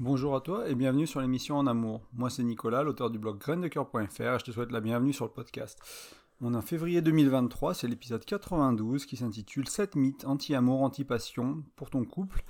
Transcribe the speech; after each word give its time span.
Bonjour 0.00 0.34
à 0.34 0.40
toi 0.40 0.66
et 0.66 0.74
bienvenue 0.74 1.06
sur 1.06 1.20
l'émission 1.20 1.58
En 1.58 1.66
Amour. 1.66 2.00
Moi 2.14 2.30
c'est 2.30 2.42
Nicolas, 2.42 2.82
l'auteur 2.82 3.10
du 3.10 3.18
blog 3.18 3.36
graindecoeur.fr 3.36 4.22
et 4.22 4.38
je 4.38 4.44
te 4.46 4.50
souhaite 4.50 4.72
la 4.72 4.80
bienvenue 4.80 5.12
sur 5.12 5.26
le 5.26 5.30
podcast. 5.30 5.78
On 6.40 6.54
est 6.54 6.56
en 6.56 6.62
février 6.62 7.02
2023, 7.02 7.74
c'est 7.74 7.86
l'épisode 7.86 8.24
92 8.24 9.04
qui 9.04 9.18
s'intitule 9.18 9.68
7 9.68 9.96
mythes 9.96 10.24
anti-amour, 10.24 10.80
anti-passion 10.80 11.64
pour 11.76 11.90
ton 11.90 12.06
couple. 12.06 12.44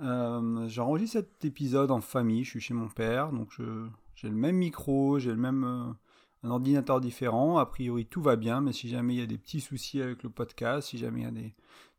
Euh, 0.00 0.68
J'enregistre 0.68 1.20
cet 1.20 1.42
épisode 1.42 1.90
en 1.90 2.02
famille, 2.02 2.44
je 2.44 2.50
suis 2.50 2.60
chez 2.60 2.74
mon 2.74 2.88
père, 2.88 3.32
donc 3.32 3.48
j'ai 4.14 4.28
le 4.28 4.36
même 4.36 4.56
micro, 4.56 5.18
j'ai 5.18 5.30
le 5.30 5.38
même 5.38 5.64
euh, 5.64 5.92
un 6.42 6.50
ordinateur 6.50 7.00
différent. 7.00 7.56
A 7.56 7.64
priori 7.64 8.04
tout 8.04 8.20
va 8.20 8.36
bien, 8.36 8.60
mais 8.60 8.74
si 8.74 8.90
jamais 8.90 9.14
il 9.14 9.20
y 9.20 9.22
a 9.22 9.26
des 9.26 9.38
petits 9.38 9.62
soucis 9.62 10.02
avec 10.02 10.22
le 10.22 10.28
podcast, 10.28 10.88
si 10.90 10.98
jamais 10.98 11.20
il 11.20 11.24
y 11.24 11.28
a 11.28 11.30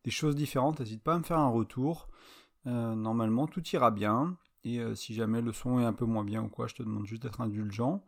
des, 0.04 0.12
choses 0.12 0.36
différentes, 0.36 0.80
n'hésite 0.80 1.02
pas 1.02 1.16
à 1.16 1.18
me 1.18 1.24
faire 1.24 1.40
un 1.40 1.50
retour. 1.50 2.08
Euh, 2.68 2.94
normalement 2.94 3.48
tout 3.48 3.68
ira 3.70 3.90
bien. 3.90 4.38
Et 4.64 4.80
euh, 4.80 4.96
si 4.96 5.14
jamais 5.14 5.42
le 5.42 5.52
son 5.52 5.80
est 5.80 5.86
un 5.86 5.94
peu 5.94 6.06
moins 6.06 6.24
bien 6.24 6.44
ou 6.44 6.50
quoi, 6.50 6.68
je 6.68 6.76
te 6.76 6.84
demande 6.84 7.06
juste 7.06 7.24
d'être 7.24 7.42
indulgent. 7.42 8.04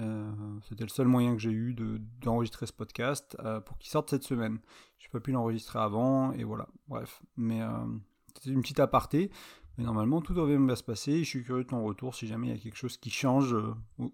Euh, 0.00 0.30
c'était 0.68 0.84
le 0.84 0.90
seul 0.90 1.08
moyen 1.08 1.34
que 1.34 1.40
j'ai 1.40 1.50
eu 1.50 1.74
d'enregistrer 2.20 2.66
ce 2.66 2.72
podcast 2.72 3.36
euh, 3.40 3.60
pour 3.60 3.78
qu'il 3.78 3.90
sorte 3.90 4.10
cette 4.10 4.22
semaine. 4.22 4.60
Je 4.98 5.06
n'ai 5.06 5.10
pas 5.10 5.20
pu 5.20 5.32
l'enregistrer 5.32 5.80
avant 5.80 6.32
et 6.32 6.44
voilà. 6.44 6.68
Bref, 6.86 7.22
mais 7.36 7.60
c'était 8.34 8.50
une 8.50 8.62
petite 8.62 8.80
aparté. 8.80 9.30
Mais 9.76 9.84
normalement, 9.84 10.20
tout 10.20 10.34
devrait 10.34 10.56
bien 10.56 10.74
se 10.74 10.82
passer. 10.82 11.18
Je 11.18 11.28
suis 11.28 11.44
curieux 11.44 11.62
de 11.62 11.68
ton 11.68 11.84
retour 11.84 12.14
si 12.14 12.26
jamais 12.26 12.48
il 12.48 12.50
y 12.50 12.56
a 12.56 12.58
quelque 12.58 12.76
chose 12.76 12.96
qui 12.96 13.10
change 13.10 13.56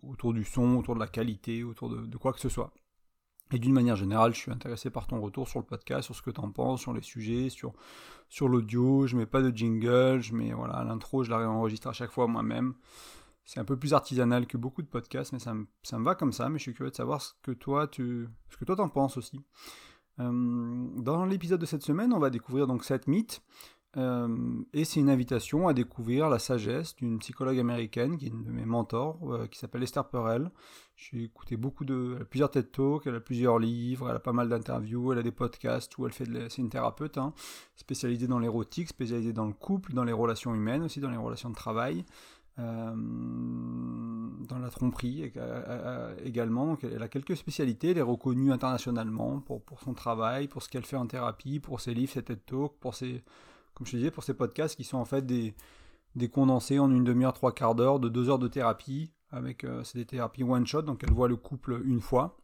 autour 0.02 0.34
du 0.34 0.44
son, 0.44 0.76
autour 0.76 0.94
de 0.94 1.00
la 1.00 1.06
qualité, 1.06 1.64
autour 1.64 1.88
de 1.90 2.16
quoi 2.18 2.32
que 2.32 2.40
ce 2.40 2.50
soit. 2.50 2.72
Et 3.52 3.58
d'une 3.58 3.72
manière 3.72 3.96
générale, 3.96 4.34
je 4.34 4.40
suis 4.40 4.50
intéressé 4.50 4.90
par 4.90 5.06
ton 5.06 5.20
retour 5.20 5.48
sur 5.48 5.60
le 5.60 5.64
podcast, 5.64 6.06
sur 6.06 6.14
ce 6.14 6.22
que 6.22 6.30
tu 6.30 6.40
en 6.40 6.50
penses, 6.50 6.80
sur 6.80 6.92
les 6.92 7.02
sujets, 7.02 7.50
sur, 7.50 7.72
sur 8.28 8.48
l'audio. 8.48 9.06
Je 9.06 9.16
mets 9.16 9.26
pas 9.26 9.42
de 9.42 9.54
jingle, 9.54 10.20
je 10.20 10.34
mets 10.34 10.52
voilà, 10.52 10.82
l'intro, 10.82 11.22
je 11.22 11.30
la 11.30 11.38
réenregistre 11.38 11.88
à 11.88 11.92
chaque 11.92 12.10
fois 12.10 12.26
moi-même. 12.26 12.74
C'est 13.44 13.60
un 13.60 13.64
peu 13.64 13.76
plus 13.76 13.92
artisanal 13.92 14.46
que 14.46 14.56
beaucoup 14.56 14.80
de 14.80 14.86
podcasts, 14.86 15.32
mais 15.32 15.38
ça 15.38 15.52
me, 15.52 15.66
ça 15.82 15.98
me 15.98 16.04
va 16.04 16.14
comme 16.14 16.32
ça. 16.32 16.48
Mais 16.48 16.58
je 16.58 16.62
suis 16.62 16.74
curieux 16.74 16.90
de 16.90 16.96
savoir 16.96 17.20
ce 17.20 17.32
que 17.42 17.52
toi 17.52 17.86
tu 17.86 18.28
ce 18.48 18.56
que 18.56 18.64
toi 18.64 18.76
t'en 18.76 18.88
penses 18.88 19.18
aussi. 19.18 19.40
Euh, 20.20 20.86
dans 20.96 21.24
l'épisode 21.26 21.60
de 21.60 21.66
cette 21.66 21.82
semaine, 21.82 22.12
on 22.12 22.18
va 22.18 22.30
découvrir 22.30 22.66
donc 22.66 22.84
cette 22.84 23.06
mythes. 23.06 23.42
Euh, 23.96 24.28
et 24.72 24.84
c'est 24.84 25.00
une 25.00 25.10
invitation 25.10 25.68
à 25.68 25.74
découvrir 25.74 26.28
la 26.28 26.38
sagesse 26.38 26.96
d'une 26.96 27.18
psychologue 27.20 27.58
américaine 27.58 28.16
qui 28.16 28.26
est 28.26 28.30
une 28.30 28.42
de 28.42 28.50
mes 28.50 28.64
mentors, 28.64 29.18
euh, 29.32 29.46
qui 29.46 29.58
s'appelle 29.58 29.82
Esther 29.82 30.08
Perel. 30.08 30.50
J'ai 30.96 31.24
écouté 31.24 31.56
beaucoup 31.56 31.84
de, 31.84 32.26
plusieurs 32.28 32.50
TED 32.50 32.70
Talks, 32.72 33.06
elle 33.06 33.16
a 33.16 33.20
plusieurs 33.20 33.58
livres, 33.58 34.08
elle 34.10 34.16
a 34.16 34.20
pas 34.20 34.32
mal 34.32 34.48
d'interviews, 34.48 35.12
elle 35.12 35.18
a 35.18 35.22
des 35.22 35.32
podcasts 35.32 35.96
où 35.98 36.06
elle 36.06 36.12
fait 36.12 36.24
de, 36.24 36.48
c'est 36.48 36.62
une 36.62 36.70
thérapeute, 36.70 37.18
hein, 37.18 37.32
spécialisée 37.76 38.26
dans 38.26 38.38
l'érotique, 38.38 38.88
spécialisée 38.88 39.32
dans 39.32 39.46
le 39.46 39.52
couple, 39.52 39.92
dans 39.92 40.04
les 40.04 40.12
relations 40.12 40.54
humaines 40.54 40.82
aussi, 40.82 41.00
dans 41.00 41.10
les 41.10 41.16
relations 41.16 41.50
de 41.50 41.56
travail. 41.56 42.04
Euh, 42.60 42.94
dans 42.94 44.60
la 44.60 44.70
tromperie 44.70 45.32
également. 46.24 46.66
Donc 46.66 46.84
elle 46.84 47.02
a 47.02 47.08
quelques 47.08 47.36
spécialités, 47.36 47.90
elle 47.90 47.98
est 47.98 48.02
reconnue 48.02 48.52
internationalement 48.52 49.40
pour 49.40 49.80
son 49.82 49.92
travail, 49.92 50.46
pour 50.46 50.62
ce 50.62 50.68
qu'elle 50.68 50.84
fait 50.84 50.96
en 50.96 51.06
thérapie, 51.06 51.58
pour 51.58 51.80
ses 51.80 51.94
livres, 51.94 52.12
ses 52.12 52.22
TED 52.22 52.44
Talks, 52.46 52.78
pour 52.78 52.94
ses, 52.94 53.24
comme 53.74 53.86
je 53.86 53.92
te 53.92 53.96
disais, 53.96 54.10
pour 54.10 54.24
ces 54.24 54.34
podcasts 54.34 54.76
qui 54.76 54.84
sont 54.84 54.98
en 54.98 55.04
fait 55.04 55.26
des, 55.26 55.54
des 56.16 56.28
condensés 56.28 56.78
en 56.78 56.90
une 56.90 57.04
demi-heure, 57.04 57.32
trois 57.32 57.52
quarts 57.52 57.74
d'heure, 57.74 58.00
de 58.00 58.08
deux 58.08 58.28
heures 58.28 58.38
de 58.38 58.48
thérapie, 58.48 59.10
avec 59.30 59.64
euh, 59.64 59.82
c'est 59.84 59.98
des 59.98 60.04
thérapies 60.04 60.44
one 60.44 60.66
shot, 60.66 60.82
donc 60.82 61.02
elle 61.04 61.12
voit 61.12 61.28
le 61.28 61.36
couple 61.36 61.82
une 61.84 62.00
fois. 62.00 62.36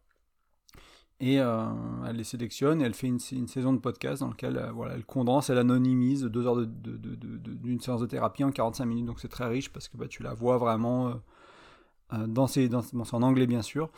Et 1.23 1.39
euh, 1.39 1.67
elle 2.09 2.17
les 2.17 2.25
sélectionne 2.25 2.81
et 2.81 2.85
elle 2.85 2.95
fait 2.95 3.07
une, 3.07 3.19
une 3.33 3.47
saison 3.47 3.75
de 3.75 3.79
podcast 3.79 4.23
dans 4.23 4.29
laquelle 4.29 4.57
euh, 4.57 4.73
voilà, 4.73 4.95
elle 4.95 5.05
condense, 5.05 5.51
elle 5.51 5.59
anonymise 5.59 6.25
deux 6.25 6.47
heures 6.47 6.57
d'une 6.57 7.77
de, 7.77 7.83
séance 7.83 8.01
de 8.01 8.07
thérapie 8.07 8.43
en 8.43 8.51
45 8.51 8.87
minutes. 8.87 9.05
Donc 9.05 9.21
c'est 9.21 9.29
très 9.29 9.47
riche 9.47 9.71
parce 9.71 9.89
que 9.89 9.99
bah, 9.99 10.09
tu 10.09 10.23
la 10.23 10.33
vois 10.33 10.57
vraiment 10.57 11.21
dans 12.27 12.47
ses. 12.47 12.71
Dans, 12.71 12.83
bon, 12.95 13.05
en 13.13 13.23
anglais 13.23 13.47
bien 13.47 13.61
sûr, 13.61 13.91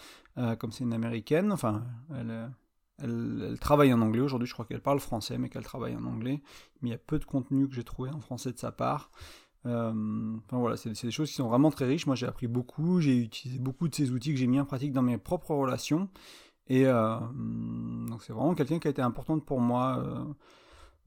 comme 0.59 0.73
c'est 0.73 0.83
une 0.83 0.93
américaine. 0.93 1.53
Enfin, 1.53 1.85
elle, 2.11 2.51
elle, 2.99 3.57
travaille 3.61 3.93
en 3.93 4.01
anglais 4.01 4.21
aujourd'hui, 4.21 4.47
je 4.47 4.53
crois 4.53 4.65
qu'elle 4.65 4.83
parle 4.83 5.01
français, 5.01 5.39
mais 5.39 5.49
qu'elle 5.49 5.65
travaille 5.65 5.97
en 5.97 6.05
anglais. 6.05 6.43
Mais 6.81 6.91
il 6.91 6.93
y 6.93 6.95
a 6.95 6.99
peu 6.99 7.19
de 7.19 7.25
contenu 7.25 7.69
que 7.69 7.75
j'ai 7.75 7.85
trouvé 7.85 8.11
en 8.11 8.21
français 8.21 8.53
de 8.53 8.59
sa 8.59 8.73
part. 8.73 9.11
Euh, 9.65 10.37
enfin 10.45 10.59
voilà, 10.59 10.77
c'est 10.77 10.91
des 10.91 11.11
choses 11.11 11.29
qui 11.29 11.37
sont 11.37 11.49
vraiment 11.49 11.71
très 11.71 11.87
riches. 11.87 12.07
Moi, 12.07 12.17
j'ai 12.17 12.27
appris 12.27 12.49
beaucoup, 12.49 13.01
j'ai 13.01 13.17
utilisé 13.17 13.59
beaucoup 13.59 13.89
de 13.89 13.95
ces 13.95 14.11
outils 14.11 14.33
que 14.33 14.39
j'ai 14.39 14.47
mis 14.47 14.61
en 14.61 14.65
pratique 14.65 14.93
dans 14.93 15.03
mes 15.03 15.19
propres 15.19 15.55
relations. 15.55 16.09
Et 16.69 16.87
euh, 16.87 17.19
donc, 18.09 18.23
c'est 18.23 18.33
vraiment 18.33 18.55
quelqu'un 18.55 18.79
qui 18.79 18.89
a 18.89 18.91
été 18.91 19.03
importante 19.03 19.45
pour 19.45 19.61
moi 19.61 19.99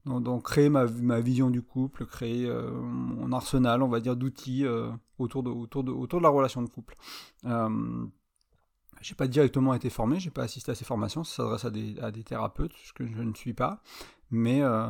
euh, 0.06 0.20
dans, 0.20 0.40
créer 0.40 0.68
ma, 0.68 0.86
ma, 0.86 1.20
vision 1.20 1.50
du 1.50 1.62
couple, 1.62 2.06
créer 2.06 2.48
mon 2.48 3.32
arsenal, 3.32 3.82
on 3.82 3.88
va 3.88 4.00
dire, 4.00 4.16
d'outils 4.16 4.64
autour, 5.18 5.42
de, 5.42 5.50
autour, 5.50 5.82
de, 5.82 5.90
autour 5.90 6.20
de 6.20 6.22
la 6.22 6.30
relation 6.30 6.62
de 6.62 6.68
couple. 6.68 6.94
J'ai 9.00 9.14
pas 9.14 9.28
directement 9.28 9.74
été 9.74 9.90
formé, 9.90 10.18
j'ai 10.20 10.30
pas 10.30 10.42
assisté 10.42 10.72
à 10.72 10.74
ces 10.74 10.84
formations, 10.84 11.24
ça 11.24 11.36
s'adresse 11.36 11.64
à 11.64 11.70
des, 11.70 11.98
à 12.00 12.10
des, 12.10 12.24
thérapeutes, 12.24 12.72
ce 12.84 12.92
que 12.92 13.06
je 13.06 13.22
ne 13.22 13.34
suis 13.34 13.52
pas, 13.52 13.82
mais 14.30 14.62
euh, 14.62 14.86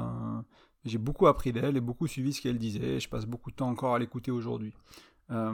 j'ai 0.84 0.98
beaucoup 0.98 1.26
appris 1.26 1.52
d'elle 1.52 1.76
et 1.76 1.80
beaucoup 1.80 2.06
suivi 2.06 2.32
ce 2.32 2.40
qu'elle 2.40 2.58
disait, 2.58 2.96
et 2.96 3.00
je 3.00 3.08
passe 3.08 3.26
beaucoup 3.26 3.50
de 3.50 3.56
temps 3.56 3.68
encore 3.68 3.94
à 3.94 3.98
l'écouter 3.98 4.30
aujourd'hui. 4.30 4.72
Euh, 5.30 5.52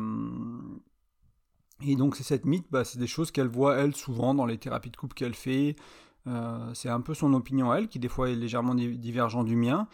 et 1.81 1.97
donc 1.97 2.15
c'est 2.15 2.23
cette 2.23 2.45
mythe, 2.45 2.67
bah, 2.71 2.85
c'est 2.85 2.99
des 2.99 3.07
choses 3.07 3.31
qu'elle 3.31 3.49
voit 3.49 3.77
elle 3.77 3.95
souvent 3.97 4.35
dans 4.35 4.47
les 4.47 4.59
thérapies 4.59 4.91
de 4.91 4.97
couple 4.97 5.15
qu'elle 5.15 5.35
fait, 5.35 5.77
euh, 6.27 6.73
c'est 6.75 6.91
un 6.91 7.01
peu 7.01 7.15
son 7.15 7.33
opinion 7.33 7.73
elle, 7.73 7.89
qui 7.89 7.99
des 7.99 8.09
fois 8.09 8.31
est 8.31 8.37
légèrement 8.37 8.75
divergent 8.75 9.45
du 9.45 9.57
mien, 9.57 9.89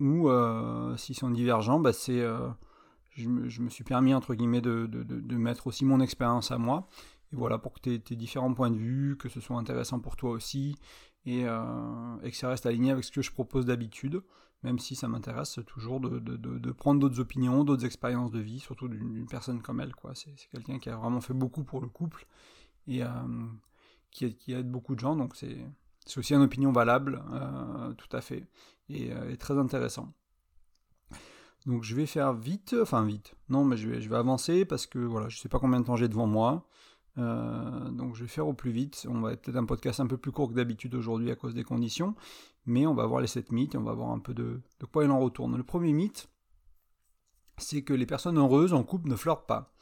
ou 0.00 0.28
si 0.96 1.14
sont 1.14 1.30
divergents, 1.30 1.80
bah, 1.80 1.92
c'est... 1.92 2.22
Je 3.14 3.28
me, 3.28 3.68
suis 3.68 3.84
permis 3.84 4.14
entre 4.14 4.34
guillemets 4.34 4.62
de, 4.62 4.86
de 4.86 5.36
mettre 5.36 5.66
aussi 5.66 5.84
mon 5.84 6.00
expérience 6.00 6.50
à 6.50 6.56
moi 6.56 6.88
et 7.32 7.36
voilà, 7.36 7.58
pour 7.58 7.72
que 7.72 7.96
tes 7.96 8.16
différents 8.16 8.52
points 8.52 8.70
de 8.70 8.76
vue, 8.76 9.16
que 9.16 9.28
ce 9.28 9.40
soit 9.40 9.56
intéressant 9.56 10.00
pour 10.00 10.16
toi 10.16 10.30
aussi, 10.30 10.76
et, 11.24 11.44
euh, 11.46 12.18
que 12.18 12.36
ça 12.36 12.48
reste 12.48 12.66
aligné 12.66 12.90
avec 12.90 13.04
ce 13.04 13.12
que 13.12 13.22
je 13.22 13.32
propose 13.32 13.66
d'habitude, 13.66 14.22
même 14.62 14.78
si 14.78 14.94
ça 14.94 15.08
m'intéresse 15.08 15.58
toujours 15.66 16.00
de, 16.00 16.18
de, 16.18 16.72
prendre 16.72 17.00
d'autres 17.00 17.20
opinions, 17.20 17.64
d'autres 17.64 17.84
expériences 17.84 18.30
de 18.30 18.38
vie, 18.38 18.60
surtout 18.60 18.88
d'une 18.88 19.26
personne 19.26 19.60
comme 19.60 19.80
elle. 19.80 19.94
quoi. 19.94 20.14
C'est 20.14 20.34
quelqu'un 20.50 20.78
qui 20.78 20.88
a 20.88 20.96
vraiment 20.96 21.20
fait 21.20 21.34
beaucoup 21.34 21.64
pour 21.64 21.80
le 21.80 21.88
couple, 21.88 22.26
et 22.86 23.02
euh, 23.02 23.08
qui, 24.10 24.34
qui, 24.34 24.52
aide 24.52 24.70
beaucoup 24.70 24.94
de 24.94 25.00
gens, 25.00 25.16
donc 25.16 25.34
c'est 25.36 25.56
aussi 26.16 26.34
une 26.34 26.42
opinion 26.42 26.70
valable, 26.70 27.22
euh, 27.32 27.92
tout 27.94 28.14
à 28.14 28.20
fait, 28.20 28.46
et, 28.88 29.10
et, 29.30 29.36
très 29.36 29.58
intéressant. 29.58 30.12
Donc 31.66 31.84
je 31.84 31.94
vais 31.94 32.06
faire 32.06 32.32
vite, 32.34 32.74
enfin 32.80 33.04
vite, 33.04 33.36
non 33.48 33.64
mais 33.64 33.76
je 33.76 33.88
vais, 33.88 34.00
je 34.00 34.08
vais 34.08 34.16
avancer 34.16 34.64
parce 34.64 34.86
que 34.86 34.98
voilà, 34.98 35.28
je 35.28 35.38
sais 35.38 35.48
pas 35.48 35.60
combien 35.60 35.78
de 35.78 35.84
temps 35.84 35.94
j'ai 35.94 36.08
devant 36.08 36.26
moi. 36.26 36.66
Euh, 37.18 37.90
donc 37.90 38.14
je 38.14 38.22
vais 38.22 38.28
faire 38.28 38.46
au 38.46 38.54
plus 38.54 38.70
vite. 38.70 39.06
On 39.08 39.20
va 39.20 39.36
peut-être 39.36 39.56
un 39.56 39.64
podcast 39.64 40.00
un 40.00 40.06
peu 40.06 40.16
plus 40.16 40.32
court 40.32 40.48
que 40.48 40.54
d'habitude 40.54 40.94
aujourd'hui 40.94 41.30
à 41.30 41.36
cause 41.36 41.54
des 41.54 41.64
conditions. 41.64 42.14
Mais 42.66 42.86
on 42.86 42.94
va 42.94 43.06
voir 43.06 43.20
les 43.20 43.26
7 43.26 43.52
mythes 43.52 43.74
et 43.74 43.78
on 43.78 43.82
va 43.82 43.92
voir 43.92 44.10
un 44.10 44.18
peu 44.18 44.34
de, 44.34 44.60
quoi 44.92 45.04
il 45.04 45.10
en 45.10 45.20
retourne. 45.20 45.56
Le 45.56 45.64
premier 45.64 45.92
mythe, 45.92 46.28
c'est 47.58 47.82
que 47.82 47.92
les 47.92 48.06
personnes 48.06 48.38
heureuses 48.38 48.72
en 48.72 48.84
couple 48.84 49.08
ne 49.08 49.16
flirtent 49.16 49.46
pas. 49.46 49.74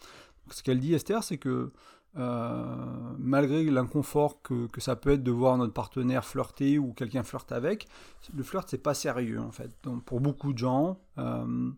ce 0.51 0.63
qu'elle 0.63 0.81
dit 0.81 0.95
Esther, 0.95 1.23
c'est 1.23 1.39
que 1.39 1.73
euh, 2.17 3.15
malgré 3.19 3.63
l'inconfort 3.65 4.43
que, 4.43 4.67
que, 4.67 4.81
ça 4.81 4.97
peut 4.97 5.11
être 5.11 5.23
de 5.23 5.31
voir 5.31 5.57
notre 5.57 5.73
partenaire 5.73 6.25
flirter 6.25 6.77
ou 6.77 6.93
quelqu'un 6.93 7.23
flirte 7.23 7.53
avec, 7.53 7.87
le 8.35 8.43
flirt 8.43 8.69
c'est 8.69 8.83
pas 8.83 8.95
sérieux 8.95 9.39
en 9.39 9.53
fait. 9.53 9.71
Donc 9.85 10.05
pour 10.05 10.21
beaucoup 10.21 10.53
de 10.53 10.59
gens, 10.59 10.99
euh, 11.19 11.71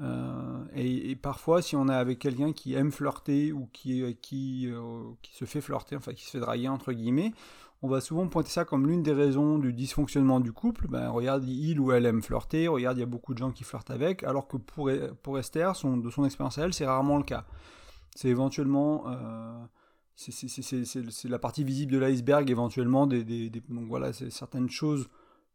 euh, 0.00 0.64
et, 0.74 1.14
parfois, 1.16 1.62
si 1.62 1.76
on 1.76 1.88
est 1.88 1.94
avec 1.94 2.18
quelqu'un 2.18 2.52
qui 2.52 2.74
aime 2.74 2.90
flirter 2.90 3.52
ou 3.52 3.68
qui, 3.72 4.02
euh, 4.02 4.12
qui, 4.20 4.68
euh, 4.68 5.02
se 5.32 5.44
fait 5.44 5.60
flirter, 5.60 5.96
enfin 5.96 6.12
qui 6.14 6.24
se 6.24 6.30
fait 6.30 6.40
draguer 6.40 6.68
entre 6.68 6.92
guillemets, 6.92 7.32
on 7.82 7.88
va 7.88 8.00
souvent 8.00 8.26
pointer 8.28 8.50
ça 8.50 8.64
comme 8.64 8.86
l'une 8.86 9.02
des 9.02 9.12
raisons 9.12 9.58
du 9.58 9.72
dysfonctionnement 9.72 10.40
du 10.40 10.52
couple. 10.52 10.86
Ben, 10.88 11.08
regarde, 11.08 11.44
il 11.46 11.80
ou 11.80 11.92
elle 11.92 12.06
aime 12.06 12.22
flirter, 12.22 12.68
regarde, 12.68 12.96
il 12.98 13.00
y 13.00 13.04
a 13.04 13.06
beaucoup 13.06 13.34
de 13.34 13.38
gens 13.38 13.52
qui 13.52 13.64
flirtent 13.64 13.90
avec, 13.90 14.22
alors 14.22 14.48
que 14.48 14.56
pour, 14.56 14.90
pour 15.22 15.38
Esther, 15.38 15.72
de 15.72 16.10
son 16.10 16.24
expérience 16.24 16.58
à 16.58 16.64
elle, 16.64 16.74
c'est 16.74 16.86
rarement 16.86 17.16
le 17.16 17.24
cas. 17.24 17.46
C'est 18.14 18.28
éventuellement... 18.28 19.04
c'est 20.14 21.28
la 21.28 21.38
partie 21.38 21.64
visible 21.64 21.92
de 21.92 21.98
l'iceberg, 21.98 22.50
éventuellement, 22.50 23.06
des, 23.06 23.24
des, 23.24 23.48
donc 23.50 23.86
voilà, 23.88 24.12
certaines 24.12 24.68
choses 24.68 25.08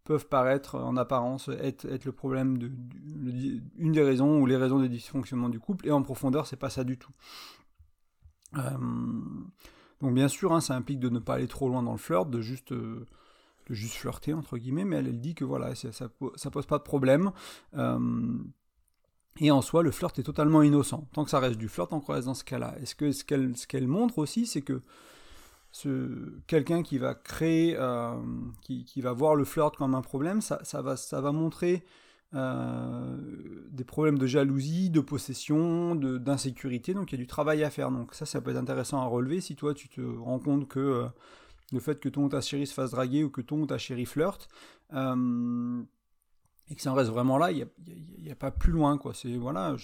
peuvent 0.06 0.28
paraître 0.28 0.76
en 0.76 0.96
apparence 0.96 1.50
être, 1.60 1.86
être 1.86 2.06
le 2.06 2.12
problème 2.12 2.58
de, 2.60 2.72
une 3.78 3.92
des 3.92 4.04
raisons 4.04 4.40
ou 4.40 4.46
les 4.46 4.56
raisons 4.56 4.80
des 4.80 4.88
dysfonctionnements 4.88 5.50
du 5.50 5.60
couple 5.60 5.88
et 5.88 5.92
en 5.92 6.04
profondeur 6.04 6.48
c'est 6.48 6.56
pas 6.56 6.70
ça 6.70 6.84
du 6.84 6.98
tout. 6.98 7.12
Euh, 8.58 8.78
donc 10.02 10.14
bien 10.14 10.28
sûr 10.28 10.54
hein, 10.54 10.62
ça 10.62 10.76
implique 10.76 11.00
de 11.00 11.10
ne 11.10 11.20
pas 11.20 11.34
aller 11.34 11.48
trop 11.48 11.68
loin 11.68 11.82
dans 11.82 11.92
le 11.92 11.98
flirt 11.98 12.30
de 12.30 12.40
juste 12.40 12.72
euh, 12.72 13.06
de 13.68 13.74
juste 13.74 13.96
flirter 13.96 14.34
entre 14.34 14.58
guillemets 14.60 14.86
mais 14.86 14.98
elle, 14.98 15.08
elle 15.08 15.20
dit 15.20 15.34
que 15.34 15.44
voilà 15.44 15.74
ça, 15.74 15.92
ça, 15.92 16.08
pose 16.08 16.66
pas 16.68 16.78
de 16.78 16.84
problème. 16.84 17.32
Euh, 17.74 18.38
et 19.42 19.50
en 19.50 19.64
soi 19.64 19.82
le 19.82 19.92
flirt 19.92 20.18
est 20.20 20.24
totalement 20.24 20.62
innocent. 20.62 21.10
Tant 21.14 21.26
que 21.26 21.32
ça 21.32 21.40
reste 21.40 21.58
du 21.58 21.68
flirt 21.68 21.92
on 21.92 22.00
reste 22.00 22.28
dans 22.28 22.36
ce 22.36 22.44
cas 22.44 22.60
là 22.60 22.76
est 22.80 22.86
ce 22.86 22.94
que 22.94 23.12
ce 23.12 23.26
qu'elle 23.26 23.58
ce 23.58 23.78
montre 23.86 24.20
aussi 24.20 24.46
c'est 24.46 24.62
que 24.62 24.84
quelqu'un 26.48 26.84
qui 26.84 26.98
va 26.98 27.14
créer, 27.14 27.76
euh, 27.78 28.16
qui, 28.62 29.02
va 29.02 29.14
voir 29.14 29.36
le 29.36 29.44
flirt 29.44 29.76
comme 29.76 29.96
un 29.96 30.02
problème, 30.02 30.42
ça, 30.42 30.60
va, 30.82 30.96
ça 30.96 31.22
va 31.22 31.32
montrer 31.32 31.84
des 32.34 33.86
problèmes 33.86 34.18
de 34.18 34.28
jalousie, 34.28 34.90
de 34.90 35.00
possession, 35.00 35.96
d'insécurité. 35.96 36.94
Donc 36.94 37.12
il 37.12 37.16
y 37.16 37.18
a 37.20 37.22
du 37.22 37.28
travail 37.28 37.64
à 37.64 37.70
faire. 37.70 37.92
Donc 37.92 38.14
ça, 38.14 38.26
ça 38.26 38.42
peut 38.42 38.52
être 38.52 38.58
intéressant 38.58 39.00
à 39.00 39.06
relever 39.06 39.40
si 39.40 39.56
toi 39.56 39.74
tu 39.74 39.88
te 39.88 40.02
rends 40.02 40.40
compte 40.40 40.68
que 40.68 41.06
le 41.72 41.80
fait 41.80 42.00
que 42.00 42.10
ton 42.10 42.26
ou 42.26 42.30
ta 42.30 42.42
chérie 42.42 42.68
se 42.68 42.74
fasse 42.74 42.92
draguer 42.92 43.24
ou 43.24 43.30
que 43.30 43.42
ton 43.42 43.62
ou 43.62 43.66
ta 43.66 43.78
chérie 43.78 44.06
flirte, 44.06 44.50
et 46.70 46.76
que 46.76 46.82
ça 46.82 46.92
en 46.92 46.96
reste 46.96 47.12
vraiment 47.12 47.38
là, 47.38 47.52
il 47.52 47.68
n'y 48.20 48.32
a, 48.32 48.36
pas 48.36 48.52
plus 48.52 48.72
loin. 48.72 49.00
C'est, 49.14 49.36
voilà, 49.38 49.76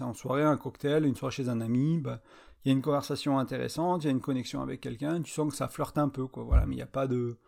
en 0.00 0.14
soirée, 0.14 0.42
un 0.42 0.56
cocktail, 0.56 1.04
une 1.04 1.14
soirée 1.14 1.34
chez 1.34 1.48
un 1.48 1.60
ami, 1.60 1.98
bah, 1.98 2.20
il 2.64 2.68
y 2.68 2.70
a 2.70 2.76
une 2.76 2.82
conversation 2.82 3.38
intéressante, 3.38 4.04
il 4.04 4.06
y 4.06 4.08
a 4.08 4.12
une 4.12 4.20
connexion 4.20 4.60
avec 4.60 4.80
quelqu'un, 4.80 5.22
tu 5.22 5.32
sens 5.32 5.50
que 5.50 5.56
ça 5.56 5.68
flirte 5.68 5.98
un 5.98 6.08
peu, 6.08 6.26
quoi, 6.26 6.44
voilà, 6.44 6.66
mais 6.66 6.74
il 6.74 6.78
n'y 6.78 6.82
a 6.82 6.86
pas 6.86 7.06
de, 7.06 7.38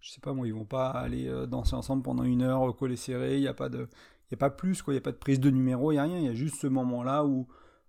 je 0.00 0.10
sais 0.10 0.20
pas 0.20 0.32
moi, 0.32 0.46
ils 0.46 0.54
vont 0.54 0.64
pas 0.66 0.90
aller 0.90 1.28
euh, 1.28 1.46
danser 1.46 1.74
ensemble 1.74 2.02
pendant 2.02 2.24
une 2.24 2.42
heure, 2.42 2.62
au 2.62 2.72
collet 2.72 2.96
serré, 2.96 3.36
il 3.36 3.40
n'y 3.40 3.48
a 3.48 3.54
pas 3.54 3.68
de, 3.68 3.88
il 4.28 4.32
y 4.32 4.34
a 4.34 4.38
pas 4.38 4.50
plus, 4.50 4.82
il 4.86 4.92
n'y 4.92 4.98
a 4.98 5.02
pas 5.02 5.12
de 5.12 5.16
prise 5.16 5.40
de 5.40 5.50
numéro, 5.50 5.92
il 5.92 5.94
n'y 5.94 5.98
a 5.98 6.04
rien, 6.04 6.18
il 6.18 6.24
y 6.24 6.28
a 6.28 6.34
juste 6.34 6.56
ce 6.56 6.66
moment-là 6.66 7.24
où, 7.24 7.48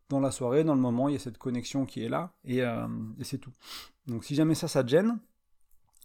dans 0.09 0.19
la 0.19 0.31
soirée, 0.31 0.63
dans 0.63 0.75
le 0.75 0.81
moment, 0.81 1.09
il 1.09 1.13
y 1.13 1.15
a 1.15 1.19
cette 1.19 1.37
connexion 1.37 1.85
qui 1.85 2.03
est 2.03 2.09
là, 2.09 2.33
et, 2.45 2.63
euh, 2.63 2.87
c'est 3.21 3.37
tout. 3.37 3.53
Donc 4.07 4.23
si 4.23 4.35
jamais 4.35 4.55
ça, 4.55 4.67
ça 4.67 4.83
te 4.83 4.89
gêne, 4.89 5.19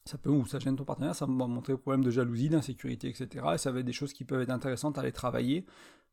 ça 0.04 0.18
peut, 0.18 0.30
ou 0.30 0.46
ça 0.46 0.58
gêne 0.58 0.76
ton 0.76 0.84
partenaire, 0.84 1.14
ça 1.14 1.26
va 1.26 1.32
montrer 1.32 1.74
des 1.74 1.78
problèmes 1.78 2.04
de 2.04 2.10
jalousie, 2.10 2.48
d'insécurité, 2.48 3.08
etc. 3.08 3.44
Et 3.54 3.58
ça 3.58 3.72
va 3.72 3.80
être 3.80 3.86
des 3.86 3.92
choses 3.92 4.12
qui 4.12 4.24
peuvent 4.24 4.40
être 4.40 4.50
intéressantes 4.50 4.98
à 4.98 5.00
aller 5.00 5.12
travailler, 5.12 5.66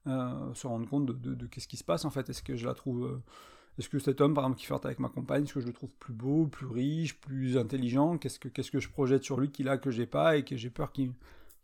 euh, 0.07 0.53
se 0.53 0.65
rendre 0.67 0.87
compte 0.89 1.05
de, 1.05 1.45
qu'est-ce 1.47 1.67
qui 1.67 1.77
se 1.77 1.83
passe 1.83 2.03
en 2.03 2.09
fait. 2.09 2.29
Est-ce 2.29 2.41
que 2.43 2.55
je 2.55 2.65
la 2.65 2.73
trouve. 2.73 3.21
Est-ce 3.77 3.89
que 3.89 3.99
cet 3.99 4.21
homme, 4.21 4.33
par 4.33 4.43
exemple, 4.43 4.59
qui 4.59 4.65
flirte 4.65 4.85
avec 4.85 4.99
ma 4.99 5.09
compagne, 5.09 5.43
est-ce 5.43 5.53
que 5.53 5.61
je 5.61 5.67
le 5.67 5.73
trouve 5.73 5.89
plus 5.99 6.13
beau, 6.13 6.45
plus 6.45 6.67
riche, 6.67 7.19
plus 7.19 7.57
intelligent? 7.57 8.17
Qu'est-ce 8.17 8.39
que, 8.39 8.79
je 8.79 8.89
projette 8.89 9.23
sur 9.23 9.39
lui 9.39 9.49
qu'il 9.49 9.67
a 9.67 9.77
que 9.77 9.89
j'ai 9.89 10.05
pas 10.05 10.37
et 10.37 10.43
que 10.43 10.55
j'ai 10.55 10.69
peur 10.69 10.91
qu'il, 10.91 11.11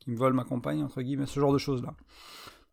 me 0.08 0.16
vole 0.16 0.34
ma 0.34 0.44
compagne, 0.44 0.84
entre 0.84 1.02
guillemets, 1.02 1.28
ce 1.28 1.40
genre 1.40 1.54
de 1.54 1.60
choses-là. 1.60 1.94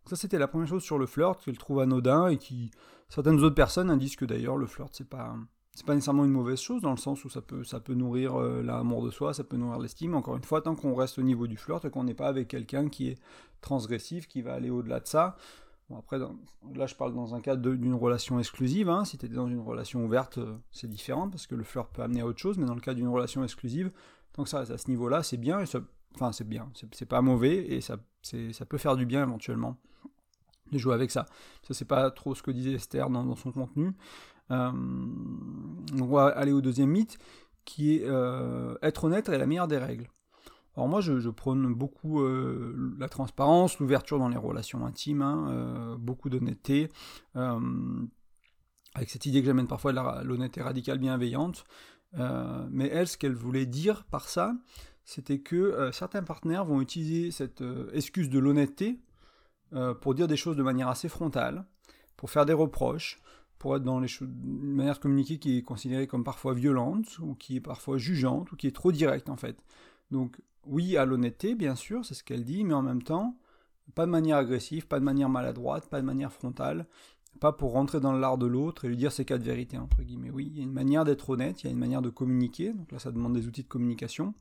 Ça, 0.06 0.16
c'était 0.16 0.38
la 0.38 0.48
première 0.48 0.68
chose 0.68 0.82
sur 0.82 0.98
le 0.98 1.06
flirt, 1.06 1.40
qu'il 1.42 1.58
trouve 1.58 1.80
anodin 1.80 2.28
et 2.28 2.38
qui. 2.38 2.70
Certaines 3.08 3.38
autres 3.42 3.54
personnes 3.54 3.90
indiquent 3.90 4.16
que 4.16 4.24
d'ailleurs, 4.24 4.56
le 4.56 4.66
flirt, 4.66 4.90
c'est 4.92 5.08
pas 5.08 5.36
c'est 5.76 5.84
pas 5.84 5.94
nécessairement 5.94 6.24
une 6.24 6.30
mauvaise 6.30 6.58
chose 6.58 6.80
dans 6.80 6.92
le 6.92 6.96
sens 6.96 7.22
où 7.26 7.28
ça 7.28 7.42
peut, 7.42 7.94
nourrir 7.94 8.40
euh, 8.40 8.62
l'amour 8.62 9.04
de 9.04 9.10
soi, 9.10 9.34
ça 9.34 9.44
peut 9.44 9.58
nourrir 9.58 9.78
l'estime. 9.78 10.14
Encore 10.14 10.34
une 10.34 10.42
fois, 10.42 10.62
tant 10.62 10.74
qu'on 10.74 10.94
reste 10.94 11.18
au 11.18 11.22
niveau 11.22 11.46
du 11.46 11.58
flirt 11.58 11.86
qu'on 11.90 12.04
n'est 12.04 12.14
pas 12.14 12.28
avec 12.28 12.48
quelqu'un 12.48 12.88
qui 12.88 13.08
est 13.08 13.18
transgressif, 13.60 14.26
qui 14.26 14.40
va 14.40 14.54
aller 14.54 14.70
au-delà 14.70 15.00
de 15.00 15.06
ça. 15.06 15.36
Bon, 15.88 15.98
après, 15.98 16.18
là, 16.18 16.86
je 16.86 16.94
parle 16.94 17.14
dans 17.14 17.34
un 17.34 17.40
cadre 17.40 17.74
d'une 17.76 17.94
relation 17.94 18.38
exclusive. 18.40 18.88
Hein. 18.88 19.04
Si 19.04 19.18
tu 19.18 19.26
es 19.26 19.28
dans 19.28 19.48
une 19.48 19.60
relation 19.60 20.04
ouverte, 20.04 20.38
euh, 20.38 20.56
c'est 20.72 20.88
différent 20.88 21.28
parce 21.28 21.46
que 21.46 21.54
le 21.54 21.62
flirt 21.62 21.88
peut 21.92 22.02
amener 22.02 22.22
à 22.22 22.26
autre 22.26 22.40
chose. 22.40 22.58
Mais 22.58 22.66
dans 22.66 22.74
le 22.74 22.80
cas 22.80 22.94
d'une 22.94 23.08
relation 23.08 23.44
exclusive, 23.44 23.92
tant 24.32 24.42
que 24.42 24.48
ça 24.48 24.60
reste 24.60 24.72
à 24.72 24.78
ce 24.78 24.90
niveau-là, 24.90 25.22
c'est 25.22 25.36
bien. 25.36 25.60
Et 25.60 25.66
ça, 25.66 25.80
enfin, 26.14 26.32
c'est 26.32 26.48
bien. 26.48 26.70
C'est 26.92 27.06
pas 27.06 27.22
mauvais 27.22 27.66
et 27.68 27.80
ça, 27.80 27.98
ça 28.22 28.66
peut 28.66 28.78
faire 28.78 28.96
du 28.96 29.06
bien 29.06 29.22
éventuellement 29.22 29.76
de 30.72 30.78
jouer 30.78 30.94
avec 30.94 31.10
ça. 31.10 31.26
Ça, 31.62 31.74
c'est 31.74 31.84
pas 31.84 32.10
trop 32.10 32.34
ce 32.34 32.42
que 32.42 32.50
disait 32.50 32.72
Esther 32.72 33.08
dans, 33.08 33.24
dans 33.24 33.36
son 33.36 33.52
contenu. 33.52 33.92
Euh, 34.50 34.72
on 34.72 36.04
va 36.06 36.26
aller 36.26 36.52
au 36.52 36.60
deuxième 36.60 36.90
mythe, 36.90 37.18
qui 37.64 37.96
est 37.96 38.04
euh, 38.04 38.76
être 38.82 39.04
honnête 39.04 39.28
est 39.28 39.38
la 39.38 39.46
meilleure 39.46 39.68
des 39.68 39.78
règles. 39.78 40.08
Alors 40.76 40.88
moi, 40.88 41.00
je, 41.00 41.28
prône 41.30 41.72
beaucoup 41.74 42.20
euh, 42.20 42.94
la 42.98 43.08
transparence, 43.08 43.78
l'ouverture 43.78 44.18
dans 44.18 44.28
les 44.28 44.36
relations 44.36 44.84
intimes, 44.84 45.22
hein, 45.22 45.96
beaucoup 45.98 46.28
d'honnêteté, 46.28 46.90
avec 47.34 49.10
cette 49.10 49.26
idée 49.26 49.40
que 49.40 49.46
j'amène 49.46 49.68
parfois 49.68 49.92
l'honnêteté 50.22 50.62
radicale 50.62 50.98
bienveillante. 50.98 51.64
mais 52.14 52.88
elle, 52.88 53.08
ce 53.08 53.16
qu'elle 53.16 53.34
voulait 53.34 53.66
dire 53.66 54.04
par 54.04 54.28
ça, 54.28 54.54
c'était 55.04 55.38
que 55.38 55.90
certains 55.92 56.22
partenaires 56.22 56.64
vont 56.64 56.80
utiliser 56.80 57.30
cette 57.30 57.62
excuse 57.92 58.28
de 58.28 58.38
l'honnêteté 58.38 59.00
pour 60.00 60.14
dire 60.14 60.28
des 60.28 60.36
choses 60.36 60.56
de 60.56 60.62
manière 60.62 60.88
assez 60.88 61.08
frontale, 61.08 61.64
pour 62.16 62.30
faire 62.30 62.46
des 62.46 62.52
reproches, 62.52 63.20
pour 63.58 63.76
être 63.76 63.82
dans 63.82 64.00
les 64.00 64.08
une 64.20 64.74
manière 64.74 64.94
de 64.94 65.00
communiquer 65.00 65.38
qui 65.38 65.58
est 65.58 65.62
considérée 65.62 66.06
comme 66.06 66.24
parfois 66.24 66.54
violente, 66.54 67.18
ou 67.20 67.34
qui 67.34 67.56
est 67.56 67.60
parfois 67.60 67.98
jugeante, 67.98 68.52
ou 68.52 68.56
qui 68.56 68.66
est 68.66 68.74
trop 68.74 68.92
directe 68.92 69.28
en 69.28 69.36
fait. 69.36 69.64
Donc 70.10 70.40
oui 70.66 70.96
à 70.96 71.04
l'honnêteté, 71.04 71.54
bien 71.54 71.74
sûr, 71.74 72.04
c'est 72.04 72.14
ce 72.14 72.24
qu'elle 72.24 72.44
dit, 72.44 72.64
mais 72.64 72.74
en 72.74 72.82
même 72.82 73.02
temps, 73.02 73.36
pas 73.94 74.06
de 74.06 74.10
manière 74.10 74.36
agressive, 74.36 74.86
pas 74.86 74.98
de 74.98 75.04
manière 75.04 75.28
maladroite, 75.28 75.88
pas 75.88 76.00
de 76.00 76.06
manière 76.06 76.32
frontale, 76.32 76.86
pas 77.40 77.52
pour 77.52 77.72
rentrer 77.72 78.00
dans 78.00 78.12
l'art 78.12 78.38
de 78.38 78.46
l'autre 78.46 78.84
et 78.84 78.88
lui 78.88 78.96
dire 78.96 79.12
ses 79.12 79.24
cas 79.24 79.38
de 79.38 79.44
vérité, 79.44 79.78
entre 79.78 80.02
guillemets. 80.02 80.30
Oui, 80.30 80.48
il 80.50 80.58
y 80.58 80.60
a 80.60 80.64
une 80.64 80.72
manière 80.72 81.04
d'être 81.04 81.30
honnête, 81.30 81.62
il 81.62 81.66
y 81.66 81.68
a 81.68 81.72
une 81.72 81.78
manière 81.78 82.02
de 82.02 82.10
communiquer, 82.10 82.72
donc 82.72 82.90
là 82.92 82.98
ça 82.98 83.12
demande 83.12 83.34
des 83.34 83.46
outils 83.46 83.62
de 83.62 83.68
communication. 83.68 84.34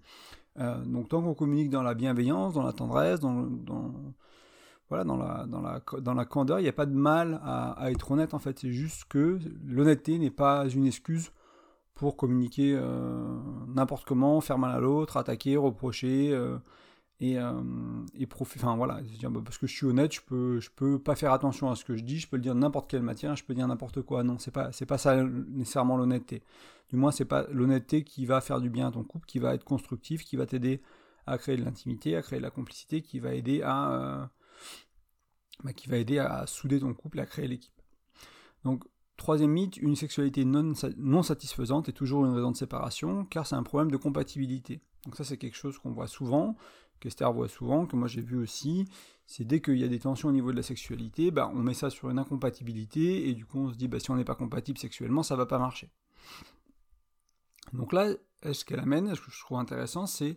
Euh, 0.60 0.84
donc 0.86 1.10
tant 1.10 1.22
qu'on 1.22 1.34
communique 1.34 1.70
dans 1.70 1.84
la 1.84 1.94
bienveillance, 1.94 2.54
dans 2.54 2.64
la 2.64 2.74
tendresse, 2.74 3.20
dans, 3.20 3.50
voilà, 4.90 5.04
dans 5.04 5.18
la, 5.18 5.46
dans 5.48 5.62
la, 5.62 5.82
dans 6.00 6.14
la 6.14 6.26
candeur, 6.26 6.60
il 6.60 6.64
n'y 6.64 6.70
a 6.70 6.74
pas 6.74 6.86
de 6.86 6.96
mal 6.96 7.42
à, 7.44 7.92
être 7.92 8.12
honnête 8.12 8.34
en 8.34 8.40
fait. 8.40 8.60
C'est 8.60 8.72
juste 8.72 9.06
que 9.06 9.40
l'honnêteté 9.66 10.18
n'est 10.18 10.32
pas 10.32 10.68
une 10.70 10.86
excuse 10.86 11.32
pour 11.94 12.18
communiquer 12.18 12.76
euh, 12.76 13.38
n'importe 13.76 14.06
comment, 14.06 14.42
faire 14.42 14.58
mal 14.58 14.76
à 14.76 14.80
l'autre, 14.80 15.18
attaquer, 15.18 15.58
reprocher 15.58 16.32
euh, 16.32 16.58
et, 17.20 17.38
euh, 17.40 17.62
et 18.16 18.28
enfin 18.40 18.76
voilà, 18.76 19.02
bah, 19.30 19.42
parce 19.44 19.58
que 19.58 19.68
je 19.68 19.74
suis 19.76 19.86
honnête, 19.86 20.14
je 20.14 20.22
peux, 20.22 20.60
peux 20.76 21.00
pas 21.00 21.16
faire 21.16 21.32
attention 21.32 21.70
à 21.70 21.76
ce 21.76 21.86
que 21.86 21.96
je 21.96 22.04
dis, 22.04 22.20
je 22.20 22.28
peux 22.28 22.38
le 22.38 22.42
dire 22.42 22.56
n'importe 22.56 22.90
quelle 22.90 23.04
matière, 23.04 23.36
je 23.36 23.44
peux 23.44 23.54
dire 23.54 23.68
n'importe 23.68 24.02
quoi. 24.02 24.24
Non, 24.24 24.38
c'est 24.40 24.52
pas, 24.52 24.72
pas 24.88 24.98
ça 24.98 25.24
nécessairement 25.24 25.98
l'honnêteté. 25.98 26.44
Du 26.90 26.98
moins, 26.98 27.12
c'est 27.12 27.26
pas 27.26 27.46
l'honnêteté 27.52 28.04
qui 28.04 28.26
va 28.26 28.42
faire 28.42 28.60
du 28.62 28.70
bien 28.70 28.88
à 28.88 28.92
ton 28.92 29.04
couple, 29.04 29.26
qui 29.28 29.40
va 29.40 29.54
être 29.56 29.64
constructif, 29.64 30.24
qui 30.24 30.36
va 30.36 30.46
t'aider 30.46 30.82
à 31.26 31.38
créer 31.38 31.58
de 31.58 31.64
l'intimité, 31.64 32.16
à 32.16 32.22
créer 32.22 32.40
de 32.40 32.44
la 32.44 32.52
complicité, 32.52 33.02
qui 33.02 33.20
va 33.20 33.34
aider 33.34 33.62
à 33.64 34.30
bah, 35.64 35.72
aider 35.92 36.20
à 36.20 36.46
souder 36.48 36.80
ton 36.80 36.94
couple, 36.94 37.20
à 37.20 37.26
créer 37.26 37.48
l'équipe. 37.48 37.82
Donc, 38.64 38.84
troisième 39.18 39.52
mythe, 39.52 39.78
une 39.78 39.96
sexualité 39.96 40.46
non, 40.46 41.24
satisfaisante 41.24 41.90
est 41.90 41.94
toujours 41.94 42.26
une 42.26 42.34
raison 42.34 42.52
de 42.52 42.58
séparation, 42.58 43.26
car 43.26 43.48
c'est 43.48 43.56
un 43.56 43.64
problème 43.64 43.92
de 43.92 43.98
compatibilité. 43.98 44.82
Donc 45.06 45.16
ça, 45.16 45.24
c'est 45.24 45.38
quelque 45.38 45.58
chose 45.58 45.78
qu'on 45.78 45.92
voit 45.92 46.08
souvent, 46.08 46.56
qu'Esther 47.00 47.32
voit 47.32 47.48
souvent, 47.48 47.86
que 47.86 47.96
moi 47.96 48.08
j'ai 48.08 48.22
vu 48.22 48.38
aussi, 48.38 48.86
c'est 49.26 49.46
dès 49.46 49.62
qu'il 49.62 49.78
y 49.78 49.84
a 49.84 49.88
des 49.88 50.00
tensions 50.00 50.30
au 50.30 50.32
niveau 50.32 50.52
de 50.52 50.58
la 50.58 50.64
sexualité, 50.64 51.32
bah, 51.32 51.52
on 51.54 51.60
met 51.60 51.74
ça 51.74 51.90
sur 51.90 52.10
une 52.10 52.20
incompatibilité, 52.20 53.30
et 53.30 53.34
du 53.34 53.46
coup 53.46 53.60
on 53.60 53.72
se 53.72 53.76
dit, 53.76 53.88
bah, 53.88 54.00
si 54.00 54.12
on 54.12 54.16
n'est 54.16 54.26
pas 54.26 54.36
compatible 54.36 54.78
sexuellement, 54.78 55.24
ça 55.24 55.36
va 55.36 55.46
pas 55.46 55.60
marcher. 55.60 55.90
Donc 57.74 57.94
là, 57.94 58.14
ce 58.52 58.66
qu'elle 58.66 58.80
amène, 58.80 59.14
ce 59.16 59.22
que 59.22 59.32
je 59.32 59.40
trouve 59.40 59.58
intéressant, 59.58 60.06
c'est 60.08 60.36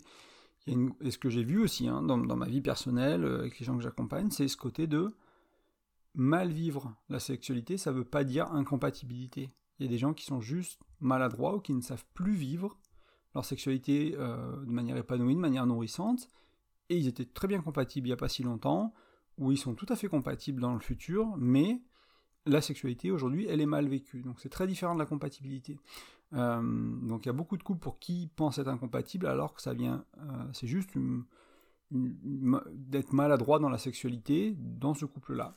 et 1.02 1.10
ce 1.10 1.18
que 1.18 1.30
j'ai 1.30 1.42
vu 1.42 1.58
aussi 1.62 1.88
hein, 1.88 2.02
dans, 2.02 2.18
ma 2.18 2.46
vie 2.46 2.60
personnelle, 2.60 3.24
euh, 3.24 3.40
avec 3.40 3.58
les 3.58 3.66
gens 3.66 3.76
que 3.76 3.82
j'accompagne, 3.82 4.30
c'est 4.30 4.48
ce 4.48 4.56
côté 4.56 4.86
de 4.86 5.14
mal 6.18 6.50
vivre 6.50 6.94
la 7.08 7.20
sexualité, 7.20 7.78
ça 7.78 7.92
ne 7.92 7.98
veut 7.98 8.04
pas 8.04 8.24
dire 8.24 8.52
incompatibilité. 8.52 9.50
Il 9.78 9.86
y 9.86 9.88
a 9.88 9.90
des 9.90 9.98
gens 9.98 10.12
qui 10.12 10.24
sont 10.24 10.40
juste 10.40 10.80
maladroits 11.00 11.54
ou 11.54 11.60
qui 11.60 11.72
ne 11.72 11.80
savent 11.80 12.04
plus 12.12 12.34
vivre 12.34 12.76
leur 13.34 13.44
sexualité 13.44 14.14
euh, 14.18 14.56
de 14.64 14.70
manière 14.70 14.96
épanouie, 14.96 15.36
de 15.36 15.40
manière 15.40 15.66
nourrissante, 15.66 16.28
et 16.88 16.96
ils 16.96 17.06
étaient 17.06 17.24
très 17.24 17.46
bien 17.46 17.62
compatibles 17.62 18.08
il 18.08 18.10
n'y 18.10 18.14
a 18.14 18.16
pas 18.16 18.28
si 18.28 18.42
longtemps, 18.42 18.92
ou 19.38 19.52
ils 19.52 19.58
sont 19.58 19.74
tout 19.74 19.86
à 19.90 19.94
fait 19.94 20.08
compatibles 20.08 20.60
dans 20.60 20.74
le 20.74 20.80
futur, 20.80 21.36
mais 21.36 21.80
la 22.46 22.60
sexualité 22.60 23.12
aujourd'hui, 23.12 23.46
elle 23.48 23.60
est 23.60 23.66
mal 23.66 23.86
vécue. 23.86 24.22
Donc 24.22 24.40
c'est 24.40 24.48
très 24.48 24.66
différent 24.66 24.94
de 24.94 24.98
la 24.98 25.06
compatibilité. 25.06 25.78
Euh, 26.32 26.60
donc 27.06 27.26
il 27.26 27.28
y 27.28 27.30
a 27.30 27.34
beaucoup 27.34 27.56
de 27.56 27.62
couples 27.62 27.80
pour 27.80 28.00
qui 28.00 28.28
pensent 28.34 28.58
être 28.58 28.68
incompatibles 28.68 29.26
alors 29.26 29.54
que 29.54 29.62
ça 29.62 29.72
vient, 29.72 30.04
euh, 30.18 30.44
c'est 30.52 30.66
juste 30.66 30.90
d'être 31.90 33.12
maladroit 33.12 33.60
dans 33.60 33.70
la 33.70 33.78
sexualité 33.78 34.56
dans 34.58 34.94
ce 34.94 35.04
couple-là. 35.04 35.56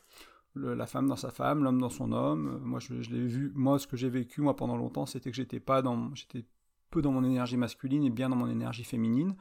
La 0.55 0.85
femme 0.85 1.07
dans 1.07 1.15
sa 1.15 1.31
femme, 1.31 1.63
l'homme 1.63 1.79
dans 1.79 1.89
son 1.89 2.11
homme. 2.11 2.59
Moi, 2.63 2.79
je, 2.79 2.93
l'ai 2.93 3.25
vu. 3.25 3.51
Moi, 3.55 3.79
ce 3.79 3.87
que 3.87 3.97
j'ai 3.97 4.09
vécu 4.09 4.41
moi 4.41 4.55
pendant 4.55 4.77
longtemps, 4.77 5.05
c'était 5.05 5.29
que 5.31 5.35
j'étais 5.35 5.59
pas 5.59 5.81
dans, 5.81 6.13
j'étais 6.13 6.45
peu 6.89 7.01
dans 7.01 7.11
mon 7.11 7.23
énergie 7.23 7.57
masculine 7.57 8.03
et 8.03 8.09
bien 8.09 8.29
dans 8.29 8.35
mon 8.35 8.49
énergie 8.49 8.83
féminine. 8.83 9.35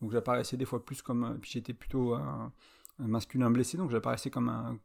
Donc 0.00 0.12
j'apparaissais 0.12 0.56
des 0.56 0.64
fois 0.64 0.84
plus 0.84 1.02
comme, 1.02 1.38
puis 1.40 1.50
j'étais 1.50 1.74
plutôt 1.74 2.14
un, 2.14 2.52
masculin 2.98 3.50
blessé, 3.50 3.76
donc 3.76 3.90
j'apparaissais 3.90 4.30
comme 4.30 4.48
un, 4.48 4.78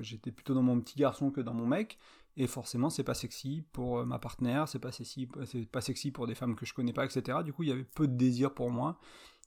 j'étais 0.00 0.32
plutôt 0.32 0.54
dans 0.54 0.62
mon 0.62 0.80
petit 0.80 0.98
garçon 0.98 1.30
que 1.30 1.40
dans 1.40 1.54
mon 1.54 1.66
mec. 1.66 1.98
Et 2.36 2.46
forcément, 2.46 2.90
c'est 2.90 3.04
pas 3.04 3.14
sexy 3.14 3.64
pour 3.72 3.98
euh, 3.98 4.04
ma 4.04 4.18
partenaire, 4.18 4.68
c'est 4.68 4.78
pas 4.78 4.92
sexy, 4.92 5.28
c'est 5.46 5.66
pas 5.66 5.80
sexy 5.80 6.10
pour 6.10 6.26
des 6.26 6.34
femmes 6.34 6.54
que 6.54 6.64
je 6.64 6.72
connais 6.72 6.92
pas, 6.92 7.04
etc. 7.04 7.38
Du 7.44 7.52
coup, 7.52 7.64
il 7.64 7.68
y 7.68 7.72
avait 7.72 7.84
peu 7.84 8.06
de 8.06 8.16
désir 8.16 8.54
pour 8.54 8.70
moi, 8.70 8.98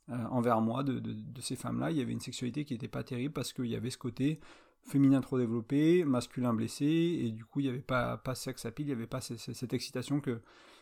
euh, 0.10 0.26
envers 0.32 0.62
moi, 0.62 0.84
de, 0.84 1.02
ces 1.40 1.56
femmes-là. 1.56 1.92
Il 1.92 1.98
y 1.98 2.02
avait 2.02 2.12
une 2.12 2.20
sexualité 2.20 2.66
qui 2.66 2.74
était 2.74 2.88
pas 2.88 3.04
terrible 3.04 3.34
parce 3.34 3.54
qu'il 3.54 3.68
y 3.68 3.76
avait 3.76 3.90
ce 3.90 3.98
côté 3.98 4.40
féminin 4.84 5.22
trop 5.22 5.38
développé, 5.38 6.04
masculin 6.04 6.54
blessé, 6.54 6.86
et 6.86 7.32
du 7.32 7.46
coup, 7.46 7.62
il 7.62 7.64
n'y 7.64 7.70
avait 7.70 7.80
pas, 7.80 8.18
pas 8.18 8.36
sexe 8.36 8.66
à 8.66 8.72
pile, 8.72 8.88
il 8.88 8.90
n'y 8.90 8.96
avait 8.96 9.08
pas 9.08 9.22
cette, 9.22 9.74
excitation 9.74 10.20
que, 10.20 10.42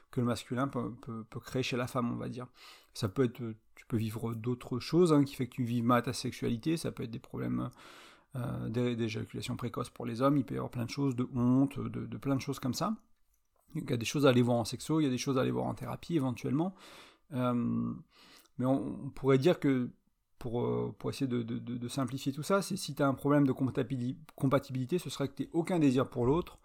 que 0.10 0.20
le 0.20 0.26
masculin 0.26 0.68
peut, 0.68 0.92
créer 1.42 1.62
chez 1.62 1.78
la 1.78 1.86
femme, 1.86 2.12
on 2.12 2.16
va 2.16 2.28
dire. 2.28 2.48
Ça 2.96 3.10
peut 3.10 3.26
être, 3.26 3.40
tu 3.76 3.86
peux 3.88 3.98
vivre 3.98 4.34
d'autres 4.34 4.80
choses 4.80 5.14
hein, 5.14 5.24
qui 5.24 5.36
fait 5.36 5.46
que 5.46 5.54
tu 5.54 5.64
vis 5.64 5.84
mal 5.84 6.02
ta 6.02 6.14
sexualité, 6.14 6.78
ça 6.78 6.92
peut 6.92 7.04
être 7.04 7.12
des 7.12 7.20
problèmes 7.20 7.70
euh, 8.36 8.70
d'éjaculation 8.70 9.58
précoce 9.58 9.90
pour 9.90 10.06
les 10.06 10.22
hommes, 10.22 10.38
il 10.38 10.46
peut 10.46 10.56
y 10.56 10.58
avoir 10.58 10.72
plein 10.72 10.86
de 10.86 10.90
choses, 10.90 11.16
de 11.16 11.28
honte, 11.36 11.80
de, 11.80 12.18
plein 12.18 12.36
de 12.36 12.42
choses 12.42 12.60
comme 12.60 12.74
ça. 12.74 12.96
Il 13.76 13.90
y 13.90 13.94
a 13.94 13.98
des 13.98 14.06
choses 14.06 14.26
à 14.26 14.30
aller 14.30 14.42
voir 14.42 14.58
en 14.58 14.66
sexo, 14.66 15.00
il 15.00 15.04
y 15.04 15.08
a 15.08 15.10
des 15.10 15.18
choses 15.18 15.38
à 15.38 15.42
aller 15.42 15.52
voir 15.52 15.66
en 15.66 15.74
thérapie 15.74 16.16
éventuellement. 16.16 16.74
Euh, 17.34 17.94
mais 18.62 18.68
on, 18.68 19.10
pourrait 19.16 19.40
dire 19.40 19.60
que 19.60 19.90
pour, 20.38 20.62
euh, 20.62 20.94
essayer 21.10 21.28
de, 21.28 21.88
simplifier 21.88 22.32
tout 22.32 22.44
ça, 22.44 22.62
c'est 22.62 22.78
si 22.78 22.94
tu 22.94 23.02
as 23.02 23.08
un 23.08 23.16
problème 23.16 23.48
de 23.48 23.52
compatibilité, 23.52 25.00
ce 25.00 25.10
serait 25.10 25.28
que 25.28 25.44
tu 25.44 25.50
aucun 25.52 25.80
désir 25.80 26.08
pour 26.08 26.28
l'autre, 26.28 26.60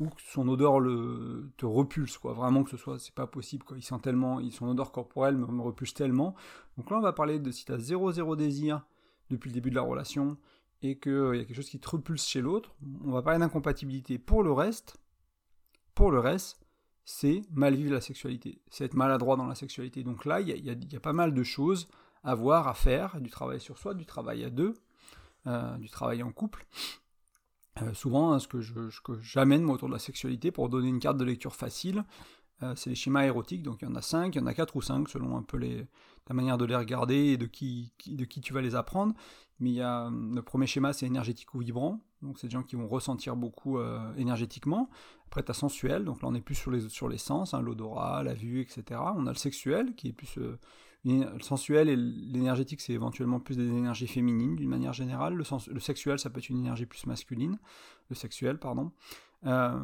ou 0.00 0.08
que 0.08 0.20
son 0.22 0.48
odeur 0.48 0.80
le, 0.80 1.52
te 1.56 1.66
repulse, 1.66 2.18
quoi. 2.18 2.32
Vraiment 2.32 2.64
que 2.64 2.70
ce 2.70 2.76
soit, 2.76 2.98
c'est 2.98 3.14
pas 3.14 3.28
possible, 3.28 3.64
quoi. 3.64 3.76
Il 3.76 3.82
sent 3.82 3.98
tellement, 4.02 4.40
son 4.50 4.68
odeur 4.68 4.90
corporelle 4.90 5.36
me, 5.36 5.46
me, 5.46 5.62
repulse 5.62 5.94
tellement. 5.94 6.34
Donc 6.76 6.90
là, 6.90 6.96
on 6.96 7.00
va 7.00 7.12
parler 7.12 7.38
de 7.38 7.50
si 7.52 7.64
tu 7.64 7.72
as 7.72 7.76
0-0 7.76 8.36
désir 8.36 8.84
depuis 9.30 9.50
le 9.50 9.54
début 9.54 9.70
de 9.70 9.76
la 9.76 9.82
relation, 9.82 10.36
et 10.82 10.98
qu'il 10.98 11.12
euh, 11.12 11.36
y 11.36 11.40
a 11.40 11.44
quelque 11.44 11.56
chose 11.56 11.70
qui 11.70 11.78
te 11.78 11.88
repulse 11.88 12.26
chez 12.26 12.40
l'autre, 12.40 12.74
on 13.04 13.12
va 13.12 13.22
parler 13.22 13.38
d'incompatibilité. 13.38 14.18
Pour 14.18 14.42
le 14.42 14.50
reste, 14.50 14.96
pour 15.94 16.10
le 16.10 16.18
reste, 16.18 16.59
c'est 17.10 17.42
mal 17.50 17.74
vivre 17.74 17.92
la 17.92 18.00
sexualité, 18.00 18.60
c'est 18.70 18.84
être 18.84 18.94
maladroit 18.94 19.36
dans 19.36 19.46
la 19.46 19.56
sexualité. 19.56 20.04
Donc 20.04 20.24
là, 20.24 20.40
il 20.40 20.48
y, 20.48 20.96
a, 20.96 21.00
pas 21.00 21.12
mal 21.12 21.34
de 21.34 21.42
choses 21.42 21.88
à 22.22 22.36
voir, 22.36 22.68
à 22.68 22.74
faire, 22.74 23.20
du 23.20 23.30
travail 23.30 23.60
sur 23.60 23.78
soi, 23.78 23.94
du 23.94 24.06
travail 24.06 24.44
à 24.44 24.50
deux, 24.50 24.74
euh, 25.48 25.76
du 25.78 25.90
travail 25.90 26.22
en 26.22 26.30
couple. 26.30 26.64
Euh, 27.82 27.92
souvent, 27.94 28.32
hein, 28.32 28.38
ce 28.38 28.46
que 28.46 28.60
j'amène 29.22 29.68
autour 29.68 29.88
de 29.88 29.92
la 29.92 29.98
sexualité 29.98 30.52
pour 30.52 30.68
donner 30.68 30.88
une 30.88 31.00
carte 31.00 31.16
de 31.16 31.24
lecture 31.24 31.56
facile, 31.56 32.04
euh, 32.62 32.74
c'est 32.76 32.90
les 32.90 32.96
schémas 32.96 33.24
érotiques. 33.24 33.64
Donc 33.64 33.82
il 33.82 33.86
y 33.86 33.88
en 33.88 33.96
a 33.96 34.02
cinq, 34.02 34.36
il 34.36 34.38
y 34.38 34.42
en 34.42 34.46
a 34.46 34.54
quatre 34.54 34.76
ou 34.76 34.82
cinq 34.82 35.08
selon 35.08 35.36
un 35.36 35.42
peu 35.42 35.58
ta 36.26 36.32
manière 36.32 36.58
de 36.58 36.64
les 36.64 36.76
regarder 36.76 37.32
et 37.32 37.36
de 37.36 37.46
qui, 37.46 37.92
de 38.06 38.24
qui 38.24 38.40
tu 38.40 38.52
vas 38.52 38.62
les 38.62 38.76
apprendre. 38.76 39.14
Mais 39.58 39.70
il 39.70 39.76
y 39.76 39.82
a 39.82 40.10
le 40.10 40.42
premier 40.42 40.68
schéma, 40.68 40.92
c'est 40.92 41.06
énergétique 41.06 41.54
ou 41.54 41.58
vibrant. 41.58 42.00
Donc 42.22 42.38
c'est 42.38 42.48
des 42.48 42.52
gens 42.52 42.62
qui 42.62 42.76
vont 42.76 42.86
ressentir 42.86 43.34
beaucoup 43.36 43.78
énergétiquement. 44.16 44.90
Après, 45.26 45.42
tu 45.42 45.50
as 45.50 45.54
sensuel, 45.54 46.04
donc 46.04 46.22
là 46.22 46.28
on 46.28 46.34
est 46.34 46.40
plus 46.40 46.54
sur 46.54 46.70
les, 46.70 46.88
sur 46.88 47.08
les 47.08 47.18
sens, 47.18 47.54
hein, 47.54 47.62
l'odorat, 47.62 48.22
la 48.22 48.34
vue, 48.34 48.60
etc. 48.60 49.00
On 49.16 49.26
a 49.26 49.30
le 49.30 49.38
sexuel, 49.38 49.94
qui 49.94 50.08
est 50.08 50.12
plus 50.12 50.36
le 50.36 50.58
sensuel 51.40 51.88
et 51.88 51.96
l'énergétique, 51.96 52.80
c'est 52.80 52.92
éventuellement 52.92 53.40
plus 53.40 53.56
des 53.56 53.66
énergies 53.66 54.06
féminines 54.06 54.56
d'une 54.56 54.68
manière 54.68 54.92
générale. 54.92 55.34
Le, 55.34 55.44
sens, 55.44 55.68
le, 55.68 55.80
sexuel, 55.80 56.18
ça 56.18 56.30
peut 56.30 56.38
être 56.38 56.50
une 56.50 56.58
énergie 56.58 56.86
plus 56.86 57.06
masculine. 57.06 57.58
Le 58.10 58.14
sexuel, 58.14 58.58
pardon. 58.58 58.92
Euh, 59.46 59.78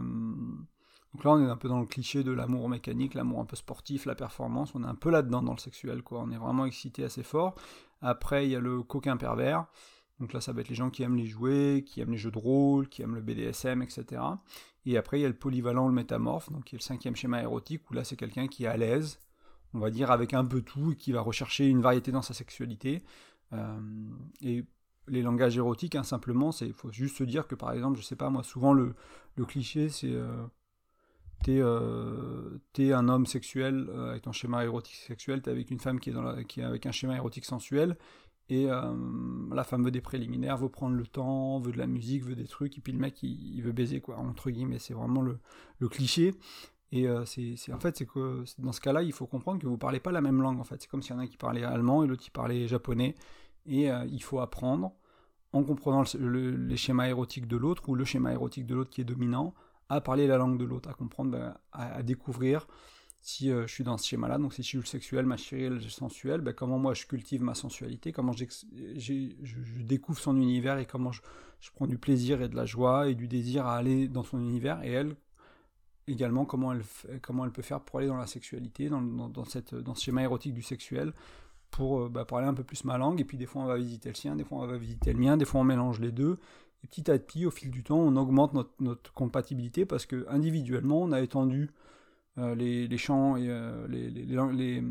donc 1.15 1.25
là, 1.25 1.31
on 1.31 1.47
est 1.47 1.51
un 1.51 1.57
peu 1.57 1.69
dans 1.69 1.81
le 1.81 1.87
cliché 1.87 2.23
de 2.23 2.33
l'amour 2.33 2.69
mécanique, 2.69 3.15
l'amour 3.15 3.41
un 3.41 3.47
peu 3.47 3.57
sportif, 3.57 4.05
la 4.05 4.15
performance. 4.15 4.75
On 4.75 4.85
est 4.85 4.89
un 4.89 4.95
peu 4.95 5.11
là-dedans 5.11 5.43
dans 5.43 5.53
le 5.53 5.59
sexuel, 5.59 6.03
quoi. 6.03 6.21
On 6.21 6.31
est 6.31 6.37
vraiment 6.37 6.67
excité 6.67 7.05
assez 7.05 7.23
fort. 7.23 7.55
Après, 8.03 8.47
il 8.47 8.53
y 8.53 8.57
a 8.57 8.61
le 8.61 8.83
coquin 8.83 9.17
pervers. 9.17 9.67
Donc 10.21 10.33
là, 10.33 10.41
ça 10.41 10.53
va 10.53 10.63
être 10.63 10.69
les 10.69 10.75
gens 10.75 10.91
qui 10.91 11.03
aiment 11.03 11.17
les 11.17 11.27
jouets, 11.27 11.85
qui 11.87 12.01
aiment 12.01 12.13
les 12.13 12.17
jeux 12.17 12.31
de 12.31 12.39
rôle, 12.39 12.89
qui 12.89 13.03
aiment 13.03 13.15
le 13.15 13.21
BDSM, 13.21 13.83
etc. 13.83 14.23
Et 14.87 14.97
après, 14.97 15.19
il 15.19 15.23
y 15.23 15.25
a 15.25 15.29
le 15.29 15.35
polyvalent, 15.35 15.89
le 15.89 15.95
métamorphe, 15.95 16.51
donc 16.51 16.65
qui 16.65 16.77
est 16.77 16.79
le 16.79 16.83
cinquième 16.83 17.17
schéma 17.17 17.43
érotique, 17.43 17.91
où 17.91 17.95
là, 17.95 18.05
c'est 18.05 18.17
quelqu'un 18.17 18.47
qui 18.47 18.65
est 18.65 18.69
à 18.69 18.77
l'aise, 18.77 19.19
on 19.75 19.79
va 19.79 19.91
dire, 19.91 20.11
avec 20.11 20.33
un 20.33 20.45
peu 20.45 20.63
tout, 20.63 20.93
et 20.93 20.97
qui 20.97 21.13
va 21.13 21.21
rechercher 21.21 21.67
une 21.67 21.83
variété 21.83 22.13
dans 22.13 22.23
sa 22.23 22.35
sexualité. 22.35 23.03
Euh, 23.53 23.79
et 24.41 24.65
les 25.09 25.23
langages 25.23 25.57
érotiques, 25.57 25.97
hein, 25.97 26.03
simplement, 26.03 26.51
il 26.61 26.73
faut 26.73 26.91
juste 26.91 27.19
se 27.19 27.25
dire 27.25 27.47
que, 27.47 27.55
par 27.55 27.73
exemple, 27.73 27.99
je 27.99 28.05
sais 28.05 28.17
pas, 28.17 28.31
moi, 28.31 28.43
souvent, 28.43 28.73
le, 28.73 28.95
cliché, 29.47 29.89
c'est... 29.89 30.13
Euh, 30.13 30.47
euh, 31.49 32.59
t'es, 32.73 32.93
un 32.93 33.09
homme 33.09 33.27
sexuel 33.27 33.91
avec 34.09 34.23
ton 34.23 34.33
schéma 34.33 34.65
érotique 34.65 34.97
sexuel, 34.97 35.43
t'es 35.43 35.51
avec 35.51 35.71
une 35.71 35.79
femme 35.79 36.01
qui 36.01 36.11
est, 36.11 36.45
qui 36.47 36.61
est 36.61 36.65
avec 36.65 36.87
un 36.87 36.93
schéma 36.93 37.15
érotique 37.15 37.45
sensuel, 37.45 37.97
et 38.49 38.67
la 38.67 39.65
femme 39.65 39.85
veut 39.85 39.91
des 39.91 40.01
préliminaires, 40.01 40.57
veut 40.57 40.69
prendre 40.69 40.95
le 40.95 41.07
temps, 41.07 41.59
veut 41.59 41.73
de 41.73 41.79
la 41.79 41.87
musique, 41.87 42.23
veut 42.23 42.37
des 42.37 42.47
trucs, 42.47 42.79
et 42.79 42.81
puis 42.81 42.93
le 42.93 42.99
mec 42.99 43.23
il, 43.23 43.61
veut 43.61 43.73
baiser 43.73 44.01
quoi, 44.01 44.19
entre 44.19 44.51
guillemets, 44.51 44.79
c'est 44.79 44.95
vraiment 44.95 45.23
le, 45.23 45.89
cliché. 45.89 46.35
Et 46.93 47.09
euh, 47.09 47.25
c'est, 47.25 47.73
en 47.73 47.81
fait, 47.81 47.97
c'est 47.97 48.07
que 48.07 48.45
dans 48.59 48.71
ce 48.71 48.81
cas-là, 48.81 49.03
il 49.03 49.13
faut 49.13 49.27
comprendre 49.27 49.61
que 49.61 49.67
vous 49.67 49.77
parlez 49.77 49.99
pas 49.99 50.13
la 50.13 50.21
même 50.21 50.41
langue. 50.41 50.61
En 50.61 50.65
fait, 50.65 50.81
c'est 50.81 50.89
comme 50.89 51.03
s'il 51.03 51.17
y 51.17 51.19
en 51.19 51.21
a 51.21 51.27
qui 51.27 51.37
parlait 51.37 51.65
allemand 51.65 52.05
et 52.05 52.07
l'autre 52.07 52.23
qui 52.23 52.31
parlait 52.31 52.69
japonais. 52.69 53.17
Et 53.67 53.91
euh, 53.91 54.07
il 54.07 54.23
faut 54.23 54.39
apprendre, 54.39 54.93
en 55.53 55.65
comprenant 55.65 56.05
les 56.19 56.77
schémas 56.77 57.09
érotiques 57.09 57.49
de 57.49 57.57
l'autre 57.57 57.89
ou 57.89 57.97
le 57.97 58.05
schéma 58.05 58.33
érotique 58.33 58.67
de 58.67 58.75
l'autre 58.77 58.91
qui 58.91 59.01
est 59.01 59.05
dominant, 59.05 59.55
à 59.89 60.01
parler 60.01 60.27
la 60.27 60.37
langue 60.37 60.59
de 60.59 60.65
l'autre, 60.65 60.89
à 60.89 60.95
comprendre, 60.95 61.55
à, 61.73 62.03
découvrir 62.03 62.67
si 63.27 63.51
euh, 63.51 63.67
je 63.67 63.73
suis 63.73 63.83
dans 63.83 63.99
ce 63.99 64.07
schéma-là. 64.07 64.39
Donc, 64.39 64.55
si 64.55 64.63
je 64.63 64.69
suis 64.69 64.79
le 64.79 64.85
sexuel, 64.85 65.27
ma 65.27 65.37
chérie, 65.37 65.69
le 65.69 65.81
sensuel, 65.81 66.43
ben, 66.43 66.55
comment 66.55 66.79
moi 66.79 66.95
je 66.95 67.07
cultive 67.07 67.43
ma 67.43 67.55
sensualité, 67.55 68.13
comment 68.13 68.31
je, 68.33 69.83
découvre 69.83 70.21
son 70.21 70.37
univers 70.37 70.79
et 70.79 70.87
comment 70.87 71.11
je, 71.11 71.21
prends 71.75 71.89
du 71.89 71.99
plaisir 71.99 72.41
et 72.41 72.49
de 72.49 72.55
la 72.55 72.67
joie 72.67 73.09
et 73.09 73.17
du 73.17 73.27
désir 73.27 73.67
à 73.67 73.75
aller 73.77 74.07
dans 74.07 74.23
son 74.23 74.39
univers. 74.39 74.81
Et 74.85 74.93
elle, 74.93 75.17
également 76.07 76.45
comment 76.45 76.73
elle, 76.73 76.85
comment 77.21 77.45
elle 77.45 77.51
peut 77.51 77.63
faire 77.63 77.81
pour 77.81 77.99
aller 77.99 78.07
dans 78.07 78.17
la 78.17 78.29
sexualité, 78.29 78.89
dans, 78.89 79.03
dans, 79.03 79.45
cette, 79.45 79.75
dans 79.75 79.97
ce 79.97 80.05
schéma 80.05 80.23
érotique 80.23 80.55
du 80.55 80.63
sexuel, 80.63 81.13
pour, 81.73 82.03
euh, 82.03 82.09
bah, 82.09 82.25
parler 82.25 82.47
un 82.47 82.55
peu 82.55 82.63
plus 82.63 82.85
ma 82.85 82.97
langue, 82.97 83.21
et 83.21 83.25
puis 83.25 83.39
des 83.39 83.47
fois 83.47 83.63
on 83.63 83.67
va 83.67 83.77
visiter 83.77 84.09
le 84.09 84.15
sien, 84.15 84.37
des 84.37 84.45
fois 84.45 84.59
on 84.59 84.67
va 84.69 84.79
visiter 84.79 85.13
le 85.13 85.19
mien, 85.19 85.37
des 85.37 85.45
fois 85.45 85.63
on 85.63 85.65
mélange 85.65 85.99
les 85.99 86.13
deux, 86.13 86.39
et 86.85 86.87
petit 86.87 87.11
à 87.11 87.19
petit, 87.19 87.45
au 87.45 87.51
fil 87.51 87.73
du 87.73 87.83
temps, 87.83 87.99
on 87.99 88.15
augmente 88.15 88.55
notre, 88.55 88.71
notre 88.79 89.13
compatibilité, 89.15 89.85
parce 89.85 90.07
que 90.07 90.27
individuellement, 90.29 91.03
on 91.03 91.11
a 91.11 91.21
étendu 91.21 91.73
les, 92.37 92.87
les, 92.87 92.99
champs 92.99 93.37
et 93.37 93.49
euh, 93.49 93.87
les, 93.89 94.11
les, 94.11 94.25
les, 94.25 94.83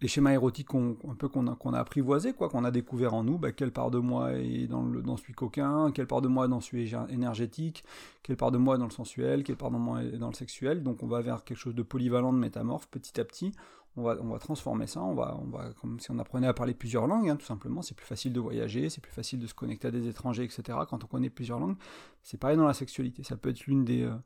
les 0.00 0.08
schémas 0.08 0.32
érotiques 0.32 0.68
qu'on, 0.68 0.96
un 1.08 1.14
peu 1.14 1.28
qu'on 1.28 1.46
a, 1.46 1.56
qu'on 1.56 1.72
a 1.72 1.78
apprivoisés, 1.78 2.32
quoi, 2.32 2.48
qu'on 2.48 2.64
a 2.64 2.70
découvert 2.70 3.14
en 3.14 3.24
nous, 3.24 3.38
bah, 3.38 3.52
quelle 3.52 3.72
part 3.72 3.90
de 3.90 3.98
moi 3.98 4.34
est 4.34 4.66
dans, 4.66 4.82
le, 4.82 5.02
dans 5.02 5.16
celui 5.16 5.32
coquin, 5.32 5.90
quelle 5.92 6.06
part 6.06 6.20
de 6.20 6.28
moi 6.28 6.44
est 6.44 6.48
dans 6.48 6.60
celui 6.60 6.92
énergétique, 7.08 7.84
quelle 8.22 8.36
part 8.36 8.50
de 8.50 8.58
moi 8.58 8.78
dans 8.78 8.84
le 8.84 8.90
sensuel, 8.90 9.44
quelle 9.44 9.56
part 9.56 9.70
de 9.70 9.76
moi 9.76 10.02
est 10.02 10.18
dans 10.18 10.28
le 10.28 10.34
sexuel. 10.34 10.82
Donc 10.82 11.02
on 11.02 11.06
va 11.06 11.20
vers 11.20 11.42
quelque 11.44 11.58
chose 11.58 11.74
de 11.74 11.82
polyvalent, 11.82 12.32
de 12.32 12.38
métamorphe, 12.38 12.88
petit 12.88 13.20
à 13.20 13.24
petit. 13.24 13.52
On 13.96 14.02
va, 14.02 14.16
on 14.20 14.26
va 14.26 14.40
transformer 14.40 14.88
ça, 14.88 15.00
on 15.02 15.14
va, 15.14 15.38
on 15.40 15.48
va, 15.48 15.70
comme 15.80 16.00
si 16.00 16.10
on 16.10 16.18
apprenait 16.18 16.48
à 16.48 16.52
parler 16.52 16.74
plusieurs 16.74 17.06
langues, 17.06 17.30
hein, 17.30 17.36
tout 17.36 17.46
simplement. 17.46 17.80
C'est 17.80 17.94
plus 17.94 18.06
facile 18.06 18.32
de 18.32 18.40
voyager, 18.40 18.90
c'est 18.90 19.00
plus 19.00 19.12
facile 19.12 19.38
de 19.38 19.46
se 19.46 19.54
connecter 19.54 19.86
à 19.86 19.90
des 19.92 20.08
étrangers, 20.08 20.42
etc. 20.42 20.78
Quand 20.90 21.04
on 21.04 21.06
connaît 21.06 21.30
plusieurs 21.30 21.60
langues, 21.60 21.76
c'est 22.24 22.36
pareil 22.36 22.56
dans 22.56 22.66
la 22.66 22.74
sexualité. 22.74 23.22
Ça 23.22 23.36
peut 23.36 23.50
être 23.50 23.66
l'une 23.66 23.84
des, 23.84 24.02
euh, 24.02 24.16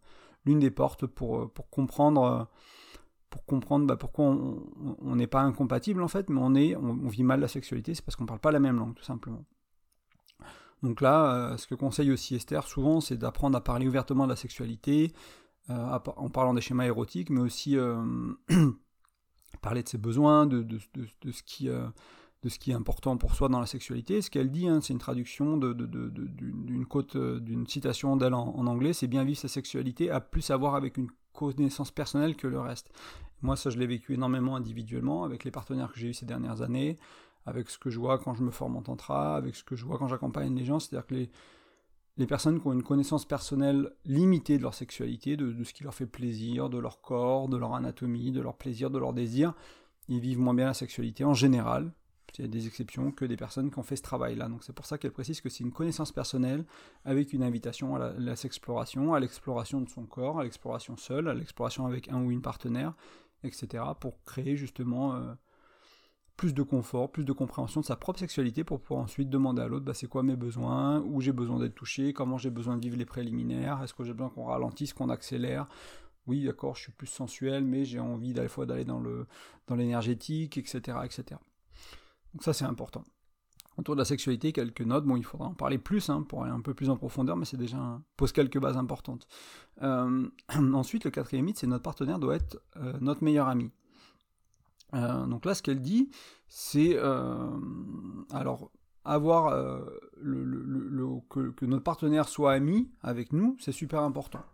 l'une 0.44 0.58
des 0.58 0.70
portes 0.70 1.06
pour, 1.06 1.40
euh, 1.40 1.46
pour 1.48 1.68
comprendre. 1.70 2.22
Euh, 2.22 2.44
pour 3.30 3.44
comprendre 3.44 3.86
bah, 3.86 3.96
pourquoi 3.96 4.24
on 4.24 5.14
n'est 5.14 5.26
pas 5.26 5.42
incompatible 5.42 6.02
en 6.02 6.08
fait, 6.08 6.30
mais 6.30 6.40
on, 6.42 6.54
est, 6.54 6.74
on, 6.76 7.08
vit 7.08 7.24
mal 7.24 7.40
la 7.40 7.48
sexualité, 7.48 7.94
c'est 7.94 8.02
parce 8.02 8.16
qu'on 8.16 8.22
ne 8.22 8.28
parle 8.28 8.40
pas 8.40 8.52
la 8.52 8.58
même 8.58 8.78
langue 8.78 8.94
tout 8.94 9.04
simplement. 9.04 9.44
Donc 10.82 11.02
là, 11.02 11.34
euh, 11.34 11.56
ce 11.58 11.66
que 11.66 11.74
conseille 11.74 12.10
aussi 12.10 12.36
Esther 12.36 12.66
souvent, 12.66 13.02
c'est 13.02 13.18
d'apprendre 13.18 13.58
à 13.58 13.60
parler 13.62 13.86
ouvertement 13.86 14.24
de 14.24 14.30
la 14.30 14.36
sexualité, 14.36 15.12
en 15.68 16.30
parlant 16.30 16.54
des 16.54 16.62
schémas 16.62 16.86
érotiques, 16.86 17.28
mais 17.28 17.42
aussi 17.42 17.76
parler 19.60 19.82
de 19.82 19.88
ses 19.90 19.98
besoins, 19.98 20.46
de, 20.46 20.62
de, 20.62 20.78
de 20.94 21.30
ce 21.30 21.42
qui 21.42 21.68
de 22.42 22.48
ce 22.48 22.58
qui 22.58 22.70
est 22.70 22.74
important 22.74 23.16
pour 23.16 23.34
soi 23.34 23.48
dans 23.48 23.60
la 23.60 23.66
sexualité. 23.66 24.22
Ce 24.22 24.30
qu'elle 24.30 24.50
dit, 24.50 24.68
hein, 24.68 24.80
c'est 24.80 24.92
une 24.92 24.98
traduction 24.98 25.56
d'une 25.56 26.86
côte, 26.86 27.16
d'une 27.16 27.66
citation 27.66 28.16
d'elle 28.16 28.34
en, 28.34 28.66
anglais, 28.66 28.92
c'est 28.92 29.08
bien 29.08 29.24
vivre 29.24 29.38
sa 29.38 29.48
sexualité 29.48 30.10
à 30.10 30.20
plus 30.20 30.50
avoir 30.50 30.74
avec 30.74 30.96
une 30.96 31.08
connaissance 31.32 31.90
personnelle 31.90 32.36
que 32.36 32.46
le 32.46 32.60
reste. 32.60 32.90
Moi, 33.42 33.56
ça, 33.56 33.70
je 33.70 33.78
l'ai 33.78 33.86
vécu 33.86 34.14
énormément 34.14 34.56
individuellement 34.56 35.24
avec 35.24 35.44
les 35.44 35.50
partenaires 35.50 35.92
que 35.92 35.98
j'ai 35.98 36.08
eu 36.08 36.14
ces 36.14 36.26
dernières 36.26 36.62
années, 36.62 36.96
avec 37.46 37.70
ce 37.70 37.78
que 37.78 37.90
je 37.90 37.98
vois 37.98 38.18
quand 38.18 38.34
je 38.34 38.42
me 38.42 38.50
forme 38.50 38.76
en 38.76 38.82
tantra, 38.82 39.36
avec 39.36 39.56
ce 39.56 39.64
que 39.64 39.74
je 39.74 39.84
vois 39.84 39.98
quand 39.98 40.08
j'accompagne 40.08 40.54
les 40.54 40.64
gens. 40.64 40.78
C'est-à-dire 40.78 41.06
que 41.06 41.14
les, 41.14 41.30
les 42.18 42.26
personnes 42.26 42.60
qui 42.60 42.66
ont 42.66 42.72
une 42.72 42.82
connaissance 42.82 43.24
personnelle 43.24 43.90
limitée 44.04 44.58
de 44.58 44.62
leur 44.62 44.74
sexualité, 44.74 45.36
de, 45.36 45.52
de, 45.52 45.64
ce 45.64 45.72
qui 45.72 45.84
leur 45.84 45.94
fait 45.94 46.06
plaisir, 46.06 46.68
de 46.68 46.78
leur 46.78 47.00
corps, 47.00 47.48
de 47.48 47.56
leur 47.56 47.74
anatomie, 47.74 48.32
de 48.32 48.40
leur 48.40 48.56
plaisir, 48.56 48.90
de 48.90 48.98
leur 48.98 49.12
désir, 49.12 49.54
ils 50.08 50.20
vivent 50.20 50.40
moins 50.40 50.54
bien 50.54 50.66
la 50.66 50.74
sexualité 50.74 51.24
en 51.24 51.34
général, 51.34 51.92
il 52.36 52.42
y 52.42 52.44
a 52.44 52.48
des 52.48 52.66
exceptions 52.66 53.10
que 53.10 53.24
des 53.24 53.36
personnes 53.36 53.70
qui 53.70 53.78
ont 53.78 53.82
fait 53.82 53.96
ce 53.96 54.02
travail-là. 54.02 54.48
Donc 54.48 54.62
c'est 54.64 54.72
pour 54.72 54.86
ça 54.86 54.98
qu'elle 54.98 55.12
précise 55.12 55.40
que 55.40 55.48
c'est 55.48 55.64
une 55.64 55.72
connaissance 55.72 56.12
personnelle 56.12 56.64
avec 57.04 57.32
une 57.32 57.42
invitation 57.42 57.96
à 57.96 57.98
la, 57.98 58.06
à 58.06 59.20
l'exploration 59.20 59.80
de 59.80 59.88
son 59.88 60.04
corps, 60.04 60.40
à 60.40 60.44
l'exploration 60.44 60.96
seule, 60.96 61.28
à 61.28 61.34
l'exploration 61.34 61.86
avec 61.86 62.08
un 62.08 62.22
ou 62.22 62.30
une 62.30 62.42
partenaire, 62.42 62.94
etc. 63.44 63.84
pour 64.00 64.22
créer 64.24 64.56
justement 64.56 65.14
euh, 65.14 65.34
plus 66.36 66.54
de 66.54 66.62
confort, 66.62 67.10
plus 67.10 67.24
de 67.24 67.32
compréhension 67.32 67.80
de 67.80 67.86
sa 67.86 67.96
propre 67.96 68.20
sexualité 68.20 68.62
pour 68.62 68.80
pouvoir 68.80 69.00
ensuite 69.00 69.30
demander 69.30 69.62
à 69.62 69.68
l'autre 69.68 69.84
bah, 69.84 69.94
c'est 69.94 70.06
quoi 70.06 70.22
mes 70.22 70.36
besoins, 70.36 71.00
où 71.00 71.20
j'ai 71.20 71.32
besoin 71.32 71.58
d'être 71.58 71.74
touché, 71.74 72.12
comment 72.12 72.38
j'ai 72.38 72.50
besoin 72.50 72.76
de 72.76 72.82
vivre 72.82 72.96
les 72.96 73.06
préliminaires, 73.06 73.82
est-ce 73.82 73.94
que 73.94 74.04
j'ai 74.04 74.12
besoin 74.12 74.30
qu'on 74.30 74.44
ralentisse, 74.44 74.92
qu'on 74.92 75.08
accélère, 75.08 75.66
oui, 76.28 76.44
d'accord, 76.44 76.76
je 76.76 76.82
suis 76.82 76.92
plus 76.92 77.06
sensuel, 77.06 77.64
mais 77.64 77.86
j'ai 77.86 78.00
envie 78.00 78.38
à 78.38 78.42
la 78.42 78.48
fois 78.48 78.66
d'aller 78.66 78.84
dans 78.84 79.00
le 79.00 79.26
dans 79.66 79.74
l'énergétique, 79.74 80.58
etc., 80.58 80.98
etc. 81.04 81.40
Donc 82.38 82.44
ça 82.44 82.52
c'est 82.52 82.64
important. 82.64 83.02
Autour 83.78 83.96
de 83.96 84.00
la 84.00 84.04
sexualité, 84.04 84.52
quelques 84.52 84.82
notes. 84.82 85.04
Bon, 85.04 85.16
il 85.16 85.24
faudra 85.24 85.48
en 85.48 85.54
parler 85.54 85.76
plus 85.76 86.08
hein, 86.08 86.22
pour 86.22 86.44
aller 86.44 86.52
un 86.52 86.60
peu 86.60 86.72
plus 86.72 86.88
en 86.88 86.96
profondeur, 86.96 87.36
mais 87.36 87.44
c'est 87.44 87.56
déjà 87.56 88.00
pose 88.16 88.30
quelques 88.30 88.60
bases 88.60 88.76
importantes. 88.76 89.26
Euh, 89.82 90.28
ensuite, 90.72 91.02
le 91.02 91.10
quatrième 91.10 91.46
mythe, 91.46 91.58
c'est 91.58 91.66
notre 91.66 91.82
partenaire 91.82 92.20
doit 92.20 92.36
être 92.36 92.62
euh, 92.76 92.92
notre 93.00 93.24
meilleur 93.24 93.48
ami. 93.48 93.72
Euh, 94.94 95.26
donc 95.26 95.44
là, 95.44 95.56
ce 95.56 95.64
qu'elle 95.64 95.82
dit, 95.82 96.10
c'est 96.46 96.96
alors 98.30 98.70
avoir 99.04 99.50
que, 101.28 101.64
notre 101.64 101.82
partenaire 101.82 102.28
soit 102.28 102.52
ami 102.52 102.88
avec 103.02 103.32
nous, 103.32 103.56
c'est 103.58 103.72
super 103.72 104.02
important. 104.02 104.44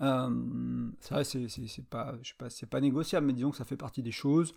C'est 0.00 1.14
vrai, 1.14 1.24
c'est 1.24 1.84
pas, 1.88 2.14
je 2.22 2.28
sais 2.28 2.34
pas, 2.38 2.50
c'est 2.50 2.66
pas 2.66 2.80
négociable, 2.80 3.26
mais 3.26 3.32
disons 3.32 3.50
que 3.50 3.56
ça 3.56 3.64
fait 3.64 3.76
partie 3.76 4.02
des 4.02 4.12
choses. 4.12 4.54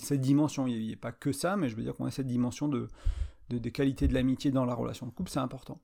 cette 0.00 0.20
dimension, 0.20 0.66
il 0.66 0.86
n'y 0.86 0.92
a, 0.92 0.96
pas 0.96 1.12
que 1.12 1.32
ça, 1.32 1.56
mais 1.56 1.68
je 1.68 1.76
veux 1.76 1.82
dire 1.82 1.96
qu'on 1.96 2.06
a 2.06 2.10
cette 2.10 2.26
dimension 2.26 2.68
de, 2.68 2.88
des 3.48 3.72
qualités 3.72 4.08
de 4.08 4.14
l'amitié 4.14 4.50
dans 4.50 4.64
la 4.64 4.74
relation 4.74 5.06
de 5.06 5.12
couple, 5.12 5.30
c'est 5.30 5.40
important. 5.40 5.80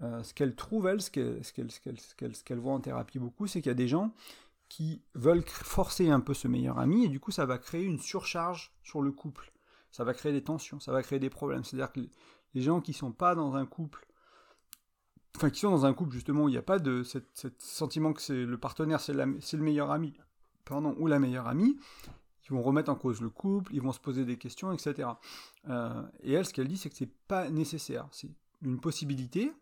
ce 0.00 0.34
qu'elle 0.34 0.54
trouve, 0.54 0.86
elle, 0.88 1.00
ce 1.00 2.42
qu'elle 2.44 2.58
voit 2.58 2.72
en 2.72 2.80
thérapie 2.80 3.18
beaucoup, 3.18 3.46
c'est 3.46 3.60
qu'il 3.60 3.70
y 3.70 3.72
a 3.72 3.74
des 3.74 3.88
gens 3.88 4.12
qui 4.68 5.00
veulent 5.14 5.44
forcer 5.46 6.10
un 6.10 6.20
peu 6.20 6.34
ce 6.34 6.46
meilleur 6.46 6.78
ami, 6.78 7.04
et 7.04 7.08
du 7.08 7.20
coup 7.20 7.30
ça 7.30 7.46
va 7.46 7.58
créer 7.58 7.84
une 7.84 7.98
surcharge 7.98 8.72
sur 8.82 9.00
le 9.00 9.12
couple. 9.12 9.52
Ça 9.90 10.04
va 10.04 10.12
créer 10.12 10.32
des 10.32 10.44
tensions, 10.44 10.80
ça 10.80 10.92
va 10.92 11.02
créer 11.02 11.18
des 11.18 11.30
problèmes. 11.30 11.64
C'est-à-dire 11.64 11.92
que 11.92 12.00
les 12.54 12.62
gens 12.62 12.80
qui 12.80 12.92
sont 12.92 13.12
pas 13.12 13.34
dans 13.34 13.54
un 13.54 13.66
couple, 13.66 14.06
enfin 15.36 15.50
qui 15.50 15.60
sont 15.60 15.70
dans 15.70 15.86
un 15.86 15.94
couple 15.94 16.12
justement 16.14 16.44
où 16.44 16.48
il 16.48 16.52
n'y 16.52 16.58
a 16.58 16.62
pas 16.62 16.78
de 16.78 17.02
ce 17.02 17.18
sentiment 17.58 18.12
que 18.12 18.22
c'est 18.22 18.44
le 18.44 18.58
partenaire, 18.58 19.00
c'est 19.00 19.12
le 19.12 19.62
meilleur 19.62 19.90
ami, 19.90 20.14
pardon, 20.64 20.94
ou 20.98 21.06
la 21.06 21.18
meilleure 21.18 21.46
amie, 21.46 21.76
ils 22.44 22.54
vont 22.54 22.62
remettre 22.62 22.90
en 22.90 22.94
cause 22.94 23.20
le 23.20 23.30
couple, 23.30 23.74
ils 23.74 23.82
vont 23.82 23.92
se 23.92 24.00
poser 24.00 24.24
des 24.24 24.36
questions, 24.36 24.72
etc. 24.72 25.08
Euh, 25.68 26.02
et 26.22 26.32
elle, 26.32 26.46
ce 26.46 26.52
qu'elle 26.54 26.68
dit, 26.68 26.78
c'est 26.78 26.88
que 26.88 26.96
c'est 26.96 27.12
pas 27.28 27.50
nécessaire. 27.50 28.08
C'est 28.10 28.30
une 28.62 28.80
possibilité, 28.80 29.52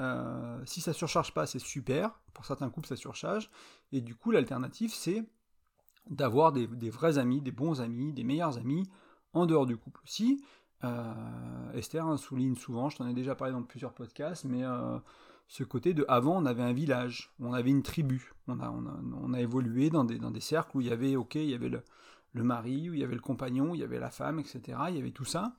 euh, 0.00 0.60
si 0.64 0.80
ça 0.80 0.92
surcharge 0.92 1.32
pas, 1.32 1.46
c'est 1.46 1.58
super. 1.58 2.18
Pour 2.34 2.44
certains 2.44 2.68
couples, 2.68 2.88
ça 2.88 2.96
surcharge. 2.96 3.50
Et 3.92 4.00
du 4.00 4.14
coup, 4.14 4.30
l'alternative, 4.30 4.92
c'est 4.92 5.24
d'avoir 6.10 6.52
des, 6.52 6.66
vrais 6.90 7.18
amis, 7.18 7.40
des 7.40 7.52
bons 7.52 7.80
amis, 7.80 8.12
des 8.12 8.24
meilleurs 8.24 8.58
amis 8.58 8.88
en 9.32 9.46
dehors 9.46 9.66
du 9.66 9.76
couple 9.76 10.00
aussi. 10.04 10.42
Euh, 10.84 11.72
Esther 11.74 12.18
souligne 12.18 12.54
souvent, 12.54 12.88
je 12.88 12.98
t'en 12.98 13.08
ai 13.08 13.14
déjà 13.14 13.34
parlé 13.34 13.52
dans 13.52 13.62
plusieurs 13.62 13.92
podcasts, 13.92 14.44
mais 14.44 14.64
euh, 14.64 14.98
ce 15.48 15.64
côté 15.64 15.94
de 15.94 16.04
avant, 16.08 16.36
on 16.36 16.46
avait 16.46 16.62
un 16.62 16.72
village, 16.72 17.32
on 17.40 17.52
avait 17.52 17.70
une 17.70 17.82
tribu, 17.82 18.32
on 18.48 18.60
a, 18.60 19.40
évolué 19.40 19.90
dans 19.90 20.04
des, 20.04 20.40
cercles 20.40 20.76
où 20.76 20.80
il 20.80 20.88
y 20.88 20.92
avait, 20.92 21.16
ok, 21.16 21.36
il 21.36 21.50
y 21.50 21.54
avait 21.54 21.68
le, 21.68 21.82
le 22.32 22.42
mari, 22.42 22.90
où 22.90 22.94
il 22.94 23.00
y 23.00 23.04
avait 23.04 23.14
le 23.14 23.20
compagnon, 23.20 23.70
où 23.70 23.74
il 23.74 23.80
y 23.80 23.84
avait 23.84 24.00
la 24.00 24.10
femme, 24.10 24.38
etc. 24.38 24.78
Il 24.88 24.96
y 24.96 24.98
avait 24.98 25.12
tout 25.12 25.24
ça 25.24 25.56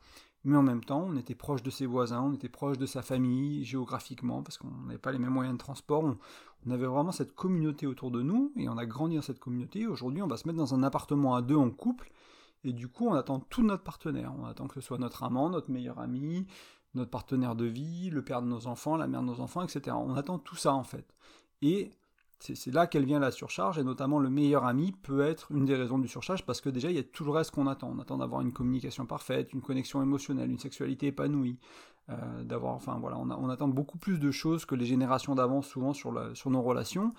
mais 0.47 0.55
en 0.55 0.63
même 0.63 0.83
temps, 0.83 1.05
on 1.09 1.17
était 1.17 1.35
proche 1.35 1.61
de 1.61 1.69
ses 1.69 1.85
voisins, 1.85 2.21
on 2.21 2.33
était 2.33 2.47
proche 2.47 2.77
de 2.77 2.85
sa 2.85 3.01
famille 3.01 3.65
géographiquement, 3.65 4.43
parce 4.43 4.57
qu'on 4.57 4.71
n'avait 4.85 4.97
pas 4.97 5.11
les 5.11 5.19
mêmes 5.19 5.33
moyens 5.33 5.57
de 5.57 5.59
transport. 5.59 6.03
On, 6.03 6.71
avait 6.71 6.85
vraiment 6.85 7.11
cette 7.11 7.33
communauté 7.33 7.85
autour 7.85 8.11
de 8.11 8.21
nous, 8.21 8.53
et 8.55 8.67
on 8.69 8.77
a 8.77 8.85
grandi 8.85 9.15
dans 9.15 9.21
cette 9.21 9.39
communauté. 9.39 9.87
Aujourd'hui, 9.87 10.21
on 10.21 10.27
va 10.27 10.37
se 10.37 10.47
mettre 10.47 10.57
dans 10.57 10.73
un 10.73 10.83
appartement 10.83 11.35
à 11.35 11.41
deux 11.41 11.55
en 11.55 11.69
couple, 11.69 12.11
et 12.63 12.73
du 12.73 12.87
coup, 12.87 13.07
on 13.07 13.13
attend 13.13 13.39
tout 13.39 13.63
notre 13.63 13.83
partenaire. 13.83 14.33
On 14.37 14.45
attend 14.45 14.67
que 14.67 14.75
ce 14.75 14.81
soit 14.81 14.97
notre 14.97 15.23
amant, 15.23 15.49
notre 15.49 15.71
meilleur 15.71 15.99
ami, 15.99 16.47
notre 16.93 17.11
partenaire 17.11 17.55
de 17.55 17.65
vie, 17.65 18.09
le 18.09 18.23
père 18.23 18.41
de 18.41 18.47
nos 18.47 18.67
enfants, 18.67 18.97
la 18.97 19.07
mère 19.07 19.21
de 19.21 19.27
nos 19.27 19.39
enfants, 19.39 19.63
etc. 19.63 19.95
On 19.99 20.15
attend 20.15 20.39
tout 20.39 20.55
ça, 20.55 20.73
en 20.73 20.83
fait. 20.83 21.15
Et 21.61 21.91
c'est 22.39 22.71
là 22.71 22.85
qu'elle 22.85 23.05
vient 23.05 23.19
la 23.19 23.31
surcharge, 23.31 23.79
et 23.79 23.83
notamment 23.83 24.19
le 24.19 24.29
meilleur 24.29 24.65
ami 24.65 24.91
peut 24.91 25.21
être 25.21 25.51
une 25.51 25.65
des 25.65 25.75
raisons 25.75 25.97
du 25.97 26.07
surcharge, 26.07 26.45
parce 26.45 26.61
que 26.61 26.69
déjà, 26.69 26.89
il 26.89 26.95
y 26.95 26.99
a 26.99 27.03
tout 27.03 27.23
le 27.23 27.31
reste 27.31 27.51
qu'on 27.51 27.67
attend. 27.67 27.91
On 27.95 27.99
attend 27.99 28.17
d'avoir 28.17 28.41
une 28.41 28.53
communication 28.53 29.05
parfaite, 29.05 29.53
une 29.53 29.61
connexion 29.61 30.01
émotionnelle, 30.01 30.51
une 30.51 30.59
sexualité 30.59 31.07
épanouie, 31.07 31.59
euh, 32.09 32.43
d'avoir, 32.43 32.73
enfin 32.73 32.97
voilà, 32.99 33.17
on, 33.17 33.49
attend 33.49 33.67
beaucoup 33.67 33.97
plus 33.97 34.19
de 34.19 34.31
choses 34.31 34.65
que 34.65 34.75
les 34.75 34.85
générations 34.85 35.35
d'avant, 35.35 35.61
souvent 35.61 35.93
sur, 35.93 36.35
sur 36.35 36.49
nos 36.51 36.61
relations, 36.61 37.13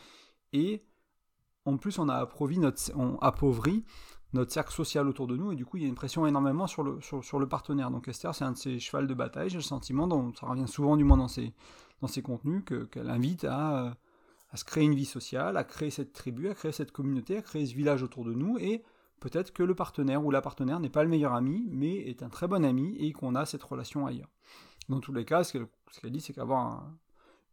et 0.53 0.85
en 1.65 1.77
plus, 1.77 1.99
on 1.99 2.09
a 2.09 2.15
appauvri 2.15 2.59
notre, 2.59 2.81
on 2.95 3.19
appauvrit 3.19 3.85
notre 4.33 4.53
cercle 4.53 4.73
social 4.73 5.09
autour 5.09 5.27
de 5.27 5.37
nous, 5.37 5.53
et 5.53 5.57
du 5.57 5.65
coup, 5.65 5.79
il 5.79 5.83
y 5.83 5.87
a 5.87 5.89
une 5.89 5.95
pression 5.95 6.27
énormément 6.27 6.67
sur 6.67 6.83
le, 6.83 7.01
sur, 7.01 7.39
le 7.39 7.49
partenaire. 7.49 7.91
Donc 7.91 8.09
Esther, 8.09 8.35
c'est 8.35 8.45
un 8.45 8.53
de 8.53 8.57
ses 8.57 8.79
chevals 8.79 9.07
de 9.07 9.15
bataille, 9.15 9.49
j'ai 9.49 9.57
le 9.57 9.63
sentiment, 9.63 10.07
dont 10.07 10.33
ça 10.35 10.47
revient 10.47 10.69
souvent 10.69 10.97
du 10.97 11.05
moins 11.05 11.17
dans 11.17 11.29
ses, 11.29 11.55
dans 12.03 12.09
contenus, 12.23 12.65
qu'elle 12.91 13.11
invite 13.11 13.45
à... 13.45 13.87
Euh, 13.87 13.91
à 14.51 14.57
se 14.57 14.65
créer 14.65 14.85
une 14.85 14.95
vie 14.95 15.05
sociale, 15.05 15.57
à 15.57 15.65
créer 15.65 15.91
cette 15.91 16.13
tribu, 16.13 16.49
à 16.49 16.55
créer 16.55 16.73
cette 16.73 16.93
communauté, 16.93 17.37
à 17.37 17.43
créer 17.43 17.67
ce 17.67 17.75
village 17.75 18.03
autour 18.03 18.25
de 18.25 18.33
nous, 18.33 18.59
et 18.59 18.83
peut-être 19.21 19.53
que 19.53 19.63
le 19.63 19.75
partenaire 19.75 20.25
ou 20.25 20.31
la 20.31 20.41
partenaire 20.41 20.81
n'est 20.81 20.89
pas 20.89 21.03
le 21.03 21.11
meilleur 21.11 21.35
ami, 21.35 21.69
mais 21.71 21.97
est 21.97 22.23
un 22.23 22.29
très 22.29 22.49
bon 22.49 22.65
ami 22.65 22.97
et 22.99 23.13
qu'on 23.13 23.35
a 23.35 23.45
cette 23.45 23.63
relation 23.63 24.07
ailleurs. 24.07 24.31
Dans 24.89 25.01
tous 25.01 25.13
les 25.13 25.25
cas, 25.25 25.45
ce 25.45 25.53
qu'elle 25.53 26.13
dit, 26.13 26.21
c'est 26.21 26.33
qu'avoir 26.33 26.91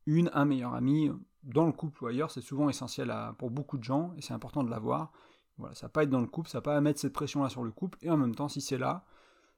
une, 0.05 0.31
un 0.33 0.45
meilleur 0.45 0.73
ami 0.73 1.11
dans 1.43 1.65
le 1.65 1.73
couple 1.73 2.03
ou 2.03 2.07
ailleurs, 2.07 2.31
c'est 2.31 2.41
souvent 2.41 2.69
essentiel 2.69 3.13
pour 3.37 3.51
beaucoup 3.51 3.77
de 3.77 3.83
gens, 3.83 4.13
et 4.17 4.21
c'est 4.21 4.33
important 4.33 4.63
de 4.63 4.69
l'avoir. 4.69 5.11
Voilà, 5.57 5.73
ça 5.75 5.87
va 5.87 5.89
pas 5.89 6.03
être 6.03 6.09
dans 6.09 6.21
le 6.21 6.27
couple, 6.27 6.49
ça 6.49 6.57
va 6.57 6.63
pas 6.63 6.81
mettre 6.81 6.99
cette 6.99 7.13
pression-là 7.13 7.49
sur 7.49 7.63
le 7.63 7.71
couple, 7.71 7.97
et 8.01 8.09
en 8.09 8.17
même 8.17 8.35
temps, 8.35 8.49
si 8.49 8.61
c'est 8.61 8.77
là, 8.77 9.05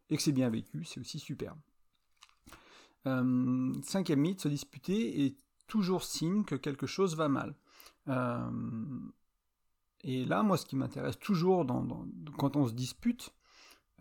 et 0.10 0.18
que 0.18 0.22
c'est 0.22 0.32
bien 0.32 0.50
vécu, 0.50 0.84
c'est 0.84 1.00
aussi 1.00 1.20
super. 1.20 1.56
Euh, 3.08 3.74
cinquième 3.84 4.20
mythe, 4.20 4.42
se 4.42 4.48
disputer 4.48 5.26
est 5.26 5.38
toujours 5.68 6.04
signe 6.04 6.44
que 6.44 6.56
quelque 6.56 6.88
chose 6.88 7.16
va 7.16 7.30
mal. 7.30 7.56
Euh, 8.08 8.50
et 10.02 10.26
là, 10.26 10.44
moi, 10.44 10.58
ce 10.58 10.66
qui 10.66 10.76
m'intéresse 10.76 11.18
toujours 11.20 11.66
quand 12.38 12.56
on 12.56 12.68
se 12.68 12.74
dispute, 12.74 13.34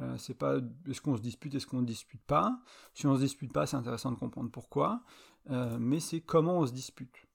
euh, 0.00 0.16
c'est 0.18 0.34
pas 0.34 0.58
est-ce 0.88 1.00
qu'on 1.00 1.16
se 1.16 1.22
dispute, 1.22 1.54
est-ce 1.54 1.66
qu'on 1.66 1.80
ne 1.80 1.86
dispute 1.86 2.22
pas. 2.22 2.60
Si 2.94 3.06
on 3.06 3.14
se 3.14 3.20
dispute 3.20 3.52
pas, 3.52 3.66
c'est 3.66 3.76
intéressant 3.76 4.12
de 4.12 4.18
comprendre 4.18 4.50
pourquoi. 4.50 5.02
Mais 5.48 6.00
c'est 6.00 6.20
comment 6.20 6.58
on 6.58 6.66
se 6.66 6.72
dispute. 6.72 7.26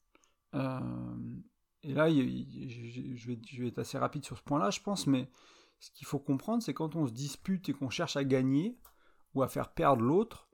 Et 1.84 1.94
là, 1.94 2.10
je, 2.10 3.28
vais, 3.28 3.68
être 3.68 3.80
assez 3.80 3.98
rapide 3.98 4.24
sur 4.24 4.38
ce 4.38 4.44
point-là, 4.44 4.70
je 4.70 4.82
pense, 4.82 5.08
mais 5.08 5.30
ce 5.80 5.90
qu'il 5.92 6.06
faut 6.06 6.20
comprendre, 6.20 6.62
c'est 6.62 6.74
quand 6.74 6.96
on 6.96 7.08
se 7.08 7.12
dispute 7.12 7.68
et 7.70 7.74
qu'on 7.74 7.90
cherche 7.90 8.16
à 8.16 8.24
gagner 8.24 8.78
ou 9.34 9.42
à 9.42 9.48
faire 9.48 9.70
perdre 9.70 10.04
l'autre, 10.04 10.48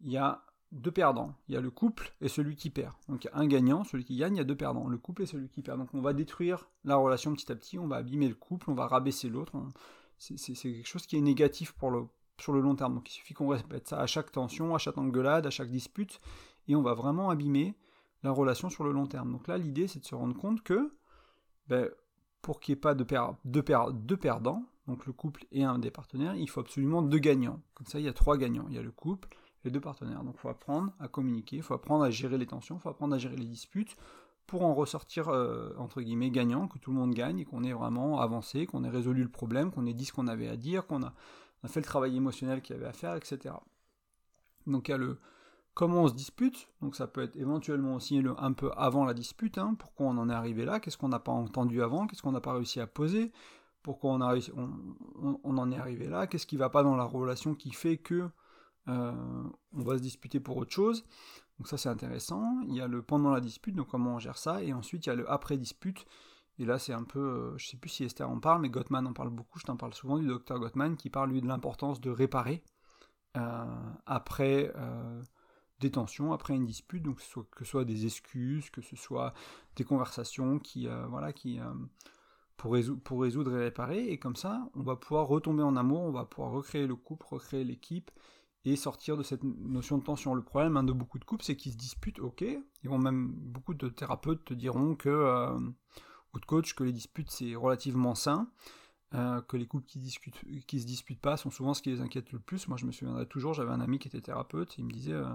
il 0.00 0.12
y 0.12 0.16
a 0.16 0.44
deux 0.70 0.92
perdants. 0.92 1.34
Il 1.48 1.54
y 1.54 1.58
a 1.58 1.60
le 1.60 1.70
couple 1.70 2.14
et 2.20 2.28
celui 2.28 2.54
qui 2.54 2.70
perd. 2.70 2.94
Donc 3.08 3.24
il 3.24 3.26
y 3.26 3.30
a 3.30 3.36
un 3.36 3.46
gagnant, 3.46 3.82
celui 3.82 4.04
qui 4.04 4.16
gagne, 4.16 4.36
il 4.36 4.38
y 4.38 4.42
a 4.42 4.44
deux 4.44 4.56
perdants. 4.56 4.86
Le 4.86 4.98
couple 4.98 5.22
et 5.22 5.26
celui 5.26 5.48
qui 5.48 5.62
perd. 5.62 5.78
Donc 5.78 5.92
on 5.92 6.00
va 6.00 6.12
détruire 6.12 6.68
la 6.84 6.96
relation 6.96 7.34
petit 7.34 7.50
à 7.50 7.56
petit, 7.56 7.78
on 7.78 7.88
va 7.88 7.96
abîmer 7.96 8.28
le 8.28 8.36
couple, 8.36 8.70
on 8.70 8.74
va 8.74 8.86
rabaisser 8.86 9.28
l'autre. 9.28 9.60
C'est 10.18 10.54
quelque 10.54 10.86
chose 10.86 11.06
qui 11.06 11.16
est 11.16 11.20
négatif 11.20 11.72
pour 11.72 11.90
le, 11.90 12.06
sur 12.38 12.52
le 12.52 12.60
long 12.60 12.76
terme. 12.76 12.94
Donc 12.94 13.10
il 13.10 13.14
suffit 13.14 13.34
qu'on 13.34 13.48
répète 13.48 13.88
ça 13.88 13.98
à 13.98 14.06
chaque 14.06 14.30
tension, 14.30 14.74
à 14.74 14.78
chaque 14.78 14.98
engueulade, 14.98 15.46
à 15.46 15.50
chaque 15.50 15.70
dispute, 15.70 16.20
et 16.68 16.76
on 16.76 16.82
va 16.82 16.94
vraiment 16.94 17.30
abîmer 17.30 17.74
la 18.22 18.30
relation 18.30 18.70
sur 18.70 18.84
le 18.84 18.92
long 18.92 19.06
terme. 19.06 19.32
Donc 19.32 19.48
là, 19.48 19.58
l'idée, 19.58 19.88
c'est 19.88 20.00
de 20.00 20.04
se 20.04 20.14
rendre 20.14 20.36
compte 20.36 20.62
que 20.62 20.92
ben, 21.68 21.88
pour 22.42 22.60
qu'il 22.60 22.74
n'y 22.74 22.78
ait 22.78 22.80
pas 22.80 22.94
de 22.94 23.04
perdants, 24.16 24.64
donc 24.86 25.06
le 25.06 25.12
couple 25.12 25.44
et 25.52 25.62
un 25.62 25.78
des 25.78 25.90
partenaires, 25.90 26.34
il 26.34 26.48
faut 26.48 26.60
absolument 26.60 27.02
deux 27.02 27.18
gagnants. 27.18 27.60
Comme 27.74 27.86
ça, 27.86 27.98
il 27.98 28.04
y 28.04 28.08
a 28.08 28.12
trois 28.12 28.36
gagnants. 28.36 28.66
Il 28.68 28.74
y 28.74 28.78
a 28.78 28.82
le 28.82 28.90
couple, 28.90 29.28
les 29.64 29.70
deux 29.70 29.80
partenaires. 29.80 30.24
Donc 30.24 30.34
il 30.36 30.40
faut 30.40 30.48
apprendre 30.48 30.92
à 30.98 31.08
communiquer, 31.08 31.56
il 31.56 31.62
faut 31.62 31.74
apprendre 31.74 32.04
à 32.04 32.10
gérer 32.10 32.38
les 32.38 32.46
tensions, 32.46 32.76
il 32.76 32.80
faut 32.80 32.88
apprendre 32.88 33.14
à 33.14 33.18
gérer 33.18 33.36
les 33.36 33.46
disputes 33.46 33.96
pour 34.46 34.64
en 34.64 34.74
ressortir 34.74 35.28
euh, 35.28 35.72
entre 35.78 36.02
guillemets 36.02 36.30
gagnant, 36.30 36.66
que 36.66 36.78
tout 36.78 36.90
le 36.90 36.96
monde 36.96 37.14
gagne 37.14 37.38
et 37.38 37.44
qu'on 37.44 37.62
ait 37.62 37.72
vraiment 37.72 38.20
avancé, 38.20 38.66
qu'on 38.66 38.82
ait 38.82 38.88
résolu 38.88 39.22
le 39.22 39.28
problème, 39.28 39.70
qu'on 39.70 39.86
ait 39.86 39.94
dit 39.94 40.06
ce 40.06 40.12
qu'on 40.12 40.26
avait 40.26 40.48
à 40.48 40.56
dire, 40.56 40.88
qu'on 40.88 41.04
a, 41.04 41.14
fait 41.66 41.80
le 41.80 41.86
travail 41.86 42.16
émotionnel 42.16 42.60
qu'il 42.60 42.74
y 42.74 42.78
avait 42.78 42.88
à 42.88 42.92
faire, 42.92 43.14
etc. 43.14 43.54
Donc 44.66 44.88
il 44.88 44.90
y 44.90 44.94
a 44.94 44.98
le 44.98 45.18
comment 45.74 46.02
on 46.02 46.08
se 46.08 46.14
dispute, 46.14 46.68
donc 46.82 46.96
ça 46.96 47.06
peut 47.06 47.22
être 47.22 47.36
éventuellement 47.36 47.94
aussi 47.94 48.20
le, 48.20 48.34
un 48.42 48.52
peu 48.52 48.70
avant 48.76 49.04
la 49.04 49.14
dispute, 49.14 49.58
hein, 49.58 49.74
pourquoi 49.78 50.06
on 50.06 50.18
en 50.18 50.28
est 50.28 50.34
arrivé 50.34 50.64
là, 50.64 50.80
qu'est-ce 50.80 50.98
qu'on 50.98 51.08
n'a 51.08 51.20
pas 51.20 51.32
entendu 51.32 51.82
avant, 51.82 52.06
qu'est-ce 52.06 52.22
qu'on 52.22 52.32
n'a 52.32 52.40
pas 52.40 52.52
réussi 52.52 52.80
à 52.80 52.86
poser, 52.86 53.32
pourquoi 53.82 54.12
on, 54.12 54.20
a 54.20 54.36
on, 54.56 55.40
on, 55.42 55.58
en 55.58 55.72
est 55.72 55.78
arrivé 55.78 56.06
là, 56.06 56.26
qu'est-ce 56.26 56.46
qui 56.46 56.56
va 56.56 56.68
pas 56.68 56.82
dans 56.82 56.96
la 56.96 57.04
relation 57.04 57.54
qui 57.54 57.72
fait 57.72 57.96
que 57.96 58.28
euh, 58.88 59.12
on 59.72 59.82
va 59.82 59.96
se 59.96 60.02
disputer 60.02 60.40
pour 60.40 60.56
autre 60.56 60.72
chose? 60.72 61.04
Donc 61.58 61.68
ça 61.68 61.76
c'est 61.76 61.90
intéressant. 61.90 62.62
Il 62.68 62.74
y 62.74 62.80
a 62.80 62.88
le 62.88 63.02
pendant 63.02 63.30
la 63.30 63.40
dispute, 63.40 63.74
donc 63.74 63.88
comment 63.88 64.14
on 64.14 64.18
gère 64.18 64.38
ça, 64.38 64.62
et 64.62 64.72
ensuite 64.72 65.04
il 65.04 65.10
y 65.10 65.12
a 65.12 65.14
le 65.14 65.30
après 65.30 65.58
dispute. 65.58 66.06
Et 66.58 66.64
là 66.64 66.78
c'est 66.78 66.94
un 66.94 67.04
peu, 67.04 67.18
euh, 67.18 67.58
je 67.58 67.68
sais 67.68 67.76
plus 67.76 67.90
si 67.90 68.04
Esther 68.04 68.28
en 68.28 68.40
parle, 68.40 68.62
mais 68.62 68.70
Gottman 68.70 69.06
en 69.06 69.12
parle 69.12 69.28
beaucoup. 69.28 69.58
Je 69.58 69.64
t'en 69.64 69.76
parle 69.76 69.92
souvent 69.94 70.18
du 70.18 70.26
docteur 70.26 70.58
Gottman 70.58 70.96
qui 70.96 71.10
parle 71.10 71.30
lui 71.30 71.42
de 71.42 71.46
l'importance 71.46 72.00
de 72.00 72.10
réparer 72.10 72.62
euh, 73.36 73.64
après 74.06 74.72
des 75.80 75.90
tensions, 75.90 76.32
après 76.32 76.54
une 76.54 76.66
dispute, 76.66 77.02
donc 77.02 77.18
que 77.50 77.64
ce 77.64 77.70
soit 77.70 77.84
des 77.84 78.06
excuses, 78.06 78.70
que 78.70 78.82
ce 78.82 78.96
soit 78.96 79.34
des 79.76 79.84
conversations 79.84 80.58
qui, 80.58 80.86
voilà, 81.08 81.32
qui 81.32 81.58
pour, 82.56 82.72
résoudre, 82.74 83.00
pour 83.02 83.22
résoudre 83.22 83.56
et 83.56 83.64
réparer. 83.64 84.08
Et 84.08 84.18
comme 84.18 84.36
ça, 84.36 84.70
on 84.74 84.82
va 84.82 84.96
pouvoir 84.96 85.26
retomber 85.26 85.62
en 85.62 85.76
amour, 85.76 86.02
on 86.02 86.12
va 86.12 86.26
pouvoir 86.26 86.52
recréer 86.52 86.86
le 86.86 86.94
couple, 86.94 87.26
recréer 87.30 87.64
l'équipe 87.64 88.10
et 88.64 88.76
sortir 88.76 89.16
de 89.16 89.22
cette 89.22 89.42
notion 89.42 89.98
de 89.98 90.04
tension. 90.04 90.34
Le 90.34 90.42
problème 90.42 90.76
hein, 90.76 90.84
de 90.84 90.92
beaucoup 90.92 91.18
de 91.18 91.24
couples, 91.24 91.44
c'est 91.44 91.56
qu'ils 91.56 91.72
se 91.72 91.78
disputent, 91.78 92.18
ok, 92.18 92.42
ils 92.42 92.88
vont 92.88 92.98
même, 92.98 93.32
beaucoup 93.32 93.74
de 93.74 93.88
thérapeutes 93.88 94.44
te 94.44 94.54
diront 94.54 94.94
que, 94.94 95.08
euh, 95.08 95.58
ou 96.34 96.38
de 96.38 96.44
coachs, 96.44 96.74
que 96.74 96.84
les 96.84 96.92
disputes 96.92 97.30
c'est 97.30 97.54
relativement 97.54 98.14
sain, 98.14 98.50
euh, 99.14 99.40
que 99.42 99.56
les 99.56 99.66
couples 99.66 99.86
qui, 99.86 99.98
discutent, 99.98 100.40
qui 100.66 100.80
se 100.80 100.86
disputent 100.86 101.20
pas 101.20 101.36
sont 101.36 101.50
souvent 101.50 101.74
ce 101.74 101.82
qui 101.82 101.90
les 101.90 102.00
inquiète 102.00 102.32
le 102.32 102.38
plus. 102.38 102.68
Moi 102.68 102.76
je 102.76 102.84
me 102.84 102.92
souviendrai 102.92 103.26
toujours, 103.26 103.54
j'avais 103.54 103.72
un 103.72 103.80
ami 103.80 103.98
qui 103.98 104.08
était 104.08 104.20
thérapeute, 104.20 104.76
il 104.76 104.84
me 104.84 104.90
disait, 104.90 105.14
euh, 105.14 105.30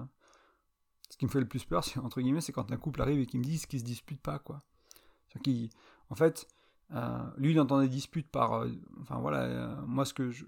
ce 1.09 1.17
qui 1.17 1.25
me 1.25 1.31
fait 1.31 1.39
le 1.39 1.47
plus 1.47 1.65
peur, 1.65 1.83
entre 2.03 2.21
guillemets, 2.21 2.41
c'est 2.41 2.51
quand 2.51 2.71
un 2.71 2.77
couple 2.77 3.01
arrive 3.01 3.19
et 3.19 3.25
qu'il 3.25 3.39
me 3.39 3.45
dit 3.45 3.59
qu'ils 3.67 3.79
se 3.79 3.85
disputent 3.85 4.21
pas, 4.21 4.39
quoi. 4.39 4.63
En 6.09 6.15
fait, 6.15 6.47
euh, 6.93 7.23
lui, 7.37 7.51
il 7.51 7.59
entend 7.59 7.81
des 7.81 7.89
disputes 7.89 8.29
par. 8.29 8.53
Euh, 8.53 8.69
enfin 9.01 9.17
voilà, 9.19 9.41
euh, 9.43 9.75
moi, 9.87 10.05
ce 10.05 10.13
que 10.13 10.31
je, 10.31 10.45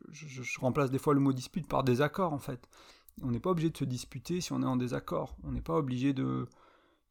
remplace 0.59 0.91
des 0.91 0.99
fois 0.99 1.13
le 1.13 1.19
mot 1.19 1.33
dispute 1.33 1.67
par 1.67 1.83
désaccord, 1.83 2.33
en 2.33 2.39
fait. 2.39 2.67
On 3.23 3.31
n'est 3.31 3.39
pas 3.39 3.49
obligé 3.49 3.71
de 3.71 3.77
se 3.77 3.85
disputer 3.85 4.41
si 4.41 4.53
on 4.53 4.61
est 4.61 4.65
en 4.65 4.75
désaccord. 4.75 5.35
On 5.43 5.51
n'est 5.51 5.61
pas 5.61 5.75
obligé 5.75 6.13
de. 6.13 6.47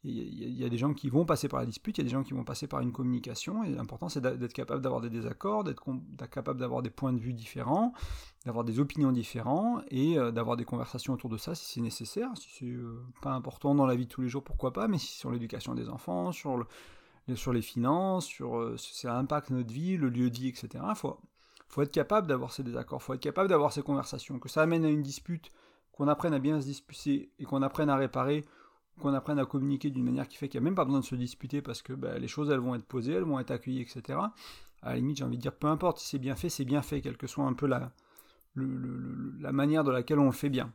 Il 0.09 0.61
y, 0.61 0.65
a 0.65 0.69
des 0.69 0.79
gens 0.79 0.95
qui 0.95 1.09
vont 1.09 1.25
passer 1.25 1.49
par 1.49 1.59
la 1.59 1.67
dispute, 1.67 1.99
il 1.99 2.03
y 2.03 2.05
a 2.05 2.05
des 2.05 2.13
gens 2.13 2.23
qui 2.23 2.33
vont 2.33 2.45
passer 2.45 2.69
par 2.69 2.81
une 2.81 2.93
communication, 2.93 3.65
et 3.65 3.71
l'important 3.71 4.09
c'est 4.09 4.21
d'être 4.21 4.53
capable 4.53 4.81
d'avoir 4.81 5.01
des 5.01 5.11
désaccords, 5.11 5.65
d'être 5.65 5.85
capable 6.31 6.61
d'avoir 6.61 6.83
des 6.83 6.91
points 6.91 7.13
de 7.13 7.19
vue 7.19 7.33
différents, 7.33 7.93
d'avoir 8.45 8.65
des 8.65 8.79
opinions 8.79 9.11
différentes, 9.11 9.85
et 9.91 10.17
euh, 10.17 10.31
d'avoir 10.31 10.57
des 10.57 10.65
conversations 10.65 11.13
autour 11.13 11.29
de 11.29 11.37
ça 11.37 11.57
si 11.57 11.67
c'est 11.67 11.81
nécessaire, 11.81 12.31
si 12.37 12.49
c'est 12.57 12.67
euh, 12.67 13.03
pas 13.21 13.33
important 13.33 13.75
dans 13.75 13.87
la 13.87 13.97
vie 13.97 14.05
de 14.05 14.11
tous 14.11 14.23
les 14.23 14.29
jours, 14.29 14.45
pourquoi 14.45 14.73
pas, 14.73 14.87
mais 14.87 14.99
si 14.99 15.09
sur 15.09 15.33
l'éducation 15.33 15.75
des 15.75 15.89
enfants, 15.89 16.31
sur, 16.31 16.57
le, 16.57 17.35
sur 17.35 17.53
les 17.53 17.63
finances, 17.63 18.27
sur 18.27 18.59
euh, 18.59 18.77
si 18.77 18.95
ça 18.95 19.17
impacte 19.19 19.51
notre 19.51 19.73
vie, 19.73 19.97
le 19.97 20.09
lieu 20.09 20.29
vie, 20.29 20.49
etc. 20.49 20.85
Il 20.89 20.95
faut, 20.95 21.83
être 21.83 21.93
capable 21.93 22.29
d'avoir 22.29 22.53
ces 22.53 22.63
désaccords, 22.63 23.03
faut 23.03 23.15
être 23.15 23.21
capable 23.21 23.49
d'avoir 23.49 23.73
ces 23.73 23.83
conversations, 23.83 24.39
que 24.39 24.49
ça 24.49 24.63
amène 24.63 24.85
à 24.85 24.89
une 24.89 25.03
dispute, 25.03 25.51
qu'on 25.91 26.07
apprenne 26.07 26.33
à 26.33 26.39
bien 26.39 26.61
se 26.61 26.67
disputer 26.67 27.33
et 27.41 27.45
qu'on 27.45 27.63
apprenne 27.63 27.91
à 27.91 27.97
réparer 27.97 28.45
qu'on 29.01 29.15
apprenne 29.15 29.39
à 29.39 29.47
communiquer 29.47 29.91
d'une 29.91 30.05
manière 30.05 30.29
qui 30.29 30.37
fait 30.37 30.49
qu'il 30.49 30.61
n'y 30.61 30.67
a 30.67 30.69
même 30.69 30.75
pas 30.75 30.85
besoin 30.85 31.01
de 31.01 31.05
se 31.05 31.15
disputer 31.15 31.63
parce 31.63 31.83
que 31.83 31.93
bah, 31.93 32.19
les 32.19 32.29
choses 32.29 32.51
elles 32.51 32.61
vont 32.61 32.75
être 32.75 32.87
posées, 32.87 33.13
elles 33.13 33.25
vont 33.25 33.39
être 33.39 33.51
accueillies, 33.51 33.83
etc. 33.83 34.19
À 34.83 34.91
la 34.91 34.97
limite, 34.97 35.19
j'ai 35.19 35.25
envie 35.25 35.37
de 35.37 35.43
dire, 35.43 35.55
peu 35.55 35.67
importe 35.67 35.99
si 35.99 36.07
c'est 36.07 36.19
bien 36.19 36.37
fait, 36.37 36.49
c'est 36.49 36.65
bien 36.65 36.83
fait, 36.83 37.01
quelle 37.01 37.17
que 37.17 37.27
soit 37.27 37.45
un 37.45 37.53
peu 37.53 37.67
la, 37.67 37.93
la 38.57 39.53
manière 39.53 39.85
de 39.85 39.91
laquelle 39.91 40.19
on 40.19 40.27
le 40.27 40.33
fait 40.33 40.49
bien. 40.49 40.73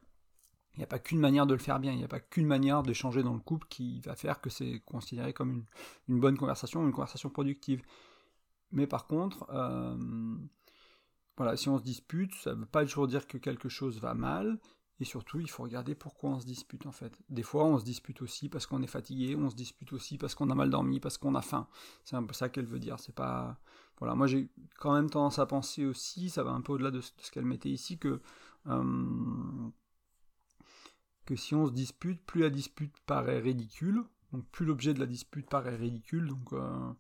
Il 0.75 0.77
n'y 0.77 0.83
a 0.83 0.87
pas 0.87 0.99
qu'une 0.99 1.19
manière 1.19 1.45
de 1.45 1.53
le 1.53 1.59
faire 1.59 1.79
bien, 1.79 1.91
il 1.91 1.97
n'y 1.97 2.03
a 2.03 2.07
pas 2.07 2.19
qu'une 2.19 2.47
manière 2.47 2.81
d'échanger 2.83 3.23
dans 3.23 3.33
le 3.33 3.39
couple 3.39 3.67
qui 3.69 3.99
va 4.01 4.15
faire 4.15 4.39
que 4.39 4.49
c'est 4.49 4.81
considéré 4.85 5.33
comme 5.33 5.65
une, 6.07 6.19
bonne 6.19 6.37
conversation, 6.37 6.85
une 6.85 6.93
conversation 6.93 7.29
productive. 7.29 7.81
Mais 8.71 8.87
par 8.87 9.05
contre, 9.05 9.45
euh, 9.49 9.97
voilà, 11.35 11.57
si 11.57 11.67
on 11.67 11.77
se 11.77 11.83
dispute, 11.83 12.33
ça 12.35 12.55
ne 12.55 12.61
veut 12.61 12.65
pas 12.65 12.83
toujours 12.83 13.07
dire 13.07 13.27
que 13.27 13.37
quelque 13.37 13.67
chose 13.67 13.99
va 13.99 14.13
mal, 14.13 14.59
et 15.01 15.05
surtout, 15.05 15.39
il 15.39 15.49
faut 15.49 15.63
regarder 15.63 15.95
pourquoi 15.95 16.29
on 16.29 16.39
se 16.39 16.45
dispute 16.45 16.85
en 16.85 16.91
fait. 16.91 17.11
Des 17.27 17.41
fois, 17.41 17.65
on 17.65 17.79
se 17.79 17.83
dispute 17.83 18.21
aussi 18.21 18.49
parce 18.49 18.67
qu'on 18.67 18.83
est 18.83 18.87
fatigué, 18.87 19.35
on 19.35 19.49
se 19.49 19.55
dispute 19.55 19.93
aussi 19.93 20.19
parce 20.19 20.35
qu'on 20.35 20.51
a 20.51 20.55
mal 20.55 20.69
dormi, 20.69 20.99
parce 20.99 21.17
qu'on 21.17 21.33
a 21.33 21.41
faim. 21.41 21.67
C'est 22.05 22.15
un 22.15 22.23
peu 22.23 22.33
ça 22.33 22.49
qu'elle 22.49 22.67
veut 22.67 22.77
dire. 22.77 22.99
C'est 22.99 23.15
pas. 23.15 23.59
Voilà, 23.97 24.13
moi 24.13 24.27
j'ai 24.27 24.51
quand 24.79 24.93
même 24.93 25.09
tendance 25.09 25.39
à 25.39 25.47
penser 25.47 25.85
aussi, 25.85 26.29
ça 26.29 26.43
va 26.43 26.51
un 26.51 26.61
peu 26.61 26.73
au-delà 26.73 26.91
de 26.91 27.01
ce 27.01 27.31
qu'elle 27.31 27.45
mettait 27.45 27.69
ici, 27.69 27.97
que. 27.97 28.21
Euh, 28.67 29.69
que 31.25 31.35
si 31.35 31.55
on 31.55 31.65
se 31.65 31.71
dispute, 31.71 32.23
plus 32.23 32.41
la 32.41 32.51
dispute 32.51 32.93
paraît 33.07 33.39
ridicule, 33.39 34.03
donc 34.33 34.45
plus 34.51 34.65
l'objet 34.65 34.93
de 34.93 34.99
la 34.99 35.07
dispute 35.07 35.49
paraît 35.49 35.75
ridicule. 35.75 36.27
Donc, 36.27 36.53
euh, 36.53 36.93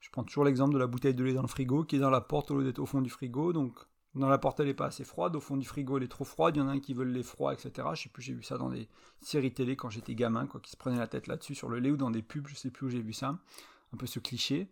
je 0.00 0.08
prends 0.10 0.24
toujours 0.24 0.44
l'exemple 0.44 0.72
de 0.72 0.78
la 0.78 0.86
bouteille 0.86 1.14
de 1.14 1.24
lait 1.24 1.34
dans 1.34 1.42
le 1.42 1.48
frigo 1.48 1.84
qui 1.84 1.96
est 1.96 2.00
dans 2.00 2.10
la 2.10 2.22
porte 2.22 2.50
au 2.50 2.58
lieu 2.58 2.64
d'être 2.64 2.78
au 2.78 2.86
fond 2.86 3.02
du 3.02 3.10
frigo. 3.10 3.52
Donc, 3.52 3.78
dans 4.14 4.28
la 4.28 4.38
porte 4.38 4.60
elle 4.60 4.68
est 4.68 4.74
pas 4.74 4.86
assez 4.86 5.04
froide, 5.04 5.36
au 5.36 5.40
fond 5.40 5.56
du 5.56 5.66
frigo 5.66 5.98
elle 5.98 6.04
est 6.04 6.08
trop 6.08 6.24
froide, 6.24 6.56
il 6.56 6.60
y 6.60 6.62
en 6.62 6.68
a 6.68 6.72
un 6.72 6.80
qui 6.80 6.94
veulent 6.94 7.12
les 7.12 7.22
froids, 7.22 7.52
etc. 7.52 7.88
Je 7.94 8.02
sais 8.02 8.08
plus, 8.08 8.22
j'ai 8.22 8.34
vu 8.34 8.42
ça 8.42 8.58
dans 8.58 8.70
des 8.70 8.88
séries 9.20 9.52
télé 9.52 9.76
quand 9.76 9.90
j'étais 9.90 10.14
gamin, 10.14 10.46
quoi, 10.46 10.60
qui 10.60 10.70
se 10.70 10.76
prenaient 10.76 10.98
la 10.98 11.06
tête 11.06 11.26
là-dessus 11.26 11.54
sur 11.54 11.68
le 11.68 11.78
lait 11.78 11.90
ou 11.90 11.96
dans 11.96 12.10
des 12.10 12.22
pubs, 12.22 12.46
je 12.46 12.54
sais 12.54 12.70
plus 12.70 12.86
où 12.86 12.90
j'ai 12.90 13.02
vu 13.02 13.12
ça. 13.12 13.38
Un 13.92 13.96
peu 13.96 14.06
ce 14.06 14.18
cliché. 14.18 14.68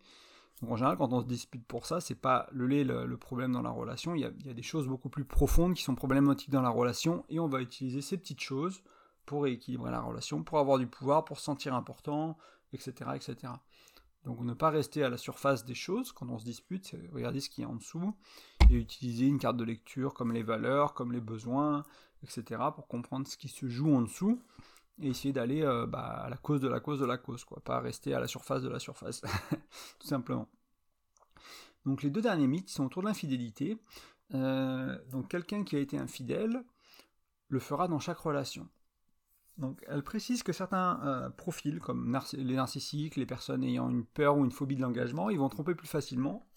Donc 0.61 0.71
en 0.71 0.75
général, 0.75 0.97
quand 0.97 1.13
on 1.13 1.21
se 1.21 1.27
dispute 1.27 1.65
pour 1.65 1.85
ça, 1.85 2.01
c'est 2.01 2.15
pas 2.15 2.47
le 2.51 2.65
lait 2.67 2.83
le, 2.83 3.17
problème 3.17 3.51
dans 3.51 3.61
la 3.61 3.69
relation, 3.69 4.15
il 4.15 4.21
y, 4.21 4.25
a, 4.25 4.53
des 4.53 4.63
choses 4.63 4.87
beaucoup 4.87 5.09
plus 5.09 5.25
profondes 5.25 5.75
qui 5.75 5.83
sont 5.83 5.95
problématiques 5.95 6.49
dans 6.49 6.61
la 6.61 6.69
relation, 6.69 7.23
et 7.29 7.39
on 7.39 7.47
va 7.47 7.61
utiliser 7.61 8.01
ces 8.01 8.17
petites 8.17 8.41
choses 8.41 8.81
pour 9.25 9.45
équilibrer 9.45 9.91
la 9.91 10.01
relation, 10.01 10.43
pour 10.43 10.57
avoir 10.57 10.79
du 10.79 10.87
pouvoir, 10.87 11.25
pour 11.25 11.37
se 11.37 11.43
sentir 11.43 11.75
important, 11.75 12.37
etc., 12.73 13.11
etc. 13.15 13.53
Donc 14.25 14.41
ne 14.41 14.53
pas 14.53 14.69
rester 14.69 15.03
à 15.03 15.09
la 15.09 15.17
surface 15.17 15.65
des 15.65 15.75
choses 15.75 16.11
quand 16.11 16.29
on 16.29 16.37
se 16.37 16.45
dispute, 16.45 16.95
regarder 17.13 17.39
ce 17.39 17.49
qui 17.49 17.61
est 17.61 17.65
en 17.65 17.75
dessous 17.75 18.13
et 18.69 18.75
utiliser 18.75 19.25
une 19.25 19.39
carte 19.39 19.57
de 19.57 19.63
lecture 19.63 20.13
comme 20.13 20.33
les 20.33 20.43
valeurs, 20.43 20.93
comme 20.93 21.13
les 21.13 21.21
besoins, 21.21 21.83
etc. 22.23 22.61
pour 22.75 22.87
comprendre 22.87 23.27
ce 23.27 23.37
qui 23.37 23.47
se 23.47 23.67
joue 23.67 23.95
en 23.95 24.01
dessous 24.01 24.41
et 24.99 25.09
essayer 25.09 25.33
d'aller 25.33 25.61
euh, 25.61 25.85
bah, 25.85 26.23
à 26.25 26.29
la 26.29 26.37
cause 26.37 26.59
de 26.59 26.67
la 26.67 26.79
cause 26.79 26.99
de 26.99 27.05
la 27.05 27.17
cause, 27.17 27.45
quoi, 27.45 27.61
pas 27.63 27.79
rester 27.79 28.13
à 28.13 28.19
la 28.19 28.27
surface 28.27 28.63
de 28.63 28.69
la 28.69 28.79
surface, 28.79 29.21
tout 29.99 30.07
simplement. 30.07 30.49
Donc 31.85 32.03
les 32.03 32.09
deux 32.09 32.21
derniers 32.21 32.47
mythes 32.47 32.69
sont 32.69 32.85
autour 32.85 33.03
de 33.03 33.07
l'infidélité. 33.07 33.77
Euh, 34.33 34.97
donc 35.09 35.29
quelqu'un 35.29 35.63
qui 35.63 35.75
a 35.75 35.79
été 35.79 35.97
infidèle 35.97 36.63
le 37.47 37.59
fera 37.59 37.87
dans 37.87 37.99
chaque 37.99 38.17
relation. 38.17 38.67
Elle 39.87 40.03
précise 40.03 40.43
que 40.43 40.53
certains 40.53 40.99
euh, 41.03 41.29
profils, 41.29 41.79
comme 41.79 42.19
les 42.33 42.55
narcissiques, 42.55 43.15
les 43.15 43.25
personnes 43.25 43.63
ayant 43.63 43.89
une 43.89 44.05
peur 44.05 44.37
ou 44.37 44.45
une 44.45 44.51
phobie 44.51 44.75
de 44.75 44.81
l'engagement, 44.81 45.29
ils 45.29 45.39
vont 45.39 45.49
tromper 45.49 45.73
plus 45.73 45.87
facilement. 45.87 46.47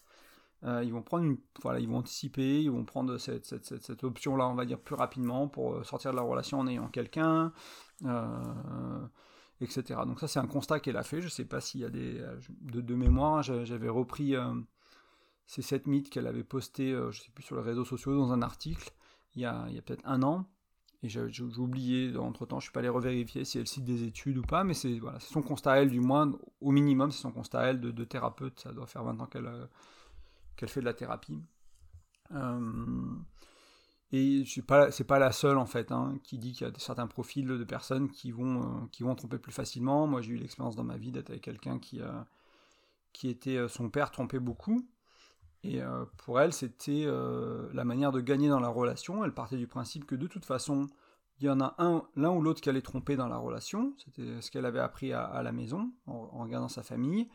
Euh, 0.63 0.83
ils 0.83 0.93
vont 0.93 1.01
prendre 1.01 1.35
voilà, 1.63 1.79
ils 1.79 1.87
vont 1.87 1.97
anticiper, 1.97 2.61
ils 2.61 2.69
vont 2.69 2.85
prendre 2.85 3.17
cette, 3.17 4.03
option-là, 4.03 4.47
on 4.47 4.53
va 4.53 4.65
dire, 4.65 4.79
plus 4.79 4.93
rapidement 4.93 5.47
pour 5.47 5.73
euh, 5.73 5.83
sortir 5.83 6.11
de 6.11 6.17
la 6.17 6.21
relation 6.21 6.59
en 6.59 6.67
ayant 6.67 6.87
quelqu'un, 6.89 7.51
etc. 9.61 10.01
Donc 10.05 10.19
ça, 10.19 10.27
c'est 10.27 10.39
un 10.39 10.47
constat 10.47 10.79
qu'elle 10.79 10.97
a 10.97 11.03
fait. 11.03 11.21
Je 11.21 11.25
ne 11.25 11.31
sais 11.31 11.45
pas 11.45 11.59
s'il 11.59 11.81
y 11.81 11.85
a 11.85 11.89
des... 11.89 12.23
De, 12.61 12.95
mémoire, 12.95 13.41
j'avais 13.41 13.89
repris 13.89 14.35
ces 15.47 15.63
sept 15.63 15.87
mythes 15.87 16.11
qu'elle 16.11 16.27
avait 16.27 16.43
postés, 16.43 16.91
je 16.91 17.07
ne 17.07 17.11
sais 17.11 17.31
plus, 17.33 17.43
sur 17.43 17.55
les 17.55 17.63
réseaux 17.63 17.85
sociaux 17.85 18.15
dans 18.15 18.31
un 18.31 18.43
article, 18.43 18.93
il 19.35 19.41
y 19.41 19.45
a 19.45 19.65
peut-être 19.83 20.05
un 20.05 20.21
an. 20.21 20.45
Et 21.03 21.09
j'ai 21.09 21.43
oublié, 21.57 22.15
entre 22.15 22.45
temps, 22.45 22.59
je 22.59 22.65
suis 22.65 22.71
pas 22.71 22.79
allé 22.79 22.89
revérifier 22.89 23.43
si 23.43 23.57
elle 23.57 23.67
cite 23.67 23.83
des 23.83 24.03
études 24.03 24.37
ou 24.37 24.43
pas, 24.43 24.63
mais 24.63 24.75
c'est 24.75 24.99
voilà, 24.99 25.19
son 25.19 25.41
constat 25.41 25.81
elle, 25.81 25.89
du 25.89 25.99
moins, 25.99 26.31
au 26.59 26.71
minimum, 26.71 27.09
c'est 27.09 27.21
son 27.21 27.31
constat 27.31 27.63
elle 27.69 27.81
de, 27.81 28.03
thérapeute. 28.03 28.59
Ça 28.59 28.71
doit 28.71 28.85
faire 28.85 29.03
20 29.03 29.19
ans 29.19 29.25
qu'elle 29.25 29.47
euh, 29.47 29.65
qu'elle 30.55 30.69
fait 30.69 30.79
de 30.79 30.85
la 30.85 30.93
thérapie. 30.93 31.41
Euh, 32.31 33.15
et 34.11 34.43
c'est 34.45 34.61
pas, 34.61 34.89
pas 35.07 35.17
la 35.17 35.31
seule, 35.31 35.57
en 35.57 35.65
fait, 35.65 35.91
hein, 35.91 36.19
qui 36.23 36.37
dit 36.37 36.51
qu'il 36.51 36.67
y 36.67 36.69
a 36.69 36.73
certains 36.77 37.07
profils 37.07 37.47
de 37.47 37.63
personnes 37.63 38.11
qui 38.11 38.31
vont, 38.31 38.61
euh, 38.61 38.85
qui 38.91 39.01
vont 39.01 39.15
tromper 39.15 39.39
plus 39.39 39.53
facilement. 39.53 40.05
Moi, 40.05 40.21
j'ai 40.21 40.33
eu 40.33 40.37
l'expérience 40.37 40.75
dans 40.75 40.83
ma 40.83 40.97
vie 40.97 41.11
d'être 41.11 41.31
avec 41.31 41.41
quelqu'un 41.41 41.79
qui, 41.79 41.99
qui 43.11 43.27
était. 43.27 43.67
Son 43.69 43.89
père 43.89 44.11
trompait 44.11 44.39
beaucoup. 44.39 44.85
Et 45.63 45.81
euh, 45.81 46.05
pour 46.17 46.39
elle, 46.39 46.53
c'était 46.53 47.03
euh, 47.05 47.69
la 47.73 47.83
manière 47.83 48.11
de 48.11 48.19
gagner 48.19 48.49
dans 48.49 48.59
la 48.59 48.69
relation. 48.69 49.23
Elle 49.23 49.33
partait 49.33 49.57
du 49.57 49.67
principe 49.67 50.05
que 50.05 50.15
de 50.15 50.27
toute 50.27 50.45
façon, 50.45 50.87
il 51.39 51.45
y 51.45 51.49
en 51.49 51.59
a 51.61 51.75
un, 51.77 52.03
l'un 52.15 52.31
ou 52.31 52.41
l'autre 52.41 52.61
qui 52.61 52.69
allait 52.69 52.81
tromper 52.81 53.15
dans 53.15 53.27
la 53.27 53.37
relation. 53.37 53.93
C'était 53.97 54.41
ce 54.41 54.49
qu'elle 54.49 54.65
avait 54.65 54.79
appris 54.79 55.13
à, 55.13 55.41
la 55.43 55.51
maison, 55.51 55.91
en, 56.07 56.43
regardant 56.43 56.67
sa 56.67 56.83
famille. 56.83 57.29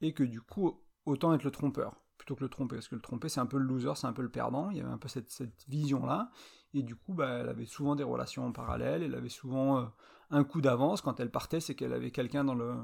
Et 0.00 0.12
que 0.14 0.24
du 0.24 0.40
coup, 0.40 0.80
autant 1.04 1.32
être 1.34 1.44
le 1.44 1.50
trompeur, 1.50 2.00
plutôt 2.16 2.34
que 2.34 2.42
le 2.42 2.48
tromper. 2.48 2.76
Parce 2.76 2.88
que 2.88 2.96
le 2.96 3.00
tromper, 3.00 3.28
c'est 3.28 3.40
un 3.40 3.46
peu 3.46 3.58
le 3.58 3.64
loser, 3.64 3.92
c'est 3.94 4.06
un 4.06 4.12
peu 4.12 4.22
le 4.22 4.30
perdant. 4.30 4.70
Il 4.70 4.78
y 4.78 4.80
avait 4.80 4.90
un 4.90 4.98
peu 4.98 5.08
cette, 5.08 5.30
vision-là. 5.68 6.30
Et 6.74 6.82
du 6.82 6.96
coup, 6.96 7.14
bah, 7.14 7.38
elle 7.40 7.48
avait 7.48 7.66
souvent 7.66 7.94
des 7.94 8.04
relations 8.04 8.46
en 8.46 8.52
parallèle. 8.52 9.02
Elle 9.02 9.14
avait 9.14 9.28
souvent 9.28 9.78
euh, 9.78 9.84
un 10.30 10.42
coup 10.42 10.60
d'avance. 10.60 11.02
Quand 11.02 11.20
elle 11.20 11.30
partait, 11.30 11.60
c'est 11.60 11.74
qu'elle 11.74 11.92
avait 11.92 12.10
quelqu'un 12.10 12.44
dans 12.44 12.54
le 12.54 12.74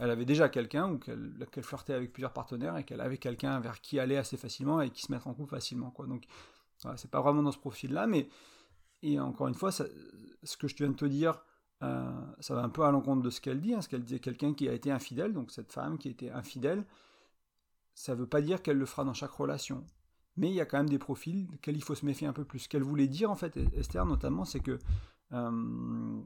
elle 0.00 0.10
avait 0.10 0.24
déjà 0.24 0.48
quelqu'un 0.48 0.90
ou 0.90 0.98
qu'elle 0.98 1.62
flirtait 1.62 1.92
avec 1.92 2.12
plusieurs 2.12 2.32
partenaires 2.32 2.78
et 2.78 2.84
qu'elle 2.84 3.02
avait 3.02 3.18
quelqu'un 3.18 3.60
vers 3.60 3.82
qui 3.82 4.00
aller 4.00 4.16
assez 4.16 4.38
facilement 4.38 4.80
et 4.80 4.88
qui 4.88 5.02
se 5.02 5.12
mettre 5.12 5.26
en 5.26 5.34
couple 5.34 5.50
facilement. 5.50 5.94
Donc, 6.08 6.24
voilà, 6.82 6.96
c'est 6.96 7.10
pas 7.10 7.20
vraiment 7.20 7.42
dans 7.42 7.52
ce 7.52 7.58
profil-là, 7.58 8.06
mais 8.06 8.26
et 9.02 9.20
encore 9.20 9.48
une 9.48 9.54
fois, 9.54 9.70
ce 9.70 10.56
que 10.56 10.68
je 10.68 10.74
viens 10.76 10.88
de 10.88 10.94
te 10.94 11.04
dire, 11.04 11.44
euh, 11.82 12.10
ça 12.40 12.54
va 12.54 12.62
un 12.62 12.70
peu 12.70 12.82
à 12.82 12.90
l'encontre 12.90 13.22
de 13.22 13.28
ce 13.28 13.42
qu'elle 13.42 13.60
dit, 13.60 13.74
hein, 13.74 13.82
ce 13.82 13.90
qu'elle 13.90 14.02
disait 14.02 14.20
quelqu'un 14.20 14.54
qui 14.54 14.70
a 14.70 14.72
été 14.72 14.90
infidèle, 14.90 15.34
donc 15.34 15.50
cette 15.50 15.70
femme 15.70 15.98
qui 15.98 16.08
été 16.08 16.30
infidèle, 16.30 16.86
ça 17.94 18.14
veut 18.14 18.26
pas 18.26 18.40
dire 18.40 18.62
qu'elle 18.62 18.78
le 18.78 18.86
fera 18.86 19.04
dans 19.04 19.12
chaque 19.14 19.32
relation. 19.32 19.84
Mais 20.36 20.48
il 20.48 20.54
y 20.54 20.62
a 20.62 20.64
quand 20.64 20.78
même 20.78 20.88
des 20.88 20.98
profils 20.98 21.46
desquels 21.46 21.76
il 21.76 21.82
faut 21.82 21.94
se 21.94 22.06
méfier 22.06 22.26
un 22.26 22.32
peu 22.32 22.44
plus. 22.44 22.60
Ce 22.60 22.68
qu'elle 22.70 22.82
voulait 22.82 23.08
dire, 23.08 23.30
en 23.30 23.36
fait, 23.36 23.58
Esther 23.74 24.06
notamment, 24.06 24.46
c'est 24.46 24.60
que 24.60 24.78
euh, 25.32 26.20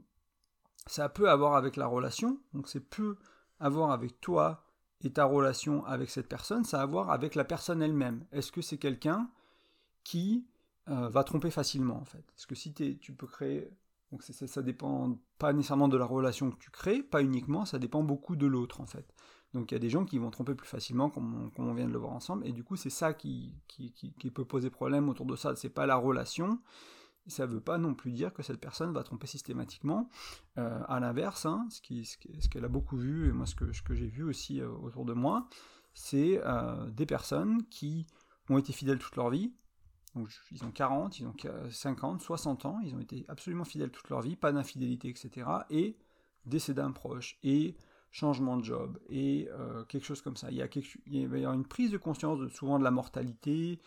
ça 0.87 1.09
peut 1.09 1.29
avoir 1.29 1.55
avec 1.55 1.75
la 1.75 1.87
relation, 1.87 2.39
donc 2.53 2.69
c'est 2.69 2.79
peu 2.79 3.17
avoir 3.59 3.91
avec 3.91 4.19
toi 4.21 4.63
et 5.01 5.11
ta 5.11 5.25
relation 5.25 5.85
avec 5.85 6.09
cette 6.09 6.27
personne, 6.27 6.63
ça 6.63 6.79
a 6.79 6.83
à 6.83 6.85
voir 6.85 7.11
avec 7.11 7.35
la 7.35 7.43
personne 7.43 7.81
elle-même. 7.81 8.25
Est-ce 8.31 8.51
que 8.51 8.61
c'est 8.61 8.77
quelqu'un 8.77 9.29
qui 10.03 10.47
euh, 10.89 11.09
va 11.09 11.23
tromper 11.23 11.51
facilement 11.51 11.97
en 11.97 12.05
fait? 12.05 12.23
Parce 12.27 12.45
que 12.45 12.55
si 12.55 12.73
tu 12.73 13.13
peux 13.13 13.27
créer, 13.27 13.69
donc 14.11 14.23
ça, 14.23 14.47
ça 14.47 14.61
dépend 14.61 15.17
pas 15.37 15.53
nécessairement 15.53 15.87
de 15.87 15.97
la 15.97 16.05
relation 16.05 16.49
que 16.51 16.57
tu 16.57 16.71
crées, 16.71 17.03
pas 17.03 17.21
uniquement, 17.21 17.65
ça 17.65 17.79
dépend 17.79 18.03
beaucoup 18.03 18.35
de 18.35 18.47
l'autre 18.47 18.81
en 18.81 18.85
fait. 18.85 19.13
Donc 19.53 19.71
il 19.71 19.75
y 19.75 19.77
a 19.77 19.79
des 19.79 19.89
gens 19.89 20.03
qui 20.03 20.17
vont 20.17 20.31
tromper 20.31 20.53
plus 20.53 20.67
facilement, 20.67 21.09
comme 21.09 21.49
on, 21.57 21.73
vient 21.73 21.87
de 21.87 21.93
le 21.93 21.97
voir 21.97 22.11
ensemble, 22.11 22.45
et 22.45 22.51
du 22.51 22.63
coup 22.63 22.75
c'est 22.75 22.89
ça 22.89 23.13
qui, 23.13 23.53
qui, 23.67 23.93
qui, 23.93 24.31
peut 24.31 24.43
poser 24.43 24.69
problème 24.69 25.07
autour 25.07 25.25
de 25.25 25.35
ça. 25.37 25.55
C'est 25.55 25.69
pas 25.69 25.85
la 25.85 25.95
relation, 25.95 26.59
ça 27.27 27.47
ne 27.47 27.53
veut 27.53 27.61
pas 27.61 27.77
non 27.77 27.93
plus 27.93 28.11
dire 28.11 28.33
que 28.33 28.43
cette 28.43 28.59
personne 28.59 28.93
va 28.93 29.03
tromper 29.03 29.27
systématiquement. 29.27 30.09
Euh, 30.57 30.81
à 30.87 30.99
l'inverse, 30.99 31.45
hein, 31.45 31.67
ce 31.69 32.47
qu'elle 32.47 32.65
a 32.65 32.69
beaucoup 32.69 32.97
vu, 32.97 33.29
et 33.29 33.31
moi 33.31 33.45
ce 33.45 33.55
que, 33.55 33.93
j'ai 33.93 34.07
vu 34.07 34.23
aussi 34.23 34.61
euh, 34.61 34.69
autour 34.69 35.05
de 35.05 35.13
moi, 35.13 35.47
c'est 35.93 36.41
euh, 36.43 36.89
des 36.91 37.05
personnes 37.05 37.65
qui 37.69 38.05
ont 38.49 38.57
été 38.57 38.73
fidèles 38.73 38.99
toute 38.99 39.15
leur 39.15 39.29
vie. 39.29 39.53
Ils 40.51 40.63
ont 40.63 40.71
40, 40.71 41.19
ils 41.19 41.27
ont 41.27 41.35
50, 41.69 42.21
60 42.21 42.65
ans, 42.65 42.79
ils 42.85 42.95
ont 42.95 42.99
été 42.99 43.25
absolument 43.27 43.65
fidèles 43.65 43.91
toute 43.91 44.09
leur 44.09 44.21
vie, 44.21 44.37
pas 44.37 44.53
d'infidélité, 44.53 45.09
etc. 45.09 45.45
Et 45.69 45.97
décès 46.45 46.73
d'un 46.73 46.91
proche, 46.91 47.37
et 47.43 47.75
changement 48.11 48.55
de 48.55 48.63
job, 48.63 48.97
et 49.09 49.49
quelque 49.89 50.05
chose 50.05 50.21
comme 50.21 50.37
ça. 50.37 50.51
Il, 50.51 50.55
y 50.55 50.61
a 50.61 50.67
va 51.27 51.37
y 51.37 51.41
avoir 51.41 51.53
une 51.53 51.65
prise 51.65 51.91
de 51.91 51.97
conscience 51.97 52.39
souvent 52.53 52.79
de 52.79 52.85
la 52.85 52.91
mortalité, 52.91 53.81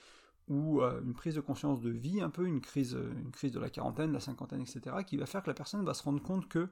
ou 0.48 0.82
euh, 0.82 1.00
une 1.04 1.14
prise 1.14 1.34
de 1.34 1.40
conscience 1.40 1.80
de 1.80 1.90
vie, 1.90 2.20
un 2.20 2.30
peu 2.30 2.46
une 2.46 2.60
crise, 2.60 2.94
euh, 2.94 3.12
une 3.22 3.30
crise 3.30 3.52
de 3.52 3.60
la 3.60 3.70
quarantaine, 3.70 4.12
la 4.12 4.20
cinquantaine, 4.20 4.62
etc., 4.62 4.96
qui 5.06 5.16
va 5.16 5.26
faire 5.26 5.42
que 5.42 5.50
la 5.50 5.54
personne 5.54 5.84
va 5.84 5.94
se 5.94 6.02
rendre 6.02 6.22
compte 6.22 6.48
que 6.48 6.68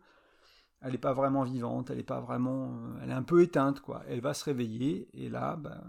elle 0.82 0.92
n'est 0.92 0.98
pas 0.98 1.14
vraiment 1.14 1.42
vivante, 1.42 1.90
elle 1.90 1.98
est 1.98 2.02
pas 2.02 2.20
vraiment, 2.20 2.78
elle 3.02 3.10
est 3.10 3.14
un 3.14 3.22
peu 3.22 3.42
éteinte 3.42 3.80
quoi. 3.80 4.02
Elle 4.08 4.20
va 4.20 4.34
se 4.34 4.44
réveiller 4.44 5.08
et 5.14 5.30
là, 5.30 5.56
ben, 5.56 5.80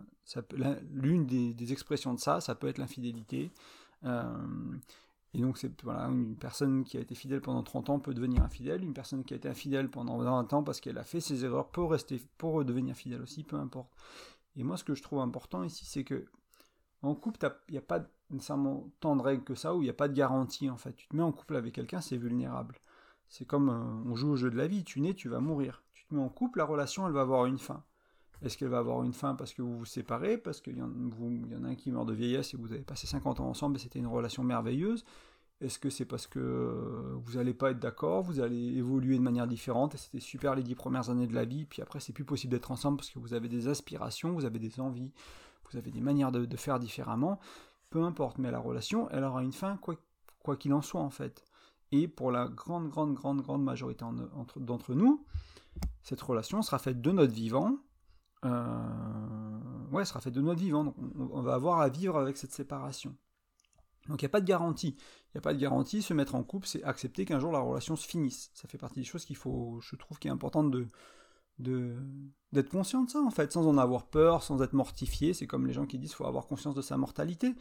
l'une 0.93 1.25
des, 1.25 1.71
expressions 1.73 2.13
de 2.13 2.19
ça, 2.19 2.39
ça 2.39 2.55
peut 2.55 2.67
être 2.67 2.77
l'infidélité. 2.77 3.51
et 4.03 5.41
donc 5.41 5.57
c'est 5.57 5.81
voilà, 5.83 6.05
une 6.05 6.37
personne 6.37 6.85
qui 6.85 6.97
a 6.97 7.01
été 7.01 7.15
fidèle 7.15 7.41
pendant 7.41 7.63
30 7.63 7.89
ans 7.89 7.99
peut 7.99 8.13
devenir 8.13 8.41
infidèle, 8.43 8.83
une 8.83 8.93
personne 8.93 9.25
qui 9.25 9.33
a 9.33 9.37
été 9.37 9.49
infidèle 9.49 9.89
pendant 9.89 10.17
20 10.17 10.53
ans 10.53 10.63
parce 10.63 10.79
qu'elle 10.79 10.97
a 10.97 11.03
fait 11.03 11.19
ses 11.19 11.43
erreurs 11.43 11.69
peut 11.69 11.83
rester 11.83 12.21
pour 12.37 12.63
devenir 12.63 12.95
fidèle 12.95 13.21
aussi, 13.21 13.43
peu 13.43 13.57
importe. 13.57 13.91
Et 14.55 14.63
moi 14.63 14.77
ce 14.77 14.85
que 14.85 14.95
je 14.95 15.03
trouve 15.03 15.19
important 15.19 15.63
ici, 15.63 15.85
c'est 15.85 16.05
que 16.05 16.25
en 17.01 17.15
couple, 17.15 17.39
il 17.69 17.73
n'y 17.73 17.77
a 17.77 17.81
pas 17.81 18.03
nécessairement 18.29 18.89
tant 18.99 19.15
de 19.15 19.21
règles 19.21 19.43
que 19.43 19.55
ça, 19.55 19.75
où 19.75 19.81
il 19.81 19.85
n'y 19.85 19.89
a 19.89 19.93
pas 19.93 20.07
de 20.07 20.13
garantie 20.13 20.69
en 20.69 20.77
fait. 20.77 20.93
Tu 20.95 21.07
te 21.07 21.15
mets 21.15 21.23
en 21.23 21.31
couple 21.31 21.55
avec 21.55 21.73
quelqu'un, 21.73 22.01
c'est 22.01 22.17
vulnérable. 22.17 22.75
C'est 23.29 23.45
comme 23.45 23.69
euh, 23.69 24.09
on 24.09 24.15
joue 24.15 24.31
au 24.31 24.35
jeu 24.35 24.49
de 24.49 24.57
la 24.57 24.67
vie, 24.67 24.83
tu 24.83 25.01
nais, 25.01 25.13
tu 25.13 25.29
vas 25.29 25.39
mourir. 25.39 25.83
Tu 25.93 26.05
te 26.05 26.15
mets 26.15 26.21
en 26.21 26.29
couple, 26.29 26.59
la 26.59 26.65
relation, 26.65 27.07
elle 27.07 27.13
va 27.13 27.21
avoir 27.21 27.45
une 27.45 27.59
fin. 27.59 27.83
Est-ce 28.41 28.57
qu'elle 28.57 28.69
va 28.69 28.77
avoir 28.77 29.03
une 29.03 29.13
fin 29.13 29.35
parce 29.35 29.53
que 29.53 29.61
vous 29.61 29.79
vous 29.79 29.85
séparez, 29.85 30.37
parce 30.37 30.61
qu'il 30.61 30.77
y, 30.77 30.81
en, 30.81 30.89
a 30.89 31.67
un 31.67 31.75
qui 31.75 31.91
meurt 31.91 32.07
de 32.07 32.13
vieillesse 32.13 32.53
et 32.53 32.57
vous 32.57 32.71
avez 32.71 32.83
passé 32.83 33.07
50 33.07 33.39
ans 33.39 33.47
ensemble 33.47 33.77
et 33.77 33.79
c'était 33.79 33.99
une 33.99 34.07
relation 34.07 34.43
merveilleuse? 34.43 35.03
Est-ce 35.59 35.79
que 35.79 35.89
c'est 35.89 36.05
parce 36.05 36.27
que 36.27 36.37
euh, 36.39 37.15
vous 37.15 37.33
n'allez 37.33 37.55
pas 37.55 37.71
être 37.71 37.79
d'accord, 37.79 38.21
vous 38.21 38.39
allez 38.39 38.77
évoluer 38.77 39.17
de 39.17 39.23
manière 39.23 39.47
différente 39.47 39.95
et 39.95 39.97
c'était 39.97 40.19
super 40.19 40.53
les 40.53 40.61
dix 40.61 40.75
premières 40.75 41.09
années 41.09 41.25
de 41.25 41.33
la 41.33 41.45
vie, 41.45 41.65
puis 41.65 41.81
après 41.81 41.99
c'est 41.99 42.13
plus 42.13 42.25
possible 42.25 42.51
d'être 42.51 42.69
ensemble 42.69 42.97
parce 42.97 43.09
que 43.09 43.17
vous 43.17 43.33
avez 43.33 43.49
des 43.49 43.67
aspirations, 43.67 44.33
vous 44.33 44.45
avez 44.45 44.59
des 44.59 44.79
envies, 44.79 45.11
vous 45.71 45.77
avez 45.77 45.91
des 45.91 46.01
manières 46.01 46.31
de, 46.31 46.57
faire 46.57 46.79
différemment, 46.79 47.39
peu 47.89 48.03
importe, 48.03 48.37
mais 48.37 48.51
la 48.51 48.59
relation, 48.59 49.09
elle 49.11 49.23
aura 49.23 49.43
une 49.43 49.53
fin, 49.53 49.77
quoi 49.77 49.97
qu'il 50.57 50.73
en 50.73 50.81
soit 50.81 51.01
en 51.01 51.09
fait. 51.09 51.43
Et 51.91 52.07
pour 52.07 52.31
la 52.31 52.47
grande, 52.47 52.89
grande, 52.89 53.13
grande, 53.13 53.41
grande 53.41 53.63
majorité 53.63 54.03
d'entre 54.57 54.93
nous, 54.93 55.25
cette 56.03 56.21
relation 56.21 56.61
sera 56.61 56.79
faite 56.79 57.01
de 57.01 57.11
notre 57.11 57.33
vivant. 57.33 57.77
Euh, 58.45 59.89
ouais, 59.91 60.05
sera 60.05 60.19
faite 60.19 60.33
de 60.33 60.41
notre 60.41 60.59
vivant. 60.59 60.83
Donc 60.83 60.95
on, 61.17 61.41
va 61.41 61.53
avoir 61.53 61.79
à 61.79 61.89
vivre 61.89 62.17
avec 62.17 62.37
cette 62.37 62.51
séparation. 62.51 63.15
Donc 64.09 64.21
il 64.21 64.25
n'y 64.25 64.27
a 64.27 64.29
pas 64.29 64.41
de 64.41 64.45
garantie. 64.45 64.95
Il 64.97 65.31
n'y 65.35 65.39
a 65.39 65.41
pas 65.41 65.53
de 65.53 65.59
garantie. 65.59 66.01
Se 66.01 66.13
mettre 66.13 66.35
en 66.35 66.43
couple, 66.43 66.67
c'est 66.67 66.83
accepter 66.83 67.25
qu'un 67.25 67.39
jour 67.39 67.51
la 67.51 67.59
relation 67.59 67.95
se 67.95 68.07
finisse. 68.07 68.51
Ça 68.53 68.67
fait 68.67 68.77
partie 68.77 68.99
des 68.99 69.05
choses 69.05 69.25
qu'il 69.25 69.37
faut, 69.37 69.79
je 69.81 69.95
trouve, 69.95 70.19
qui 70.19 70.27
est 70.27 70.31
importante 70.31 70.71
de, 70.71 70.87
d'être 71.59 72.69
conscient 72.69 73.03
de 73.03 73.09
ça 73.09 73.19
en 73.19 73.31
fait, 73.31 73.51
sans 73.51 73.67
en 73.67 73.77
avoir 73.77 74.07
peur, 74.07 74.43
sans 74.43 74.61
être 74.61 74.73
mortifié. 74.73 75.33
C'est 75.33 75.47
comme 75.47 75.65
les 75.65 75.73
gens 75.73 75.85
qui 75.85 75.97
disent 75.97 76.11
qu'il 76.11 76.17
faut 76.17 76.25
avoir 76.27 76.47
conscience 76.47 76.75
de 76.75 76.81
sa 76.81 76.97
mortalité. 76.97 77.55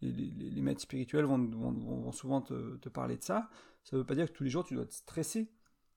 Les, 0.00 0.62
maîtres 0.62 0.80
spirituels 0.80 1.24
vont, 1.24 2.12
souvent 2.12 2.40
te, 2.40 2.88
parler 2.88 3.16
de 3.16 3.22
ça. 3.22 3.48
Ça 3.84 3.96
ne 3.96 4.00
veut 4.00 4.06
pas 4.06 4.14
dire 4.14 4.26
que 4.26 4.32
tous 4.32 4.44
les 4.44 4.50
jours 4.50 4.64
tu 4.64 4.74
dois 4.74 4.86
te 4.86 4.94
stresser 4.94 5.50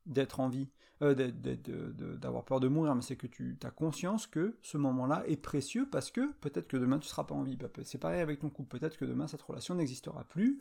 d'être 0.05 0.39
en 0.39 0.49
vie, 0.49 0.69
euh, 1.01 1.15
d'avoir 1.15 2.45
peur 2.45 2.59
de 2.59 2.67
mourir, 2.67 2.93
mais 2.93 3.01
c'est 3.01 3.15
que 3.15 3.27
tu 3.27 3.57
as 3.63 3.71
conscience 3.71 4.27
que 4.27 4.57
ce 4.61 4.77
moment-là 4.77 5.23
est 5.27 5.37
précieux 5.37 5.87
parce 5.89 6.11
que 6.11 6.31
peut-être 6.41 6.67
que 6.67 6.77
demain 6.77 6.99
tu 6.99 7.05
ne 7.05 7.09
seras 7.09 7.23
pas 7.23 7.35
en 7.35 7.43
vie. 7.43 7.57
Bah, 7.57 7.69
c'est 7.83 7.97
pareil 7.97 8.21
avec 8.21 8.39
ton 8.39 8.49
couple, 8.49 8.77
peut-être 8.77 8.97
que 8.97 9.05
demain 9.05 9.27
cette 9.27 9.41
relation 9.41 9.75
n'existera 9.75 10.23
plus, 10.25 10.59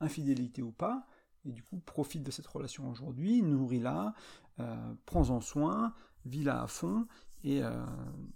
infidélité 0.00 0.62
ou 0.62 0.72
pas, 0.72 1.06
et 1.44 1.52
du 1.52 1.62
coup 1.62 1.78
profite 1.78 2.22
de 2.22 2.30
cette 2.30 2.46
relation 2.46 2.90
aujourd'hui, 2.90 3.42
nourris-la, 3.42 4.14
euh, 4.60 4.94
prends-en 5.04 5.40
soin, 5.40 5.94
vis 6.28 6.44
là 6.44 6.62
à 6.62 6.66
fond, 6.66 7.06
et 7.44 7.62
euh, 7.62 7.70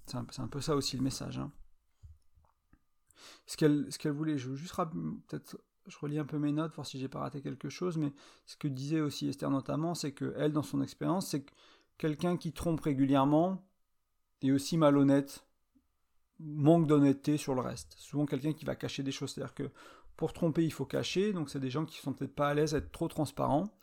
c'est 0.07 0.17
un, 0.17 0.49
peu 0.49 0.61
ça 0.61 0.77
aussi 0.77 0.97
le 0.97 1.03
message. 1.03 1.39
Hein. 1.39 1.51
Ce 3.47 3.57
qu'elle 3.57 4.13
voulait, 4.13 4.39
je 4.39 4.51
veux 4.51 4.57
juste 4.57 4.75
peut-être 5.29 5.59
je 5.87 5.99
relis 5.99 6.19
un 6.19 6.25
peu 6.25 6.39
mes 6.39 6.53
notes, 6.53 6.75
voir 6.75 6.87
si 6.87 6.99
j'ai 6.99 7.09
pas 7.09 7.21
raté 7.21 7.43
quelque 7.43 7.69
chose, 7.69 7.97
mais 7.97 8.13
ce 8.47 8.57
que 8.57 8.69
disait 8.69 9.01
aussi 9.01 9.29
Esther 9.29 9.51
notamment, 9.51 9.95
c'est 9.95 10.13
que 10.13 10.35
elle, 10.37 10.53
dans 10.53 10.63
son 10.63 10.83
expérience, 10.83 11.29
c'est 11.29 11.43
que 11.43 11.53
quelqu'un 11.99 12.37
qui 12.37 12.53
trompe 12.53 12.81
régulièrement 12.81 13.67
est 14.43 14.53
aussi 14.53 14.79
malhonnête, 14.79 15.47
manque 16.39 16.87
d'honnêteté 16.87 17.37
sur 17.37 17.55
le 17.55 17.61
reste. 17.61 17.95
Souvent 17.99 18.27
quelqu'un 18.27 18.53
qui 18.53 18.65
va 18.65 18.75
cacher 18.75 19.03
des 19.03 19.13
choses, 19.13 19.33
c'est-à-dire 19.33 19.55
que 19.55 19.71
pour 20.17 20.33
tromper, 20.33 20.65
il 20.65 20.73
faut 20.73 20.87
cacher, 20.87 21.33
donc 21.33 21.51
c'est 21.51 21.61
des 21.61 21.71
gens 21.71 21.85
qui 21.85 21.99
sont 21.99 22.13
peut-être 22.13 22.35
pas 22.35 22.49
à 22.49 22.55
l'aise 22.55 22.75
à 22.75 22.79
être 22.79 22.93
trop 22.93 23.09
transparents, 23.09 23.75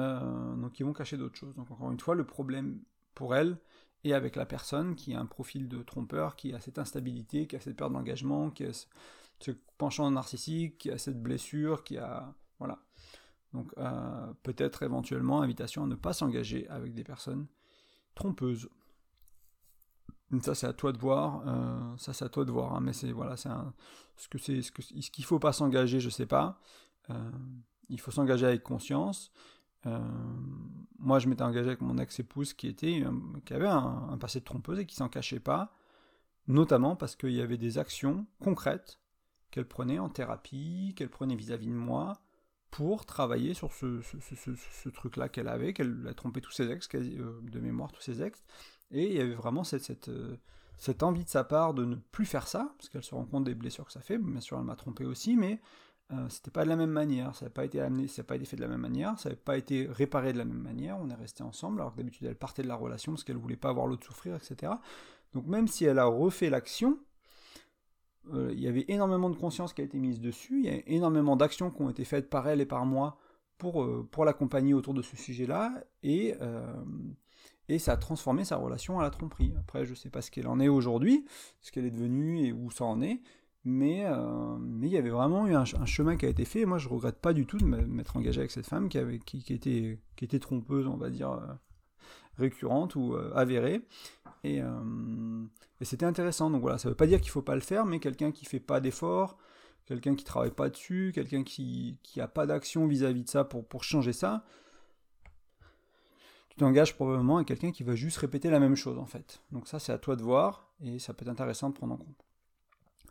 euh, 0.00 0.56
donc 0.56 0.78
ils 0.80 0.84
vont 0.84 0.92
cacher 0.92 1.16
d'autres 1.16 1.36
choses. 1.36 1.54
Donc 1.54 1.70
encore 1.70 1.92
une 1.92 2.00
fois, 2.00 2.14
le 2.14 2.24
problème 2.24 2.80
pour 3.16 3.34
elle 3.34 3.58
et 4.04 4.14
avec 4.14 4.36
la 4.36 4.46
personne 4.46 4.94
qui 4.94 5.14
a 5.14 5.20
un 5.20 5.26
profil 5.26 5.66
de 5.68 5.82
trompeur, 5.82 6.36
qui 6.36 6.54
a 6.54 6.60
cette 6.60 6.78
instabilité, 6.78 7.48
qui 7.48 7.56
a 7.56 7.60
cette 7.60 7.76
perte 7.76 7.92
d'engagement, 7.92 8.50
qui 8.50 8.64
a 8.64 8.72
ce 9.40 9.50
penchant 9.78 10.08
narcissique, 10.12 10.78
qui 10.78 10.90
a 10.92 10.98
cette 10.98 11.20
blessure, 11.20 11.82
qui 11.82 11.98
a... 11.98 12.32
Voilà. 12.60 12.78
Donc 13.52 13.72
euh, 13.78 14.32
peut-être 14.42 14.82
éventuellement 14.82 15.42
invitation 15.42 15.84
à 15.84 15.86
ne 15.86 15.94
pas 15.94 16.12
s'engager 16.12 16.68
avec 16.68 16.94
des 16.94 17.04
personnes 17.04 17.46
trompeuses. 18.14 18.68
Ça 20.40 20.54
c'est 20.54 20.66
à 20.66 20.72
toi 20.72 20.92
de 20.92 20.98
voir, 20.98 21.42
euh, 21.46 21.96
ça 21.98 22.12
c'est 22.12 22.24
à 22.24 22.28
toi 22.28 22.44
de 22.44 22.50
voir, 22.50 22.74
hein, 22.74 22.80
mais 22.80 22.92
c'est 22.92 23.12
voilà, 23.12 23.36
c'est 23.36 23.48
ce 24.16 24.28
que 24.28 24.38
c'est 24.38 24.60
ce 24.60 24.72
que 24.72 24.82
ce 24.82 25.10
qu'il 25.10 25.24
faut 25.24 25.38
pas 25.38 25.52
s'engager, 25.52 26.00
je 26.00 26.10
sais 26.10 26.26
pas. 26.26 26.58
Euh, 27.10 27.30
il 27.88 28.00
faut 28.00 28.10
s'engager 28.10 28.46
avec 28.46 28.62
conscience. 28.62 29.30
Euh, 29.86 29.98
moi, 30.98 31.18
je 31.18 31.28
m'étais 31.28 31.42
engagé 31.42 31.68
avec 31.68 31.80
mon 31.80 31.98
ex-épouse 31.98 32.54
qui, 32.54 32.68
était, 32.68 33.02
euh, 33.04 33.12
qui 33.44 33.54
avait 33.54 33.68
un, 33.68 34.16
passé 34.18 34.40
de 34.40 34.44
trompeuse 34.44 34.78
et 34.78 34.86
qui 34.86 34.96
s'en 34.96 35.08
cachait 35.08 35.40
pas, 35.40 35.72
notamment 36.48 36.96
parce 36.96 37.16
qu'il 37.16 37.32
y 37.32 37.40
avait 37.40 37.58
des 37.58 37.78
actions 37.78 38.26
concrètes 38.40 38.98
qu'elle 39.50 39.66
prenait 39.66 39.98
en 39.98 40.08
thérapie, 40.08 40.94
qu'elle 40.96 41.10
prenait 41.10 41.36
vis-à-vis 41.36 41.68
de 41.68 41.72
moi, 41.72 42.20
pour 42.70 43.06
travailler 43.06 43.54
sur 43.54 43.72
ce, 43.72 44.90
truc-là 44.90 45.28
qu'elle 45.28 45.48
avait, 45.48 45.72
qu'elle 45.72 46.06
a 46.08 46.14
trompé 46.14 46.40
tous 46.40 46.50
ses 46.50 46.70
ex, 46.70 46.88
euh, 46.94 47.40
de 47.42 47.60
mémoire 47.60 47.92
tous 47.92 48.02
ses 48.02 48.22
ex, 48.22 48.44
et 48.90 49.06
il 49.06 49.12
y 49.16 49.20
avait 49.20 49.34
vraiment 49.34 49.64
cette, 49.64 49.84
cette, 49.84 50.10
cette 50.76 51.02
envie 51.02 51.24
de 51.24 51.28
sa 51.28 51.44
part 51.44 51.74
de 51.74 51.84
ne 51.84 51.94
plus 51.94 52.26
faire 52.26 52.48
ça, 52.48 52.74
parce 52.76 52.88
qu'elle 52.88 53.04
se 53.04 53.14
rend 53.14 53.24
compte 53.24 53.44
des 53.44 53.54
blessures 53.54 53.86
que 53.86 53.92
ça 53.92 54.00
fait, 54.00 54.18
bien 54.18 54.40
sûr 54.40 54.58
elle 54.58 54.64
m'a 54.64 54.76
trompé 54.76 55.04
aussi, 55.04 55.36
mais 55.36 55.60
euh, 56.12 56.28
c'était 56.28 56.52
pas 56.52 56.62
de 56.62 56.68
la 56.68 56.76
même 56.76 56.90
manière, 56.90 57.34
ça 57.34 57.46
n'a 57.46 57.50
pas 57.50 57.64
été 57.64 57.80
amené, 57.80 58.06
ça 58.06 58.22
n'a 58.22 58.26
pas 58.26 58.36
été 58.36 58.44
fait 58.44 58.56
de 58.56 58.60
la 58.60 58.68
même 58.68 58.80
manière, 58.80 59.18
ça 59.18 59.28
n'a 59.28 59.34
pas 59.34 59.56
été 59.56 59.86
réparé 59.86 60.32
de 60.32 60.38
la 60.38 60.44
même 60.44 60.62
manière, 60.62 60.98
on 61.00 61.10
est 61.10 61.14
resté 61.14 61.42
ensemble, 61.42 61.80
alors 61.80 61.92
que 61.92 61.96
d'habitude 61.96 62.28
elle 62.28 62.36
partait 62.36 62.62
de 62.62 62.68
la 62.68 62.76
relation 62.76 63.12
parce 63.12 63.24
qu'elle 63.24 63.36
voulait 63.36 63.56
pas 63.56 63.72
voir 63.72 63.88
l'autre 63.88 64.06
souffrir, 64.06 64.36
etc. 64.36 64.74
Donc 65.34 65.46
même 65.46 65.66
si 65.66 65.84
elle 65.84 65.98
a 65.98 66.04
refait 66.04 66.48
l'action, 66.48 66.98
euh, 68.32 68.50
il 68.52 68.60
y 68.60 68.68
avait 68.68 68.84
énormément 68.86 69.30
de 69.30 69.36
conscience 69.36 69.72
qui 69.72 69.80
a 69.80 69.84
été 69.84 69.98
mise 69.98 70.20
dessus, 70.20 70.60
il 70.62 70.66
y 70.66 70.68
a 70.68 70.80
énormément 70.86 71.34
d'actions 71.34 71.72
qui 71.72 71.82
ont 71.82 71.90
été 71.90 72.04
faites 72.04 72.30
par 72.30 72.46
elle 72.46 72.60
et 72.60 72.66
par 72.66 72.86
moi 72.86 73.18
pour, 73.58 73.82
euh, 73.82 74.06
pour 74.08 74.24
l'accompagner 74.24 74.74
autour 74.74 74.94
de 74.94 75.02
ce 75.02 75.16
sujet-là, 75.16 75.74
et, 76.04 76.34
et 77.68 77.80
ça 77.80 77.94
a 77.94 77.96
transformé 77.96 78.44
sa 78.44 78.56
relation 78.56 79.00
à 79.00 79.02
la 79.02 79.10
tromperie. 79.10 79.54
Après, 79.58 79.84
je 79.84 79.94
sais 79.94 80.10
pas 80.10 80.22
ce 80.22 80.30
qu'elle 80.30 80.46
en 80.46 80.60
est 80.60 80.68
aujourd'hui, 80.68 81.24
ce 81.62 81.72
qu'elle 81.72 81.84
est 81.84 81.90
devenue 81.90 82.46
et 82.46 82.52
où 82.52 82.70
ça 82.70 82.84
en 82.84 83.02
est, 83.02 83.22
mais, 83.66 84.04
euh, 84.06 84.56
mais 84.60 84.86
il 84.86 84.92
y 84.92 84.96
avait 84.96 85.10
vraiment 85.10 85.48
eu 85.48 85.54
un, 85.56 85.64
chemin 85.64 86.16
qui 86.16 86.24
a 86.24 86.28
été 86.28 86.44
fait. 86.44 86.60
Et 86.60 86.66
moi, 86.66 86.78
je 86.78 86.88
regrette 86.88 87.16
pas 87.16 87.32
du 87.32 87.46
tout 87.46 87.58
de 87.58 87.64
m'être 87.64 88.16
engagé 88.16 88.38
avec 88.38 88.52
cette 88.52 88.66
femme 88.66 88.88
qui, 88.88 88.96
avait, 88.96 89.18
qui, 89.18 89.44
était, 89.52 90.38
trompeuse, 90.38 90.86
on 90.86 90.96
va 90.96 91.10
dire, 91.10 91.32
euh, 91.32 91.46
récurrente 92.38 92.94
ou 92.94 93.14
euh, 93.14 93.32
avérée. 93.34 93.82
Et, 94.44 94.62
c'était 95.82 96.06
intéressant. 96.06 96.48
Donc 96.48 96.60
voilà, 96.60 96.78
ça 96.78 96.88
veut 96.88 96.94
pas 96.94 97.08
dire 97.08 97.20
qu'il 97.20 97.32
faut 97.32 97.42
pas 97.42 97.56
le 97.56 97.60
faire, 97.60 97.86
mais 97.86 97.98
quelqu'un 97.98 98.30
qui 98.30 98.44
fait 98.44 98.60
pas 98.60 98.78
d'efforts, 98.78 99.36
quelqu'un 99.84 100.14
qui 100.14 100.24
travaille 100.24 100.52
pas 100.52 100.70
dessus, 100.70 101.10
quelqu'un 101.12 101.42
qui, 101.42 101.98
qui 102.04 102.20
a 102.20 102.28
pas 102.28 102.46
d'action 102.46 102.86
vis-à-vis 102.86 103.24
de 103.24 103.28
ça 103.28 103.42
pour, 103.42 103.66
pour 103.66 103.82
changer 103.82 104.12
ça, 104.12 104.44
tu 106.50 106.56
t'engages 106.56 106.94
probablement 106.94 107.36
avec 107.36 107.48
quelqu'un 107.48 107.72
qui 107.72 107.82
va 107.82 107.96
juste 107.96 108.18
répéter 108.18 108.48
la 108.48 108.60
même 108.60 108.76
chose 108.76 108.96
en 108.96 109.06
fait. 109.06 109.42
Donc 109.50 109.66
ça, 109.66 109.80
c'est 109.80 109.92
à 109.92 109.98
toi 109.98 110.14
de 110.14 110.22
voir 110.22 110.70
et 110.80 111.00
ça 111.00 111.12
peut 111.12 111.24
être 111.24 111.32
intéressant 111.32 111.70
de 111.70 111.74
prendre 111.74 111.94
en 111.94 111.98
compte. 111.98 112.26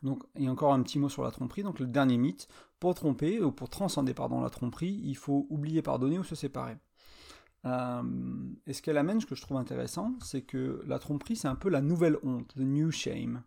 Donc, 0.04 0.24
a 0.36 0.50
encore 0.50 0.74
un 0.74 0.82
petit 0.84 1.00
mot 1.00 1.10
sur 1.10 1.24
la 1.24 1.32
tromperie. 1.32 1.64
Donc, 1.64 1.80
le 1.80 1.88
dernier 1.88 2.18
mythe, 2.18 2.48
pour 2.80 2.94
tromper, 2.96 3.42
ou 3.42 3.52
pour 3.52 3.70
transcender 3.70 4.14
pardon, 4.14 4.42
la 4.42 4.50
tromperie, 4.50 5.02
il 5.04 5.16
faut 5.16 5.48
oublier 5.50 5.82
pardonner 5.82 6.20
ou 6.20 6.24
se 6.24 6.36
séparer. 6.36 6.78
Euh, 7.66 8.04
et 8.68 8.74
ce 8.74 8.82
qu'elle 8.82 8.98
amène, 8.98 9.20
ce 9.20 9.26
que 9.26 9.36
je 9.36 9.42
trouve 9.42 9.58
intéressant, 9.58 10.14
c'est 10.22 10.44
que 10.44 10.84
la 10.86 11.00
tromperie, 11.00 11.36
c'est 11.36 11.48
un 11.48 11.56
peu 11.56 11.70
la 11.70 11.82
nouvelle 11.82 12.18
honte, 12.24 12.54
the 12.56 12.60
new 12.60 12.92
shame. 12.92 13.44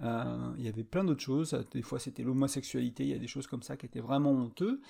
Euh, 0.00 0.52
il 0.58 0.64
y 0.64 0.68
avait 0.68 0.84
plein 0.84 1.04
d'autres 1.04 1.22
choses, 1.22 1.58
des 1.70 1.82
fois 1.82 1.98
c'était 1.98 2.22
l'homosexualité, 2.22 3.04
il 3.04 3.10
y 3.10 3.14
a 3.14 3.18
des 3.18 3.28
choses 3.28 3.46
comme 3.46 3.62
ça 3.62 3.76
qui 3.76 3.86
étaient 3.86 4.00
vraiment 4.00 4.32
honteux. 4.32 4.80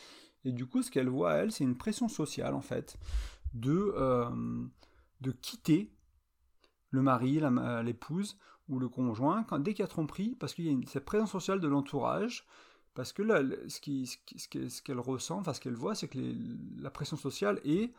Et 0.44 0.52
du 0.52 0.66
coup, 0.66 0.82
ce 0.82 0.90
qu'elle 0.90 1.08
voit, 1.08 1.34
elle, 1.34 1.52
c'est 1.52 1.64
une 1.64 1.76
pression 1.76 2.08
sociale, 2.08 2.54
en 2.54 2.60
fait, 2.60 2.98
de, 3.54 3.92
euh, 3.96 4.28
de 5.20 5.30
quitter 5.30 5.92
le 6.90 7.02
mari, 7.02 7.40
l'épouse, 7.84 8.36
ou 8.68 8.78
le 8.78 8.88
conjoint, 8.88 9.44
quand, 9.44 9.58
dès 9.58 9.74
qu'il 9.74 9.82
y 9.82 9.84
a 9.84 9.88
tromperie, 9.88 10.36
parce 10.38 10.54
qu'il 10.54 10.66
y 10.66 10.74
a 10.74 10.88
cette 10.88 11.04
présence 11.04 11.30
sociale 11.30 11.60
de 11.60 11.68
l'entourage, 11.68 12.46
parce 12.94 13.12
que 13.12 13.22
là, 13.22 13.42
ce 13.68 14.80
qu'elle 14.82 15.00
ressent, 15.00 15.38
enfin 15.38 15.54
ce 15.54 15.60
qu'elle 15.60 15.74
voit, 15.74 15.94
c'est 15.94 16.08
que 16.08 16.18
la 16.78 16.90
pression 16.90 17.16
sociale 17.16 17.60
est, 17.64 17.92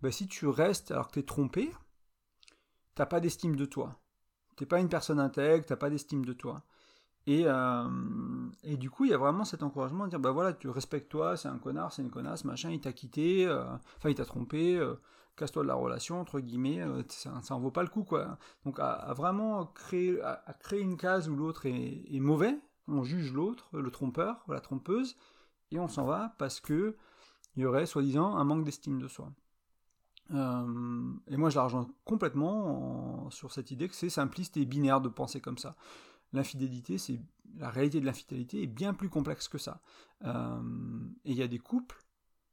ben, 0.00 0.10
si 0.10 0.26
tu 0.26 0.46
restes 0.46 0.90
alors 0.90 1.08
que 1.08 1.14
tu 1.14 1.20
es 1.20 1.22
trompé, 1.22 1.70
t'as 2.94 3.06
pas 3.06 3.20
d'estime 3.20 3.56
de 3.56 3.64
toi. 3.64 4.00
T'es 4.56 4.66
pas 4.66 4.80
une 4.80 4.88
personne 4.88 5.20
intègre, 5.20 5.64
t'as 5.64 5.76
pas 5.76 5.90
d'estime 5.90 6.24
de 6.24 6.32
toi. 6.32 6.62
Et, 7.26 7.46
et 8.64 8.76
du 8.76 8.90
coup, 8.90 9.04
il 9.04 9.12
y 9.12 9.14
a 9.14 9.18
vraiment 9.18 9.44
cet 9.44 9.62
encouragement 9.62 10.06
de 10.06 10.10
dire, 10.10 10.18
bah 10.18 10.32
voilà, 10.32 10.52
tu 10.52 10.68
respectes-toi, 10.68 11.36
c'est 11.36 11.48
un 11.48 11.58
connard, 11.58 11.92
c'est 11.92 12.02
une 12.02 12.10
connasse, 12.10 12.44
machin, 12.44 12.70
il 12.70 12.80
t'a 12.80 12.92
quitté, 12.92 13.48
enfin 13.96 14.10
il 14.10 14.16
t'a 14.16 14.24
trompé, 14.24 14.80
casse-toi 15.36 15.62
de 15.62 15.68
la 15.68 15.74
relation, 15.74 16.20
entre 16.20 16.40
guillemets, 16.40 16.80
ça, 17.08 17.40
ça 17.42 17.54
en 17.54 17.60
vaut 17.60 17.70
pas 17.70 17.82
le 17.82 17.88
coup, 17.88 18.04
quoi. 18.04 18.38
Donc 18.64 18.78
à, 18.78 19.12
vraiment 19.16 19.66
créer, 19.66 20.20
à, 20.22 20.54
créer 20.60 20.80
une 20.80 20.96
case 20.96 21.28
où 21.28 21.36
l'autre 21.36 21.66
est, 21.66 22.04
est 22.10 22.20
mauvais, 22.20 22.58
on 22.88 23.02
juge 23.02 23.32
l'autre, 23.32 23.68
le 23.72 23.90
trompeur, 23.90 24.44
la 24.48 24.60
trompeuse, 24.60 25.16
et 25.70 25.78
on 25.78 25.88
s'en 25.88 26.04
va 26.04 26.34
parce 26.38 26.60
que 26.60 26.96
il 27.56 27.62
y 27.62 27.66
aurait 27.66 27.86
soi-disant 27.86 28.36
un 28.36 28.44
manque 28.44 28.64
d'estime 28.64 29.00
de 29.00 29.08
soi. 29.08 29.32
Euh, 30.30 31.12
et 31.28 31.36
moi 31.36 31.50
je 31.50 31.56
la 31.56 31.64
rejoins 31.64 31.88
complètement 32.04 33.28
sur 33.30 33.52
cette 33.52 33.70
idée 33.70 33.88
que 33.88 33.94
c'est 33.94 34.08
simpliste 34.08 34.56
et 34.56 34.64
binaire 34.64 35.00
de 35.00 35.08
penser 35.08 35.40
comme 35.40 35.58
ça. 35.58 35.76
L'infidélité, 36.32 36.96
c'est 36.96 37.20
la 37.58 37.68
réalité 37.68 38.00
de 38.00 38.06
l'infidélité 38.06 38.62
est 38.62 38.66
bien 38.66 38.94
plus 38.94 39.10
complexe 39.10 39.48
que 39.48 39.58
ça. 39.58 39.82
Euh, 40.24 40.60
et 41.24 41.32
il 41.32 41.36
y 41.36 41.42
a 41.42 41.48
des 41.48 41.58
couples 41.58 42.01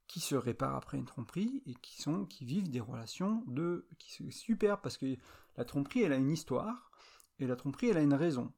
qui 0.09 0.19
se 0.19 0.35
réparent 0.35 0.75
après 0.75 0.97
une 0.97 1.05
tromperie 1.05 1.61
et 1.67 1.75
qui 1.75 2.43
vivent 2.43 2.69
des 2.69 2.79
relations 2.79 3.43
de 3.45 3.87
qui 3.99 4.31
super 4.31 4.81
parce 4.81 4.97
que 4.97 5.05
la 5.55 5.63
tromperie 5.63 6.01
elle 6.01 6.13
a 6.13 6.17
une 6.17 6.31
histoire 6.31 6.91
et 7.37 7.45
la 7.45 7.55
tromperie 7.55 7.89
elle 7.89 7.97
a 7.97 8.01
une 8.01 8.15
raison. 8.15 8.51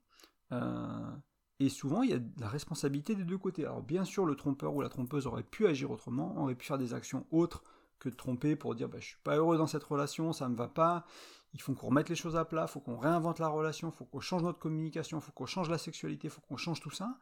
Euh, 0.53 1.11
et 1.59 1.69
souvent, 1.69 2.01
il 2.01 2.09
y 2.09 2.13
a 2.13 2.19
la 2.39 2.47
responsabilité 2.47 3.15
des 3.15 3.25
deux 3.25 3.37
côtés. 3.37 3.65
Alors 3.65 3.83
bien 3.83 4.05
sûr, 4.05 4.25
le 4.25 4.35
trompeur 4.35 4.73
ou 4.73 4.81
la 4.81 4.89
trompeuse 4.89 5.27
aurait 5.27 5.43
pu 5.43 5.67
agir 5.67 5.91
autrement, 5.91 6.41
aurait 6.41 6.55
pu 6.55 6.65
faire 6.65 6.77
des 6.77 6.93
actions 6.93 7.27
autres 7.31 7.63
que 7.99 8.07
de 8.07 8.15
tromper 8.15 8.55
pour 8.55 8.73
dire 8.73 8.87
bah, 8.87 8.99
je 8.99 9.07
suis 9.07 9.21
pas 9.23 9.35
heureux 9.35 9.57
dans 9.57 9.67
cette 9.67 9.83
relation, 9.83 10.31
ça 10.31 10.47
me 10.47 10.55
va 10.55 10.69
pas, 10.69 11.05
il 11.53 11.61
faut 11.61 11.73
qu'on 11.73 11.87
remette 11.87 12.07
les 12.07 12.15
choses 12.15 12.37
à 12.37 12.45
plat, 12.45 12.65
faut 12.65 12.79
qu'on 12.79 12.97
réinvente 12.97 13.39
la 13.39 13.49
relation, 13.49 13.91
faut 13.91 14.05
qu'on 14.05 14.21
change 14.21 14.41
notre 14.41 14.57
communication, 14.57 15.19
faut 15.19 15.33
qu'on 15.33 15.45
change 15.45 15.69
la 15.69 15.77
sexualité, 15.77 16.29
faut 16.29 16.41
qu'on 16.41 16.57
change 16.57 16.79
tout 16.79 16.91
ça. 16.91 17.19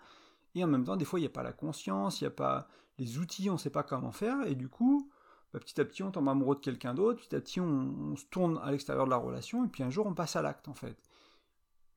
Et 0.56 0.64
en 0.64 0.68
même 0.68 0.84
temps, 0.84 0.96
des 0.96 1.06
fois, 1.06 1.20
il 1.20 1.24
n'y 1.24 1.28
a 1.28 1.32
pas 1.32 1.44
la 1.44 1.54
conscience, 1.54 2.22
il 2.22 2.26
n'y 2.26 2.30
a 2.30 2.32
pas 2.32 2.68
les 2.98 3.18
outils, 3.18 3.50
on 3.50 3.54
ne 3.54 3.58
sait 3.58 3.70
pas 3.70 3.84
comment 3.84 4.12
faire, 4.12 4.46
et 4.46 4.56
du 4.56 4.68
coup, 4.68 5.10
bah, 5.54 5.60
petit 5.60 5.80
à 5.80 5.86
petit, 5.86 6.04
on 6.04 6.12
tombe 6.12 6.28
amoureux 6.28 6.56
de 6.56 6.62
quelqu'un 6.62 6.94
d'autre, 6.94 7.22
petit 7.22 7.36
à 7.36 7.40
petit, 7.40 7.60
on 7.62 8.16
se 8.16 8.26
tourne 8.26 8.60
à 8.64 8.72
l'extérieur 8.72 9.06
de 9.06 9.12
la 9.12 9.18
relation, 9.18 9.66
et 9.66 9.68
puis 9.68 9.84
un 9.84 9.90
jour, 9.90 10.06
on 10.06 10.14
passe 10.14 10.36
à 10.36 10.42
l'acte, 10.42 10.68
en 10.68 10.74
fait. 10.74 10.98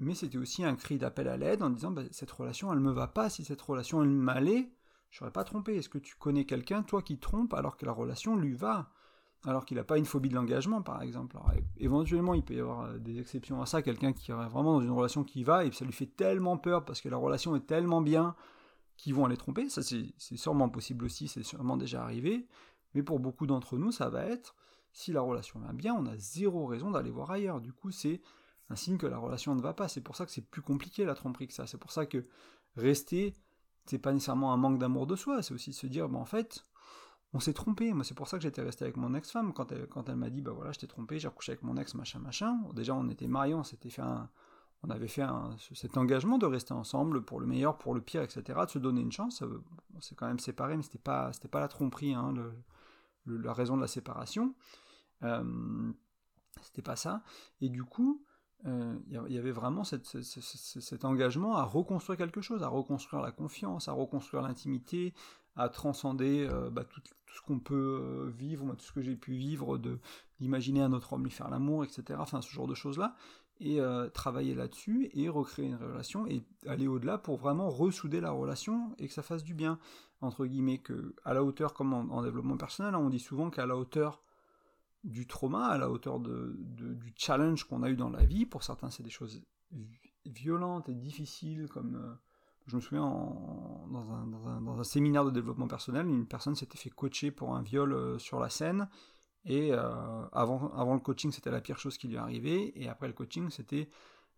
Mais 0.02 0.14
c'était 0.14 0.38
aussi 0.38 0.64
un 0.64 0.74
cri 0.74 0.98
d'appel 0.98 1.28
à 1.28 1.36
l'aide 1.36 1.62
en 1.62 1.70
disant 1.70 1.92
bah, 1.92 2.02
cette 2.10 2.32
relation 2.32 2.72
elle 2.72 2.80
me 2.80 2.90
va 2.90 3.06
pas, 3.06 3.30
si 3.30 3.44
cette 3.44 3.62
relation 3.62 4.02
elle 4.02 4.10
m'allait, 4.10 4.72
je 5.10 5.18
serais 5.18 5.30
pas 5.30 5.44
trompé. 5.44 5.76
Est-ce 5.76 5.88
que 5.88 5.98
tu 5.98 6.16
connais 6.16 6.44
quelqu'un, 6.44 6.82
toi, 6.82 7.02
qui 7.02 7.18
trompe 7.18 7.54
alors 7.54 7.76
que 7.76 7.86
la 7.86 7.92
relation 7.92 8.34
lui 8.34 8.52
va? 8.52 8.90
Alors 9.44 9.64
qu'il 9.64 9.76
n'a 9.76 9.84
pas 9.84 9.98
une 9.98 10.04
phobie 10.04 10.28
de 10.28 10.34
l'engagement, 10.34 10.82
par 10.82 11.02
exemple. 11.02 11.36
éventuellement, 11.78 12.34
il 12.34 12.44
peut 12.44 12.54
y 12.54 12.60
avoir 12.60 12.82
euh, 12.82 12.98
des 12.98 13.18
exceptions 13.18 13.60
à 13.60 13.66
ça, 13.66 13.82
quelqu'un 13.82 14.12
qui 14.12 14.30
est 14.30 14.34
vraiment 14.34 14.74
dans 14.74 14.80
une 14.80 14.90
relation 14.90 15.24
qui 15.24 15.42
va, 15.42 15.64
et 15.64 15.72
ça 15.72 15.84
lui 15.84 15.92
fait 15.92 16.06
tellement 16.06 16.56
peur 16.56 16.84
parce 16.84 17.00
que 17.00 17.08
la 17.08 17.16
relation 17.16 17.56
est 17.56 17.66
tellement 17.66 18.00
bien 18.00 18.36
qu'ils 18.96 19.14
vont 19.14 19.24
aller 19.24 19.36
tromper. 19.36 19.68
Ça, 19.68 19.82
c'est 19.82 20.36
sûrement 20.36 20.68
possible 20.68 21.04
aussi, 21.04 21.26
c'est 21.26 21.42
sûrement 21.42 21.76
déjà 21.76 22.02
arrivé. 22.02 22.46
Mais 22.94 23.02
pour 23.02 23.18
beaucoup 23.18 23.46
d'entre 23.46 23.78
nous, 23.78 23.90
ça 23.90 24.10
va 24.10 24.24
être, 24.24 24.54
si 24.92 25.12
la 25.12 25.22
relation 25.22 25.58
va 25.60 25.72
bien, 25.72 25.94
on 25.94 26.06
a 26.06 26.16
zéro 26.16 26.66
raison 26.66 26.90
d'aller 26.90 27.10
voir 27.10 27.30
ailleurs. 27.30 27.60
Du 27.60 27.72
coup, 27.72 27.90
c'est 27.90 28.20
un 28.70 28.76
signe 28.76 28.98
que 28.98 29.06
la 29.06 29.18
relation 29.18 29.54
ne 29.54 29.62
va 29.62 29.72
pas. 29.72 29.88
C'est 29.88 30.02
pour 30.02 30.14
ça 30.14 30.24
que 30.24 30.30
c'est 30.30 30.48
plus 30.48 30.62
compliqué 30.62 31.04
la 31.04 31.14
tromperie 31.14 31.48
que 31.48 31.54
ça. 31.54 31.66
C'est 31.66 31.78
pour 31.78 31.90
ça 31.90 32.06
que 32.06 32.26
rester, 32.76 33.34
c'est 33.86 33.98
pas 33.98 34.12
nécessairement 34.12 34.52
un 34.52 34.56
manque 34.56 34.78
d'amour 34.78 35.06
de 35.06 35.16
soi, 35.16 35.42
c'est 35.42 35.54
aussi 35.54 35.72
se 35.72 35.86
dire, 35.86 36.08
en 36.14 36.24
fait, 36.24 36.64
on 37.34 37.40
s'est 37.40 37.54
trompé. 37.54 37.92
Moi, 37.92 38.04
c'est 38.04 38.14
pour 38.14 38.28
ça 38.28 38.36
que 38.36 38.42
j'étais 38.42 38.62
resté 38.62 38.84
avec 38.84 38.96
mon 38.96 39.14
ex-femme 39.14 39.52
quand 39.52 39.72
elle, 39.72 39.86
quand 39.86 40.08
elle 40.08 40.16
m'a 40.16 40.30
dit, 40.30 40.42
bah 40.42 40.52
voilà, 40.52 40.72
je 40.72 40.78
t'ai 40.78 40.86
trompé, 40.86 41.18
j'ai 41.18 41.28
recouché 41.28 41.52
avec 41.52 41.62
mon 41.62 41.76
ex, 41.76 41.94
machin, 41.94 42.18
machin. 42.18 42.60
Déjà, 42.74 42.94
on 42.94 43.08
était 43.08 43.28
mariés, 43.28 43.54
on 43.54 43.64
s'était 43.64 43.90
fait 43.90 44.02
on 44.84 44.90
avait 44.90 45.08
fait 45.08 45.24
cet 45.74 45.96
engagement 45.96 46.38
de 46.38 46.46
rester 46.46 46.74
ensemble 46.74 47.24
pour 47.24 47.38
le 47.38 47.46
meilleur, 47.46 47.78
pour 47.78 47.94
le 47.94 48.00
pire, 48.00 48.22
etc., 48.22 48.58
de 48.66 48.70
se 48.70 48.78
donner 48.80 49.00
une 49.00 49.12
chance. 49.12 49.42
On 49.94 50.00
s'est 50.00 50.16
quand 50.16 50.26
même 50.26 50.40
séparés, 50.40 50.76
mais 50.76 50.82
c'était 50.82 50.98
pas, 50.98 51.32
c'était 51.32 51.48
pas 51.48 51.60
la 51.60 51.68
tromperie, 51.68 52.14
hein, 52.14 52.34
la 53.26 53.52
raison 53.52 53.76
de 53.76 53.80
la 53.80 53.86
séparation. 53.86 54.54
Euh, 55.22 55.92
c'était 56.62 56.82
pas 56.82 56.96
ça. 56.96 57.22
Et 57.60 57.68
du 57.68 57.84
coup, 57.84 58.24
il 58.64 58.70
euh, 58.70 59.28
y 59.28 59.38
avait 59.38 59.52
vraiment 59.52 59.84
cet 59.84 61.04
engagement 61.04 61.56
à 61.56 61.62
reconstruire 61.62 62.16
quelque 62.16 62.40
chose, 62.40 62.64
à 62.64 62.68
reconstruire 62.68 63.22
la 63.22 63.30
confiance, 63.30 63.86
à 63.86 63.92
reconstruire 63.92 64.42
l'intimité, 64.42 65.14
à 65.54 65.68
transcender 65.68 66.48
euh, 66.50 66.70
bah, 66.70 66.84
tout, 67.32 67.38
ce 67.38 67.42
qu'on 67.42 67.58
peut 67.58 68.00
euh, 68.00 68.30
vivre, 68.30 68.74
tout 68.74 68.84
ce 68.84 68.92
que 68.92 69.00
j'ai 69.02 69.16
pu 69.16 69.32
vivre, 69.32 69.80
d'imaginer 70.40 70.82
un 70.82 70.92
autre 70.92 71.12
homme 71.12 71.24
lui 71.24 71.30
faire 71.30 71.48
l'amour, 71.48 71.84
etc. 71.84 72.18
Enfin, 72.18 72.42
ce 72.42 72.50
genre 72.50 72.66
de 72.66 72.74
choses-là, 72.74 73.16
et 73.60 73.78
travailler 74.12 74.56
là-dessus, 74.56 75.08
et 75.12 75.28
recréer 75.28 75.66
une 75.66 75.76
relation, 75.76 76.26
et 76.26 76.42
aller 76.66 76.88
au-delà 76.88 77.16
pour 77.16 77.36
vraiment 77.36 77.70
ressouder 77.70 78.20
la 78.20 78.32
relation, 78.32 78.92
et 78.98 79.06
que 79.06 79.12
ça 79.12 79.22
fasse 79.22 79.44
du 79.44 79.54
bien, 79.54 79.78
entre 80.20 80.46
guillemets, 80.46 80.78
que 80.78 81.14
à 81.24 81.32
la 81.32 81.44
hauteur, 81.44 81.72
comme 81.72 81.92
en, 81.92 82.22
développement 82.22 82.56
personnel, 82.56 82.94
hein, 82.94 82.98
on 82.98 83.08
dit 83.08 83.20
souvent 83.20 83.50
qu'à 83.50 83.66
la 83.66 83.76
hauteur 83.76 84.24
du 85.04 85.28
trauma, 85.28 85.66
à 85.66 85.78
la 85.78 85.90
hauteur 85.90 86.20
du 86.20 87.12
challenge 87.16 87.64
qu'on 87.64 87.84
a 87.84 87.90
eu 87.90 87.96
dans 87.96 88.10
la 88.10 88.24
vie. 88.24 88.46
Pour 88.46 88.64
certains, 88.64 88.90
c'est 88.90 89.02
des 89.02 89.10
choses 89.10 89.42
violentes 90.26 90.88
et 90.88 90.94
difficiles, 90.94 91.68
comme 91.68 91.96
euh, 91.96 92.14
je 92.66 92.76
me 92.76 92.80
souviens 92.80 93.02
dans, 93.02 94.78
un, 94.78 94.84
séminaire 94.84 95.24
de 95.24 95.30
développement 95.30 95.68
personnel, 95.68 96.06
une 96.06 96.26
personne 96.26 96.54
s'était 96.54 96.78
fait 96.78 96.90
coacher 96.90 97.30
pour 97.30 97.54
un 97.54 97.62
viol 97.62 97.92
euh, 97.92 98.18
sur 98.18 98.40
la 98.40 98.50
scène, 98.50 98.88
et 99.44 99.72
euh, 99.72 100.26
avant, 100.32 100.94
le 100.94 101.00
coaching, 101.00 101.32
c'était 101.32 101.50
la 101.50 101.60
pire 101.60 101.78
chose 101.78 101.98
qui 101.98 102.08
lui 102.08 102.16
arrivait, 102.16 102.72
et 102.76 102.88
après 102.88 103.08
le 103.08 103.12
coaching, 103.12 103.50
c'était 103.50 103.88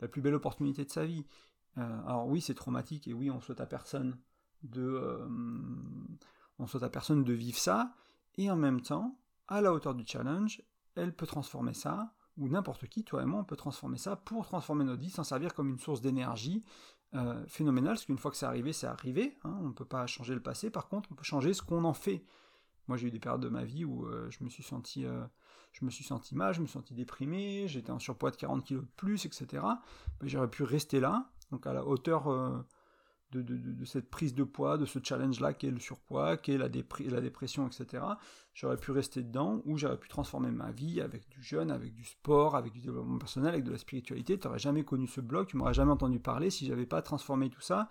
la 0.00 0.08
plus 0.08 0.22
belle 0.22 0.34
opportunité 0.34 0.84
de 0.84 0.90
sa 0.90 1.04
vie. 1.04 1.24
alors 1.76 2.26
oui, 2.26 2.40
c'est 2.40 2.54
traumatique, 2.54 3.06
et 3.08 3.12
oui, 3.12 3.30
on 3.30 3.40
souhaite 3.40 3.60
à 3.60 3.66
personne 3.66 4.18
de, 4.62 5.20
on 6.58 6.66
souhaite 6.66 6.82
à 6.82 6.88
personne 6.88 7.24
de 7.24 7.32
vivre 7.32 7.58
ça, 7.58 7.94
et 8.36 8.50
en 8.50 8.56
même 8.56 8.80
temps, 8.80 9.18
à 9.48 9.60
la 9.60 9.72
hauteur 9.72 9.94
du 9.94 10.04
challenge, 10.06 10.62
elle 10.94 11.14
peut 11.14 11.26
transformer 11.26 11.74
ça, 11.74 12.14
ou 12.36 12.48
n'importe 12.48 12.88
qui, 12.88 13.04
toi 13.04 13.22
et 13.22 13.26
moi, 13.26 13.40
on 13.40 13.44
peut 13.44 13.56
transformer 13.56 13.98
ça 13.98 14.16
pour 14.16 14.46
transformer 14.46 14.84
notre 14.84 15.00
vie, 15.00 15.10
s'en 15.10 15.24
servir 15.24 15.54
comme 15.54 15.68
une 15.68 15.78
source 15.78 16.00
d'énergie 16.00 16.64
euh, 17.14 17.44
phénoménale, 17.46 17.94
parce 17.94 18.06
qu'une 18.06 18.18
fois 18.18 18.30
que 18.30 18.36
c'est 18.36 18.46
arrivé, 18.46 18.72
c'est 18.72 18.86
arrivé, 18.86 19.36
hein, 19.44 19.56
on 19.60 19.68
ne 19.68 19.72
peut 19.72 19.84
pas 19.84 20.06
changer 20.06 20.34
le 20.34 20.42
passé, 20.42 20.70
par 20.70 20.88
contre, 20.88 21.10
on 21.12 21.14
peut 21.14 21.24
changer 21.24 21.54
ce 21.54 21.62
qu'on 21.62 21.84
en 21.84 21.94
fait. 21.94 22.24
Moi, 22.88 22.96
j'ai 22.96 23.06
eu 23.06 23.10
des 23.10 23.18
périodes 23.18 23.40
de 23.40 23.48
ma 23.48 23.64
vie 23.64 23.84
où 23.84 24.06
euh, 24.06 24.28
je 24.30 24.42
me 24.44 24.48
suis 24.48 24.62
senti, 24.62 25.06
euh, 25.06 25.24
je 25.72 25.84
me 25.84 25.90
suis 25.90 26.04
senti 26.04 26.34
mal, 26.34 26.52
je 26.52 26.60
me 26.60 26.66
suis 26.66 26.74
senti 26.74 26.94
déprimé, 26.94 27.66
j'étais 27.68 27.90
en 27.90 27.98
surpoids 27.98 28.30
de 28.30 28.36
40 28.36 28.64
kg 28.66 28.80
de 28.80 28.86
plus, 28.96 29.26
etc. 29.26 29.64
J'aurais 30.22 30.50
pu 30.50 30.64
rester 30.64 31.00
là, 31.00 31.30
donc 31.50 31.66
à 31.66 31.72
la 31.72 31.86
hauteur 31.86 32.28
de, 33.40 33.84
cette 33.84 34.10
prise 34.10 34.34
de 34.34 34.44
poids, 34.44 34.78
de 34.78 34.86
ce 34.86 34.98
challenge-là 35.02 35.54
qui 35.54 35.66
est 35.66 35.70
le 35.70 35.80
surpoids, 35.80 36.36
qui 36.36 36.52
est 36.52 36.58
la, 36.58 36.68
la 36.68 37.20
dépression, 37.20 37.66
etc. 37.66 38.02
J'aurais 38.54 38.76
pu 38.76 38.90
rester 38.92 39.22
dedans, 39.22 39.62
ou 39.64 39.76
j'aurais 39.76 39.98
pu 39.98 40.08
transformer 40.08 40.50
ma 40.50 40.70
vie 40.70 41.00
avec 41.00 41.28
du 41.28 41.42
jeûne, 41.42 41.70
avec 41.70 41.94
du 41.94 42.04
sport, 42.04 42.56
avec 42.56 42.72
du 42.72 42.80
développement 42.80 43.18
personnel, 43.18 43.54
avec 43.54 43.64
de 43.64 43.72
la 43.72 43.78
spiritualité. 43.78 44.38
Tu 44.38 44.46
n'aurais 44.46 44.58
jamais 44.58 44.84
connu 44.84 45.06
ce 45.06 45.20
blog, 45.20 45.46
tu 45.46 45.56
m'aurais 45.56 45.74
jamais 45.74 45.92
entendu 45.92 46.20
parler 46.20 46.50
si 46.50 46.66
j'avais 46.66 46.86
pas 46.86 47.02
transformé 47.02 47.50
tout 47.50 47.60
ça, 47.60 47.88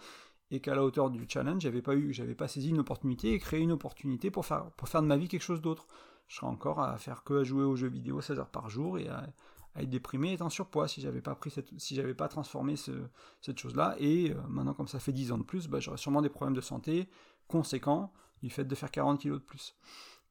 et 0.52 0.60
qu'à 0.60 0.76
la 0.76 0.84
hauteur 0.84 1.10
du 1.10 1.26
challenge, 1.28 1.62
j'avais 1.62 1.82
pas 1.82 1.96
eu, 1.96 2.14
j'avais 2.14 2.36
pas 2.36 2.48
saisi 2.48 2.70
une 2.70 2.80
opportunité 2.80 3.34
et 3.34 3.40
créé 3.40 3.60
une 3.60 3.72
opportunité 3.72 4.32
pour 4.32 4.46
faire, 4.46 4.72
pour 4.72 4.88
faire 4.88 5.02
de 5.02 5.08
ma 5.08 5.18
vie 5.18 5.28
quelque 5.28 5.42
chose 5.42 5.62
d'autre. 5.62 5.88
Je 6.28 6.38
serais 6.38 6.48
encore 6.48 6.80
à 6.80 6.98
faire 6.98 7.24
que 7.24 7.42
à 7.42 7.44
jouer 7.44 7.64
aux 7.64 7.76
jeux 7.76 7.90
vidéo 7.90 8.22
16 8.22 8.40
heures 8.40 8.50
par 8.50 8.70
jour 8.70 8.98
et 8.98 9.08
à, 9.08 9.28
à 9.76 9.82
être 9.82 9.90
déprimé 9.90 10.34
être 10.34 10.42
en 10.42 10.50
surpoids 10.50 10.88
si 10.88 11.02
j'avais 11.02 11.22
pas 11.22 11.36
pris 11.36 11.50
cette, 11.50 11.78
si 11.80 11.96
j'avais 11.96 12.14
pas 12.14 12.28
transformé 12.28 12.76
cette 12.76 13.58
chose-là. 13.58 13.96
Et 14.00 14.32
euh, 14.32 14.42
maintenant, 14.48 14.74
comme 14.74 14.88
ça 14.88 15.00
fait 15.00 15.12
10 15.12 15.32
ans 15.32 15.38
de 15.38 15.44
plus, 15.44 15.68
bah, 15.68 15.80
j'aurais 15.80 15.98
sûrement 15.98 16.22
des 16.22 16.30
problèmes 16.30 16.56
de 16.56 16.62
santé 16.62 17.10
conséquents 17.48 18.14
du 18.42 18.50
fait 18.50 18.66
de 18.66 18.76
faire 18.76 18.92
40 18.92 19.20
kilos 19.20 19.40
de 19.40 19.46
plus. 19.46 19.76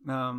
Euh, 0.08 0.32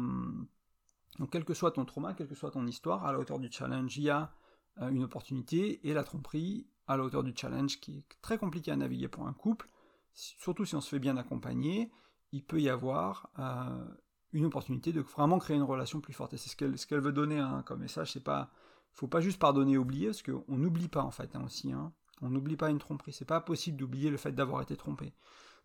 donc, 1.20 1.30
quel 1.32 1.44
que 1.44 1.54
soit 1.54 1.72
ton 1.72 1.86
trauma, 1.86 2.14
quelle 2.14 2.28
que 2.28 2.36
soit 2.36 2.52
ton 2.52 2.66
histoire, 2.66 3.06
à 3.06 3.12
la 3.12 3.20
hauteur 3.20 3.40
du 3.40 3.52
challenge, 3.52 3.98
il 3.98 4.04
y 4.04 4.10
a 4.10 4.34
euh, 4.82 4.90
une 4.90 5.04
opportunité 5.04 5.88
et 5.88 5.94
la 5.94 6.04
tromperie 6.04 6.68
à 6.88 6.98
la 6.98 7.04
hauteur 7.04 7.24
du 7.24 7.34
challenge 7.36 7.80
qui 7.80 7.98
est 7.98 8.22
très 8.22 8.38
compliqué 8.38 8.72
à 8.72 8.76
naviguer 8.76 9.08
pour 9.08 9.28
un 9.28 9.34
couple, 9.34 9.70
surtout 10.14 10.66
si 10.66 10.76
on 10.76 10.82
se 10.82 10.90
fait 10.90 11.00
bien 11.00 11.18
accompagner, 11.18 11.92
il 12.32 12.44
peut 12.44 12.60
y 12.60 12.68
avoir 12.68 13.30
une 14.34 14.46
opportunité 14.46 14.92
de 14.92 15.02
vraiment 15.02 15.40
créer 15.40 15.56
une 15.56 15.64
relation 15.64 16.02
plus 16.02 16.14
forte. 16.14 16.34
Et 16.34 16.38
c'est 16.38 16.50
ce 16.50 16.56
qu'elle 16.56 16.78
ce 16.78 16.96
veut 16.96 17.14
donner 17.14 17.40
hein, 17.40 17.64
comme 17.66 17.80
message, 17.80 18.12
c'est 18.12 18.24
pas 18.24 18.52
faut 18.94 19.08
pas 19.08 19.22
juste 19.22 19.40
pardonner 19.40 19.74
et 19.74 19.78
oublier, 19.78 20.08
parce 20.08 20.22
qu'on 20.22 20.58
n'oublie 20.58 20.88
pas 20.88 21.04
en 21.04 21.12
fait 21.12 21.36
hein, 21.36 21.44
aussi. 21.46 21.72
Hein. 21.72 21.92
On 22.22 22.30
n'oublie 22.30 22.56
pas 22.56 22.70
une 22.70 22.80
tromperie. 22.80 23.14
C'est 23.14 23.26
pas 23.26 23.42
possible 23.42 23.78
d'oublier 23.78 24.10
le 24.10 24.18
fait 24.18 24.32
d'avoir 24.32 24.62
été 24.62 24.76
trompé. 24.76 25.14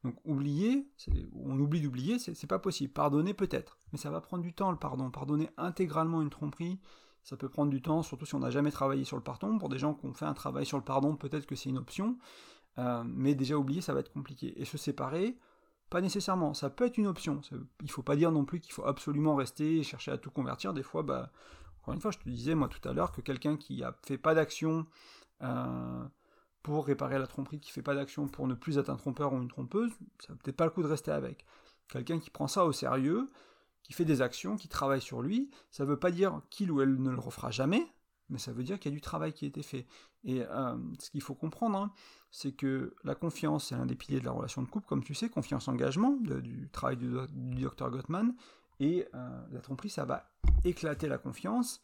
Donc 0.04 0.16
oublier, 0.24 0.88
on 1.34 1.58
oublie 1.58 1.80
d'oublier, 1.80 2.18
c'est 2.18 2.46
pas 2.46 2.58
possible. 2.58 2.92
Pardonner 2.92 3.34
peut-être, 3.34 3.78
mais 3.92 3.98
ça 3.98 4.10
va 4.10 4.20
prendre 4.20 4.42
du 4.42 4.52
temps 4.52 4.70
le 4.70 4.76
pardon. 4.78 5.10
Pardonner 5.10 5.50
intégralement 5.56 6.22
une 6.22 6.30
tromperie, 6.30 6.78
ça 7.24 7.36
peut 7.36 7.48
prendre 7.48 7.70
du 7.70 7.82
temps, 7.82 8.02
surtout 8.02 8.24
si 8.24 8.34
on 8.36 8.38
n'a 8.38 8.50
jamais 8.50 8.70
travaillé 8.70 9.04
sur 9.04 9.16
le 9.16 9.22
pardon. 9.22 9.58
Pour 9.58 9.68
des 9.68 9.78
gens 9.78 9.94
qui 9.94 10.06
ont 10.06 10.14
fait 10.14 10.24
un 10.24 10.34
travail 10.34 10.64
sur 10.64 10.78
le 10.78 10.84
pardon, 10.84 11.16
peut-être 11.16 11.46
que 11.46 11.56
c'est 11.56 11.68
une 11.68 11.78
option, 11.78 12.16
euh, 12.78 13.02
mais 13.06 13.34
déjà 13.34 13.56
oublier, 13.56 13.80
ça 13.80 13.92
va 13.92 14.00
être 14.00 14.12
compliqué. 14.12 14.60
Et 14.60 14.64
se 14.64 14.78
séparer, 14.78 15.36
pas 15.90 16.00
nécessairement. 16.00 16.54
Ça 16.54 16.70
peut 16.70 16.86
être 16.86 16.98
une 16.98 17.08
option. 17.08 17.40
Il 17.82 17.90
faut 17.90 18.02
pas 18.02 18.14
dire 18.14 18.30
non 18.30 18.44
plus 18.44 18.60
qu'il 18.60 18.72
faut 18.72 18.86
absolument 18.86 19.34
rester 19.34 19.78
et 19.78 19.82
chercher 19.82 20.12
à 20.12 20.18
tout 20.18 20.30
convertir. 20.30 20.74
Des 20.74 20.84
fois, 20.84 21.02
bah, 21.02 21.32
encore 21.88 21.94
une 21.94 22.02
fois, 22.02 22.10
je 22.10 22.18
te 22.18 22.28
disais 22.28 22.54
moi 22.54 22.68
tout 22.68 22.86
à 22.86 22.92
l'heure 22.92 23.12
que 23.12 23.22
quelqu'un 23.22 23.56
qui 23.56 23.82
a 23.82 23.96
fait 24.04 24.18
pas 24.18 24.34
d'action, 24.34 24.86
euh, 25.40 26.04
pour 26.62 26.84
réparer 26.84 27.18
la 27.18 27.26
tromperie, 27.26 27.60
qui 27.60 27.70
fait 27.70 27.80
pas 27.80 27.94
d'action 27.94 28.28
pour 28.28 28.46
ne 28.46 28.52
plus 28.52 28.76
être 28.76 28.90
un 28.90 28.96
trompeur 28.96 29.32
ou 29.32 29.40
une 29.40 29.48
trompeuse, 29.48 29.90
ça 30.18 30.34
peut-être 30.34 30.56
pas 30.56 30.66
le 30.66 30.70
coup 30.70 30.82
de 30.82 30.86
rester 30.86 31.12
avec. 31.12 31.46
Quelqu'un 31.88 32.18
qui 32.18 32.28
prend 32.28 32.46
ça 32.46 32.66
au 32.66 32.72
sérieux, 32.72 33.30
qui 33.82 33.94
fait 33.94 34.04
des 34.04 34.20
actions, 34.20 34.56
qui 34.56 34.68
travaille 34.68 35.00
sur 35.00 35.22
lui, 35.22 35.50
ça 35.70 35.86
veut 35.86 35.98
pas 35.98 36.10
dire 36.10 36.42
qu'il 36.50 36.70
ou 36.70 36.82
elle 36.82 37.00
ne 37.00 37.08
le 37.08 37.18
refera 37.18 37.50
jamais, 37.50 37.90
mais 38.28 38.38
ça 38.38 38.52
veut 38.52 38.64
dire 38.64 38.78
qu'il 38.78 38.92
y 38.92 38.94
a 38.94 38.96
du 38.96 39.00
travail 39.00 39.32
qui 39.32 39.46
a 39.46 39.48
été 39.48 39.62
fait. 39.62 39.86
Et 40.24 40.42
euh, 40.42 40.76
ce 40.98 41.08
qu'il 41.08 41.22
faut 41.22 41.34
comprendre, 41.34 41.78
hein, 41.78 41.90
c'est 42.30 42.52
que 42.52 42.94
la 43.02 43.14
confiance, 43.14 43.68
c'est 43.68 43.76
l'un 43.76 43.86
des 43.86 43.94
piliers 43.94 44.20
de 44.20 44.26
la 44.26 44.32
relation 44.32 44.60
de 44.60 44.68
couple, 44.68 44.86
comme 44.86 45.02
tu 45.02 45.14
sais, 45.14 45.30
confiance-engagement, 45.30 46.18
du 46.20 46.68
travail 46.70 46.98
du, 46.98 47.08
docteur 47.62 47.90
Gottman, 47.90 48.34
et 48.80 49.06
euh, 49.14 49.46
la 49.50 49.60
tromperie, 49.60 49.90
ça 49.90 50.04
va 50.04 50.28
éclater 50.64 51.08
la 51.08 51.18
confiance, 51.18 51.82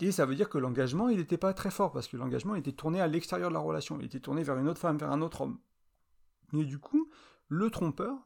et 0.00 0.10
ça 0.10 0.26
veut 0.26 0.34
dire 0.34 0.48
que 0.48 0.58
l'engagement, 0.58 1.08
il 1.08 1.18
n'était 1.18 1.36
pas 1.36 1.54
très 1.54 1.70
fort, 1.70 1.92
parce 1.92 2.08
que 2.08 2.16
l'engagement 2.16 2.54
était 2.54 2.72
tourné 2.72 3.00
à 3.00 3.06
l'extérieur 3.06 3.50
de 3.50 3.54
la 3.54 3.60
relation, 3.60 3.98
il 4.00 4.06
était 4.06 4.20
tourné 4.20 4.42
vers 4.42 4.56
une 4.58 4.68
autre 4.68 4.80
femme, 4.80 4.96
vers 4.96 5.12
un 5.12 5.22
autre 5.22 5.42
homme. 5.42 5.58
Et 6.54 6.64
du 6.64 6.78
coup, 6.78 7.08
le 7.48 7.70
trompeur, 7.70 8.16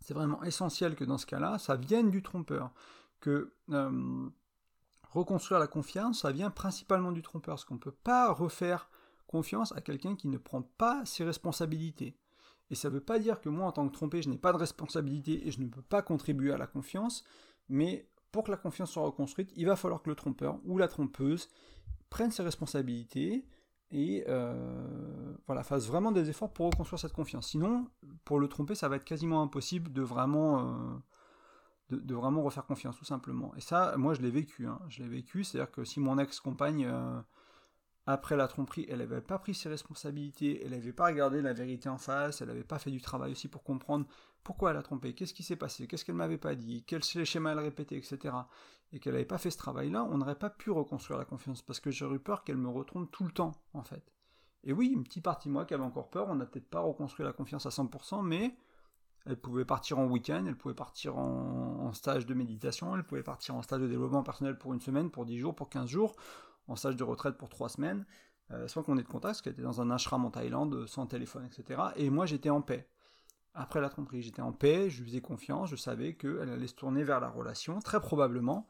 c'est 0.00 0.14
vraiment 0.14 0.42
essentiel 0.42 0.94
que 0.94 1.04
dans 1.04 1.18
ce 1.18 1.26
cas-là, 1.26 1.58
ça 1.58 1.76
vienne 1.76 2.10
du 2.10 2.22
trompeur, 2.22 2.72
que... 3.20 3.52
Euh, 3.70 4.28
reconstruire 5.10 5.58
la 5.58 5.66
confiance, 5.66 6.20
ça 6.20 6.32
vient 6.32 6.50
principalement 6.50 7.12
du 7.12 7.22
trompeur, 7.22 7.54
parce 7.54 7.64
qu'on 7.64 7.74
ne 7.74 7.80
peut 7.80 7.90
pas 7.90 8.32
refaire 8.32 8.90
confiance 9.26 9.72
à 9.72 9.80
quelqu'un 9.80 10.16
qui 10.16 10.28
ne 10.28 10.38
prend 10.38 10.62
pas 10.62 11.04
ses 11.04 11.24
responsabilités. 11.24 12.16
Et 12.70 12.74
ça 12.74 12.88
ne 12.88 12.94
veut 12.94 13.00
pas 13.00 13.18
dire 13.18 13.40
que 13.40 13.48
moi, 13.48 13.66
en 13.66 13.72
tant 13.72 13.88
que 13.88 13.94
trompé, 13.94 14.22
je 14.22 14.28
n'ai 14.28 14.38
pas 14.38 14.52
de 14.52 14.58
responsabilité 14.58 15.46
et 15.46 15.50
je 15.50 15.60
ne 15.60 15.68
peux 15.68 15.82
pas 15.82 16.02
contribuer 16.02 16.52
à 16.52 16.58
la 16.58 16.66
confiance, 16.66 17.24
mais 17.68 18.08
pour 18.30 18.44
que 18.44 18.50
la 18.50 18.56
confiance 18.56 18.90
soit 18.90 19.02
reconstruite, 19.02 19.52
il 19.56 19.66
va 19.66 19.76
falloir 19.76 20.02
que 20.02 20.10
le 20.10 20.16
trompeur 20.16 20.58
ou 20.64 20.78
la 20.78 20.88
trompeuse 20.88 21.48
prenne 22.10 22.30
ses 22.30 22.42
responsabilités 22.42 23.46
et 23.90 24.24
euh, 24.28 25.34
voilà, 25.46 25.62
fasse 25.62 25.86
vraiment 25.86 26.12
des 26.12 26.28
efforts 26.28 26.52
pour 26.52 26.66
reconstruire 26.66 27.00
cette 27.00 27.14
confiance. 27.14 27.48
Sinon, 27.48 27.86
pour 28.24 28.38
le 28.38 28.48
tromper, 28.48 28.74
ça 28.74 28.88
va 28.88 28.96
être 28.96 29.04
quasiment 29.04 29.42
impossible 29.42 29.92
de 29.92 30.02
vraiment... 30.02 30.60
Euh, 30.60 30.98
de, 31.90 32.14
vraiment 32.14 32.42
refaire 32.42 32.66
confiance, 32.66 32.98
tout 32.98 33.06
simplement. 33.06 33.54
Et 33.56 33.62
ça, 33.62 33.94
moi, 33.96 34.12
je 34.12 34.20
l'ai 34.20 34.30
vécu. 34.30 34.66
Hein. 34.66 34.78
Je 34.88 35.02
l'ai 35.02 35.08
vécu, 35.08 35.42
c'est-à-dire 35.42 35.70
que 35.70 35.84
si 35.84 36.00
mon 36.00 36.18
ex-compagne, 36.18 36.84
euh, 36.86 37.18
après 38.10 38.36
la 38.36 38.48
tromperie, 38.48 38.86
elle 38.88 39.00
n'avait 39.00 39.20
pas 39.20 39.38
pris 39.38 39.54
ses 39.54 39.68
responsabilités, 39.68 40.64
elle 40.64 40.70
n'avait 40.70 40.94
pas 40.94 41.08
regardé 41.08 41.42
la 41.42 41.52
vérité 41.52 41.90
en 41.90 41.98
face, 41.98 42.40
elle 42.40 42.48
n'avait 42.48 42.64
pas 42.64 42.78
fait 42.78 42.90
du 42.90 43.02
travail 43.02 43.32
aussi 43.32 43.48
pour 43.48 43.62
comprendre 43.62 44.06
pourquoi 44.42 44.70
elle 44.70 44.78
a 44.78 44.82
trompé, 44.82 45.12
qu'est-ce 45.12 45.34
qui 45.34 45.42
s'est 45.42 45.56
passé, 45.56 45.86
qu'est-ce 45.86 46.06
qu'elle 46.06 46.14
m'avait 46.14 46.38
pas 46.38 46.54
dit, 46.54 46.84
quels 46.84 47.04
schémas 47.04 47.52
elle 47.52 47.58
répétait, 47.58 47.98
etc. 47.98 48.34
Et 48.92 48.98
qu'elle 48.98 49.12
n'avait 49.12 49.26
pas 49.26 49.36
fait 49.36 49.50
ce 49.50 49.58
travail-là, 49.58 50.04
on 50.04 50.16
n'aurait 50.16 50.38
pas 50.38 50.48
pu 50.48 50.70
reconstruire 50.70 51.18
la 51.18 51.26
confiance, 51.26 51.60
parce 51.60 51.80
que 51.80 51.90
j'aurais 51.90 52.16
eu 52.16 52.18
peur 52.18 52.44
qu'elle 52.44 52.56
me 52.56 52.70
retrompe 52.70 53.10
tout 53.10 53.24
le 53.24 53.30
temps, 53.30 53.52
en 53.74 53.82
fait. 53.82 54.10
Et 54.64 54.72
oui, 54.72 54.86
une 54.86 55.04
petite 55.04 55.24
partie 55.24 55.48
de 55.48 55.52
moi 55.52 55.66
qui 55.66 55.74
avait 55.74 55.84
encore 55.84 56.08
peur, 56.08 56.28
on 56.30 56.34
n'a 56.34 56.46
peut-être 56.46 56.70
pas 56.70 56.80
reconstruit 56.80 57.26
la 57.26 57.34
confiance 57.34 57.66
à 57.66 57.68
100%, 57.68 58.24
mais 58.24 58.56
elle 59.26 59.36
pouvait 59.36 59.66
partir 59.66 59.98
en 59.98 60.06
week-end, 60.06 60.44
elle 60.48 60.56
pouvait 60.56 60.72
partir 60.72 61.18
en, 61.18 61.92
stage 61.92 62.24
de 62.24 62.32
méditation, 62.32 62.96
elle 62.96 63.04
pouvait 63.04 63.22
partir 63.22 63.54
en 63.54 63.60
stage 63.60 63.82
de 63.82 63.86
développement 63.86 64.22
personnel 64.22 64.56
pour 64.56 64.72
une 64.72 64.80
semaine, 64.80 65.10
pour 65.10 65.26
10 65.26 65.38
jours, 65.38 65.54
pour 65.54 65.68
15 65.68 65.90
jours, 65.90 66.16
en 66.68 66.76
stage 66.76 66.96
de 66.96 67.04
retraite 67.04 67.36
pour 67.36 67.48
3 67.48 67.68
semaines, 67.70 68.06
euh, 68.50 68.68
soit 68.68 68.82
qu'on 68.82 68.96
ait 68.96 69.02
de 69.02 69.08
contact, 69.08 69.22
parce 69.22 69.42
qu'elle 69.42 69.52
était 69.54 69.62
dans 69.62 69.80
un 69.80 69.90
ashram 69.90 70.24
en 70.24 70.30
Thaïlande, 70.30 70.86
sans 70.86 71.06
téléphone, 71.06 71.46
etc. 71.46 71.80
Et 71.96 72.10
moi 72.10 72.26
j'étais 72.26 72.50
en 72.50 72.62
paix. 72.62 72.88
Après 73.54 73.80
la 73.80 73.88
tromperie, 73.88 74.22
j'étais 74.22 74.42
en 74.42 74.52
paix, 74.52 74.88
je 74.88 75.02
lui 75.02 75.10
faisais 75.10 75.20
confiance, 75.20 75.70
je 75.70 75.76
savais 75.76 76.14
qu'elle 76.14 76.48
allait 76.48 76.68
se 76.68 76.74
tourner 76.74 77.02
vers 77.02 77.18
la 77.20 77.28
relation, 77.28 77.80
très 77.80 78.00
probablement, 78.00 78.68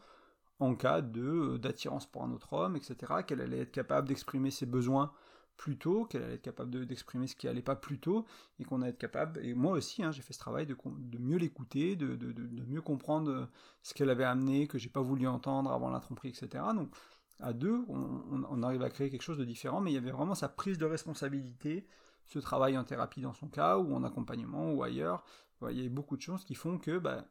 en 0.60 0.74
cas 0.74 1.02
de 1.02 1.58
d'attirance 1.58 2.06
pour 2.06 2.24
un 2.24 2.32
autre 2.32 2.52
homme, 2.54 2.76
etc., 2.76 2.96
qu'elle 3.26 3.40
allait 3.40 3.60
être 3.60 3.70
capable 3.70 4.08
d'exprimer 4.08 4.50
ses 4.50 4.66
besoins 4.66 5.12
plus 5.56 5.76
tôt, 5.76 6.04
qu'elle 6.06 6.22
allait 6.22 6.34
être 6.34 6.42
capable 6.42 6.86
d'exprimer 6.86 7.26
ce 7.26 7.36
qui 7.36 7.48
allait 7.48 7.62
pas 7.62 7.76
plus 7.76 7.98
tôt, 7.98 8.24
et 8.58 8.64
qu'on 8.64 8.80
allait 8.80 8.92
être 8.92 8.98
capable, 8.98 9.44
et 9.44 9.54
moi 9.54 9.72
aussi, 9.72 10.02
hein, 10.02 10.12
j'ai 10.12 10.22
fait 10.22 10.32
ce 10.32 10.38
travail 10.38 10.66
de, 10.66 10.76
mieux 11.18 11.36
l'écouter, 11.36 11.96
de, 11.96 12.64
mieux 12.66 12.80
comprendre 12.80 13.30
euh, 13.30 13.46
ce 13.82 13.92
qu'elle 13.92 14.10
avait 14.10 14.24
amené, 14.24 14.68
que 14.68 14.78
j'ai 14.78 14.88
pas 14.88 15.02
voulu 15.02 15.26
entendre 15.26 15.70
avant 15.72 15.90
la 15.90 16.00
tromperie, 16.00 16.28
etc. 16.30 16.64
Donc, 16.74 16.94
à 17.40 17.52
deux, 17.52 17.84
on, 17.88 18.62
arrive 18.62 18.82
à 18.82 18.90
créer 18.90 19.10
quelque 19.10 19.22
chose 19.22 19.38
de 19.38 19.44
différent, 19.44 19.80
mais 19.80 19.92
il 19.92 19.94
y 19.94 19.98
avait 19.98 20.10
vraiment 20.10 20.34
sa 20.34 20.48
prise 20.48 20.78
de 20.78 20.84
responsabilité, 20.84 21.86
ce 22.24 22.38
travail 22.38 22.76
en 22.76 22.84
thérapie 22.84 23.20
dans 23.20 23.32
son 23.32 23.48
cas, 23.48 23.78
ou 23.78 23.94
en 23.94 24.02
accompagnement, 24.04 24.72
ou 24.72 24.82
ailleurs. 24.82 25.24
il 25.62 25.76
y 25.76 25.80
avait 25.80 25.88
beaucoup 25.88 26.16
de 26.16 26.22
choses 26.22 26.44
qui 26.44 26.54
font 26.54 26.78
que, 26.78 26.98
bah, 26.98 27.24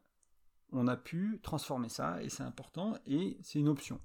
on 0.72 0.86
a 0.86 0.96
pu 0.96 1.40
transformer 1.42 1.88
ça, 1.88 2.22
et 2.22 2.28
c'est 2.28 2.42
important, 2.42 2.94
et 3.06 3.38
c'est 3.42 3.58
une 3.58 3.68
option. 3.68 4.00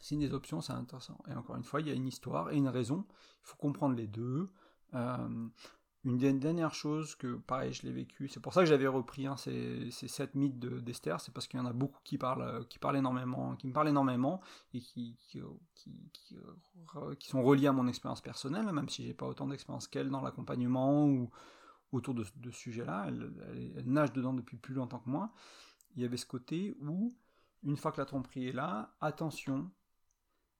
C'est 0.00 0.14
une 0.14 0.20
des 0.20 0.34
options, 0.34 0.60
c'est 0.60 0.72
intéressant. 0.72 1.18
Et 1.28 1.34
encore 1.34 1.56
une 1.56 1.64
fois, 1.64 1.80
il 1.80 1.88
y 1.88 1.90
a 1.90 1.94
une 1.94 2.06
histoire 2.06 2.50
et 2.50 2.56
une 2.56 2.68
raison. 2.68 3.04
Il 3.08 3.48
faut 3.48 3.56
comprendre 3.56 3.96
les 3.96 4.06
deux. 4.06 4.50
Euh, 4.94 5.48
une 6.04 6.38
dernière 6.38 6.74
chose 6.74 7.14
que, 7.16 7.36
pareil, 7.36 7.72
je 7.72 7.82
l'ai 7.82 7.92
vécu, 7.92 8.28
c'est 8.28 8.40
pour 8.40 8.54
ça 8.54 8.60
que 8.60 8.66
j'avais 8.66 8.86
repris 8.86 9.26
hein, 9.26 9.36
ces, 9.36 9.90
sept 9.90 10.34
mythes 10.34 10.58
d'Esther, 10.58 11.20
c'est 11.20 11.32
parce 11.32 11.46
qu'il 11.48 11.58
y 11.58 11.62
en 11.62 11.66
a 11.66 11.72
beaucoup 11.72 12.00
qui 12.04 12.18
parlent, 12.18 12.66
qui 12.68 12.78
parlent 12.78 12.96
énormément, 12.96 13.56
qui 13.56 13.66
me 13.66 13.72
parlent 13.72 13.88
énormément 13.88 14.40
et 14.74 14.80
qui, 14.80 15.16
qui, 15.18 15.40
qui, 17.18 17.28
sont 17.28 17.42
reliés 17.42 17.66
à 17.66 17.72
mon 17.72 17.88
expérience 17.88 18.20
personnelle, 18.20 18.66
même 18.72 18.88
si 18.88 19.04
j'ai 19.04 19.14
pas 19.14 19.26
autant 19.26 19.48
d'expérience 19.48 19.88
qu'elle 19.88 20.08
dans 20.08 20.20
l'accompagnement 20.20 21.04
ou 21.06 21.30
autour 21.92 22.14
de, 22.14 22.24
ce 22.24 22.50
sujet-là. 22.50 23.06
Elle, 23.08 23.74
elle, 23.76 23.86
nage 23.86 24.12
dedans 24.12 24.32
depuis 24.32 24.56
plus 24.56 24.74
longtemps 24.74 25.00
que 25.00 25.10
moi. 25.10 25.32
Il 25.96 26.02
y 26.02 26.04
avait 26.04 26.16
ce 26.16 26.26
côté 26.26 26.76
où, 26.80 27.16
une 27.64 27.76
fois 27.76 27.92
que 27.92 28.00
la 28.00 28.06
tromperie 28.06 28.48
est 28.48 28.52
là, 28.52 28.94
attention, 29.00 29.70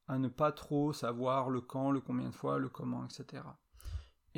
à 0.08 0.18
ne 0.18 0.28
pas 0.28 0.52
trop 0.52 0.92
savoir 0.92 1.50
le 1.50 1.60
quand, 1.60 1.90
le 1.90 2.00
combien 2.00 2.28
de 2.28 2.34
fois, 2.34 2.58
le 2.58 2.68
comment, 2.68 3.04
etc. 3.04 3.42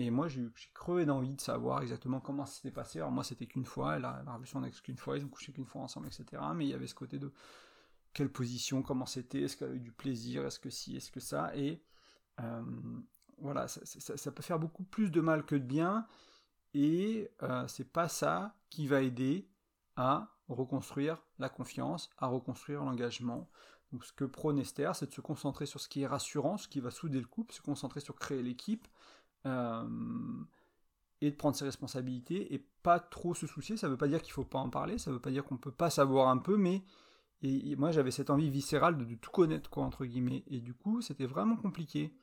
Et 0.01 0.11
moi, 0.11 0.29
j'ai 0.29 0.49
crevé 0.73 1.05
d'envie 1.05 1.35
de 1.35 1.41
savoir 1.43 1.83
exactement 1.83 2.21
comment 2.21 2.47
ça 2.47 2.55
s'était 2.55 2.71
passé. 2.71 3.01
Alors 3.01 3.11
moi, 3.11 3.23
c'était 3.23 3.45
qu'une 3.45 3.67
fois, 3.67 3.97
elle 3.97 4.07
a, 4.07 4.23
revu 4.35 4.47
son 4.47 4.65
ex 4.65 4.81
qu'une 4.81 4.97
fois, 4.97 5.19
ils 5.19 5.25
ont 5.27 5.29
couché 5.29 5.53
qu'une 5.53 5.67
fois 5.67 5.83
ensemble, 5.83 6.07
etc. 6.07 6.43
Mais 6.55 6.65
il 6.65 6.71
y 6.71 6.75
avait 6.75 6.87
ce 6.87 6.95
côté 6.95 7.19
de 7.19 7.31
quelle 8.15 8.33
position, 8.33 8.83
comment 8.83 9.05
c'était, 9.05 9.43
est-ce 9.43 9.59
qu'elle 9.59 9.73
a 9.73 9.75
eu 9.75 9.81
du 9.81 9.93
plaisir, 9.93 10.47
est-ce 10.47 10.59
que 10.59 10.71
si, 10.71 10.97
est-ce 10.97 11.11
que 11.11 11.21
ça, 11.21 11.55
et 11.55 11.83
euh, 12.41 12.63
voilà, 13.39 13.69
ça, 13.69 14.33
peut 14.33 14.43
faire 14.43 14.59
beaucoup 14.59 14.83
plus 14.83 15.11
de 15.11 15.21
mal 15.21 15.45
que 15.45 15.55
de 15.55 15.65
bien, 15.65 16.07
et 16.75 17.31
euh, 17.43 17.69
c'est 17.69 17.93
pas 17.93 18.09
ça 18.09 18.57
qui 18.69 18.89
va 18.89 19.03
aider 19.03 19.49
à 19.97 20.35
reconstruire 20.49 21.23
la 21.39 21.49
confiance, 21.49 22.11
à 22.19 22.27
reconstruire 22.27 22.83
l'engagement, 22.83 23.49
donc 23.93 24.05
ce 24.05 24.13
que 24.13 24.25
prône 24.25 24.59
Esther, 24.59 24.95
c'est 24.97 25.07
de 25.07 25.15
se 25.15 25.21
concentrer 25.21 25.67
sur 25.67 25.81
ce 25.81 25.89
qui 25.89 26.03
est 26.03 26.07
rassurant, 26.07 26.57
ce 26.57 26.69
qui 26.69 26.81
va 26.81 26.91
souder 26.91 27.21
le 27.21 27.27
couple, 27.27 27.53
se 27.53 27.61
concentrer 27.61 28.01
sur 28.01 28.17
créer 28.17 28.43
l'équipe, 28.43 28.89
euh, 29.47 29.85
et 31.21 31.31
de 31.31 31.37
prendre 31.37 31.57
ses 31.57 31.65
responsabilités, 31.65 32.55
et 32.55 32.67
pas 32.83 32.99
trop 32.99 33.35
se 33.35 33.47
soucier. 33.47 33.77
Ça 33.77 33.87
ne 33.87 33.93
veut 33.93 33.99
pas 33.99 34.09
dire 34.09 34.23
qu'il 34.23 34.31
ne 34.31 34.35
faut 34.35 34.45
pas 34.45 34.59
en 34.59 34.71
parler, 34.71 34.99
ça 34.99 35.11
ne 35.11 35.17
veut 35.17 35.21
pas 35.21 35.31
dire 35.31 35.45
qu'on 35.45 35.57
ne 35.57 35.61
peut 35.61 35.73
pas 35.73 35.91
savoir 35.91 36.29
un 36.29 36.39
peu, 36.39 36.57
mais 36.57 36.83
et, 37.43 37.75
moi 37.77 37.91
j'avais 37.91 38.11
cette 38.11 38.31
envie 38.31 38.51
viscérale 38.51 38.99
de, 38.99 39.15
tout 39.15 39.31
connaître, 39.31 39.71
quoi, 39.71 39.85
entre 39.85 40.05
guillemets. 40.05 40.45
Et 40.49 40.61
du 40.61 40.75
coup, 40.75 41.01
c'était 41.01 41.27
vraiment 41.27 41.57
compliqué. 41.57 42.15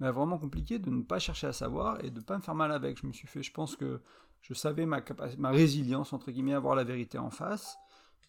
Mais 0.00 0.10
vraiment 0.10 0.38
compliqué 0.38 0.78
de 0.78 0.88
ne 0.90 1.02
pas 1.02 1.18
chercher 1.18 1.48
à 1.48 1.52
savoir 1.52 2.02
et 2.02 2.10
de 2.10 2.20
ne 2.20 2.24
pas 2.24 2.36
me 2.36 2.42
faire 2.42 2.54
mal 2.54 2.72
avec. 2.72 2.98
Je 3.00 3.06
me 3.06 3.12
suis 3.12 3.28
fait, 3.28 3.42
je 3.42 3.52
pense 3.52 3.76
que 3.76 4.00
je 4.40 4.54
savais 4.54 4.86
ma, 4.86 5.02
ma 5.36 5.50
résilience, 5.50 6.14
entre 6.14 6.30
guillemets, 6.30 6.54
à 6.54 6.60
voir 6.60 6.74
la 6.74 6.84
vérité 6.84 7.18
en 7.18 7.30
face. 7.30 7.76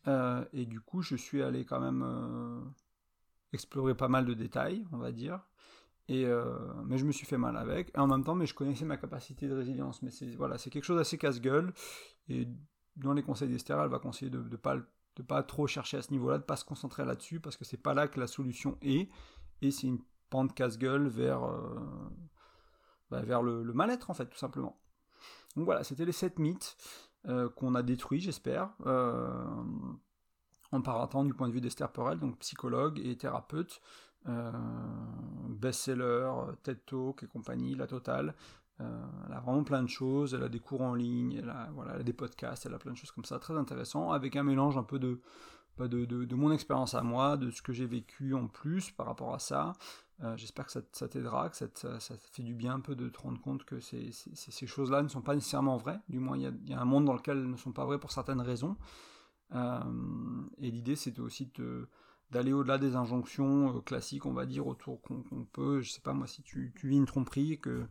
Euh, 0.07 0.43
et 0.53 0.65
du 0.65 0.81
coup, 0.81 1.01
je 1.01 1.15
suis 1.15 1.41
allé 1.41 1.63
quand 1.63 1.79
même 1.79 2.03
euh, 2.03 2.61
explorer 3.53 3.95
pas 3.95 4.07
mal 4.07 4.25
de 4.25 4.33
détails, 4.33 4.85
on 4.91 4.97
va 4.97 5.11
dire. 5.11 5.47
Et 6.07 6.25
euh, 6.25 6.57
mais 6.85 6.97
je 6.97 7.05
me 7.05 7.11
suis 7.11 7.25
fait 7.25 7.37
mal 7.37 7.57
avec. 7.57 7.91
Et 7.95 7.99
en 7.99 8.07
même 8.07 8.23
temps, 8.23 8.35
mais 8.35 8.45
je 8.45 8.53
connaissais 8.53 8.85
ma 8.85 8.97
capacité 8.97 9.47
de 9.47 9.55
résilience. 9.55 10.01
Mais 10.01 10.11
c'est 10.11 10.27
voilà, 10.35 10.57
quelque 10.57 10.83
chose 10.83 10.97
d'assez 10.97 11.17
casse-gueule. 11.17 11.73
Et 12.27 12.47
dans 12.95 13.13
les 13.13 13.23
conseils 13.23 13.49
d'Esther, 13.49 13.79
elle 13.81 13.89
va 13.89 13.99
conseiller 13.99 14.31
de 14.31 14.39
ne 14.39 14.55
pas, 14.57 14.77
de 15.15 15.23
pas 15.23 15.43
trop 15.43 15.67
chercher 15.67 15.97
à 15.97 16.01
ce 16.01 16.11
niveau-là, 16.11 16.37
de 16.37 16.43
pas 16.43 16.57
se 16.57 16.65
concentrer 16.65 17.05
là-dessus, 17.05 17.39
parce 17.39 17.55
que 17.55 17.65
c'est 17.65 17.77
pas 17.77 17.93
là 17.93 18.07
que 18.07 18.19
la 18.19 18.27
solution 18.27 18.77
est. 18.81 19.09
Et 19.61 19.71
c'est 19.71 19.87
une 19.87 19.99
pente 20.29 20.53
casse-gueule 20.53 21.07
vers, 21.07 21.41
bah, 23.09 23.21
vers 23.21 23.43
le, 23.43 23.63
le 23.63 23.73
mal-être, 23.73 24.09
en 24.09 24.13
fait, 24.13 24.25
tout 24.25 24.37
simplement. 24.37 24.77
Donc 25.55 25.65
voilà, 25.65 25.83
c'était 25.83 26.05
les 26.05 26.11
7 26.11 26.39
mythes. 26.39 26.77
Euh, 27.27 27.49
qu'on 27.49 27.75
a 27.75 27.83
détruit, 27.83 28.19
j'espère, 28.19 28.71
euh, 28.87 29.45
en 30.71 30.81
partant 30.81 31.23
du 31.23 31.35
point 31.35 31.47
de 31.47 31.53
vue 31.53 31.61
d'Esther 31.61 31.91
Perel, 31.91 32.17
donc 32.17 32.39
psychologue 32.39 32.99
et 32.99 33.15
thérapeute, 33.15 33.79
euh, 34.27 34.51
best-seller, 35.49 36.31
TED 36.63 36.85
Talk 36.85 37.23
et 37.23 37.27
compagnie, 37.27 37.75
la 37.75 37.87
totale. 37.87 38.35
elle 38.79 39.33
a 39.33 39.39
vraiment 39.39 39.63
plein 39.63 39.83
de 39.83 39.89
choses, 39.89 40.33
elle 40.33 40.43
a 40.43 40.49
des 40.49 40.59
cours 40.59 40.81
en 40.81 40.95
ligne, 40.95 41.33
elle 41.33 41.49
a, 41.49 41.69
voilà, 41.73 42.01
des 42.01 42.13
podcasts, 42.13 42.65
elle 42.65 42.73
a 42.73 42.79
plein 42.79 42.93
de 42.93 42.97
choses 42.97 43.11
comme 43.11 43.25
ça, 43.25 43.37
très 43.39 43.55
intéressant, 43.55 44.11
avec 44.11 44.35
un 44.35 44.43
mélange 44.43 44.77
un 44.77 44.83
peu 44.83 44.97
de, 44.97 45.21
bah, 45.77 45.87
de, 45.87 46.05
de, 46.05 46.35
mon 46.35 46.51
expérience 46.51 46.95
à 46.95 47.01
moi, 47.01 47.37
de 47.37 47.49
ce 47.51 47.61
que 47.61 47.73
j'ai 47.73 47.85
vécu 47.85 48.33
en 48.33 48.47
plus 48.47 48.91
par 48.91 49.05
rapport 49.05 49.33
à 49.33 49.39
ça, 49.39 49.73
euh, 50.23 50.37
j'espère 50.37 50.67
que 50.67 50.71
ça, 50.71 51.07
t'aidera, 51.07 51.49
que 51.49 51.57
ça, 51.57 51.67
ça, 51.73 52.15
fait 52.17 52.43
du 52.43 52.53
bien 52.53 52.75
un 52.75 52.79
peu 52.79 52.95
de 52.95 53.09
te 53.09 53.19
rendre 53.19 53.41
compte 53.41 53.63
que 53.63 53.79
ces, 53.79 54.11
choses-là 54.67 55.01
ne 55.01 55.07
sont 55.07 55.21
pas 55.21 55.33
nécessairement 55.33 55.77
vraies. 55.77 55.99
Du 56.09 56.19
moins, 56.19 56.37
il 56.37 56.69
y, 56.69 56.73
a, 56.73 56.79
un 56.79 56.85
monde 56.85 57.05
dans 57.05 57.13
lequel 57.13 57.37
elles 57.37 57.49
ne 57.49 57.57
sont 57.57 57.71
pas 57.71 57.85
vraies 57.85 57.99
pour 57.99 58.11
certaines 58.11 58.41
raisons. 58.41 58.77
Euh, 59.55 59.79
et 60.59 60.69
l'idée, 60.69 60.95
c'est 60.95 61.17
aussi 61.19 61.51
de, 61.55 61.87
d'aller 62.31 62.53
au-delà 62.53 62.77
des 62.77 62.95
injonctions 62.95 63.77
euh, 63.77 63.81
classiques, 63.81 64.25
on 64.25 64.33
va 64.33 64.45
dire, 64.45 64.67
autour 64.67 65.01
qu'on 65.01 65.45
peut, 65.51 65.81
je 65.81 65.91
sais 65.91 66.01
pas 66.01 66.13
moi, 66.13 66.27
si 66.27 66.41
tu, 66.43 66.73
vis 66.83 66.97
une 66.97 67.05
tromperie, 67.05 67.59
que 67.59 67.85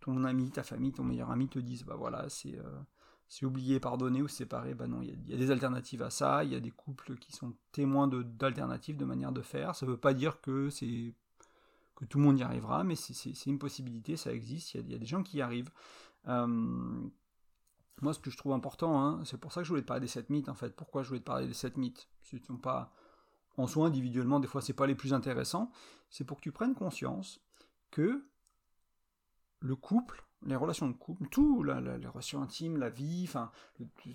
ton 0.00 0.24
ami, 0.24 0.50
ta 0.50 0.62
famille, 0.62 0.92
ton 0.92 1.04
meilleur 1.04 1.30
ami 1.30 1.48
te 1.48 1.58
disent, 1.58 1.84
bah 1.84 1.96
voilà, 1.96 2.28
c'est 2.28 2.58
c'est 3.28 3.44
oublier, 3.44 3.78
pardonner 3.78 4.22
ou 4.22 4.28
séparer, 4.28 4.74
bah 4.74 4.86
non, 4.86 5.02
il 5.02 5.28
y, 5.28 5.34
a 5.34 5.36
des 5.36 5.50
alternatives 5.50 6.02
à 6.02 6.08
ça, 6.08 6.44
il 6.44 6.52
y 6.52 6.56
a 6.56 6.60
des 6.60 6.70
couples 6.70 7.16
qui 7.16 7.32
sont 7.32 7.54
témoins 7.72 8.08
d'alternatives, 8.08 8.96
de, 8.96 9.04
manière 9.04 9.32
de 9.32 9.42
faire. 9.42 9.76
Ça 9.76 9.84
ne 9.84 9.90
veut 9.90 9.98
pas 9.98 10.14
dire 10.14 10.40
que 10.40 10.70
c'est 10.70 11.14
que 11.94 12.04
tout 12.06 12.18
le 12.18 12.24
monde 12.24 12.38
y 12.38 12.42
arrivera, 12.42 12.84
mais 12.84 12.96
c'est 12.96 13.46
une 13.46 13.58
possibilité, 13.58 14.16
ça 14.16 14.32
existe, 14.32 14.74
il 14.74 14.90
y, 14.90 14.94
a, 14.94 14.98
des 14.98 15.06
gens 15.06 15.22
qui 15.22 15.38
y 15.38 15.42
arrivent. 15.42 15.70
Euh, 16.26 16.46
moi, 18.00 18.14
ce 18.14 18.18
que 18.18 18.30
je 18.30 18.36
trouve 18.38 18.52
important, 18.52 19.02
hein, 19.02 19.20
c'est 19.24 19.38
pour 19.38 19.52
ça 19.52 19.60
que 19.60 19.64
je 19.64 19.70
voulais 19.70 19.82
te 19.82 19.86
parler 19.86 20.00
des 20.00 20.08
7 20.08 20.30
mythes, 20.30 20.48
en 20.48 20.54
fait. 20.54 20.74
Pourquoi 20.74 21.02
je 21.02 21.08
voulais 21.08 21.20
te 21.20 21.26
parler 21.26 21.46
des 21.46 21.54
7 21.54 21.76
mythes? 21.76 22.08
Ce 22.22 22.36
ne 22.36 22.40
sont 22.40 22.56
pas, 22.56 22.92
en 23.58 23.66
soi, 23.66 23.88
individuellement, 23.88 24.40
des 24.40 24.46
fois, 24.46 24.62
c'est 24.62 24.72
pas 24.72 24.86
les 24.86 24.94
plus 24.94 25.12
intéressants. 25.12 25.70
C'est 26.10 26.24
pour 26.24 26.38
que 26.38 26.42
tu 26.42 26.52
prennes 26.52 26.74
conscience 26.74 27.40
que 27.90 28.24
le 29.60 29.76
couple, 29.76 30.24
les 30.46 30.56
relations 30.56 30.88
de 30.88 30.92
couple, 30.92 31.28
tout, 31.28 31.64
la, 31.64 31.80
les 31.80 32.06
relations 32.06 32.40
intimes, 32.40 32.76
la 32.76 32.88
vie, 32.88 33.24
enfin, 33.26 33.50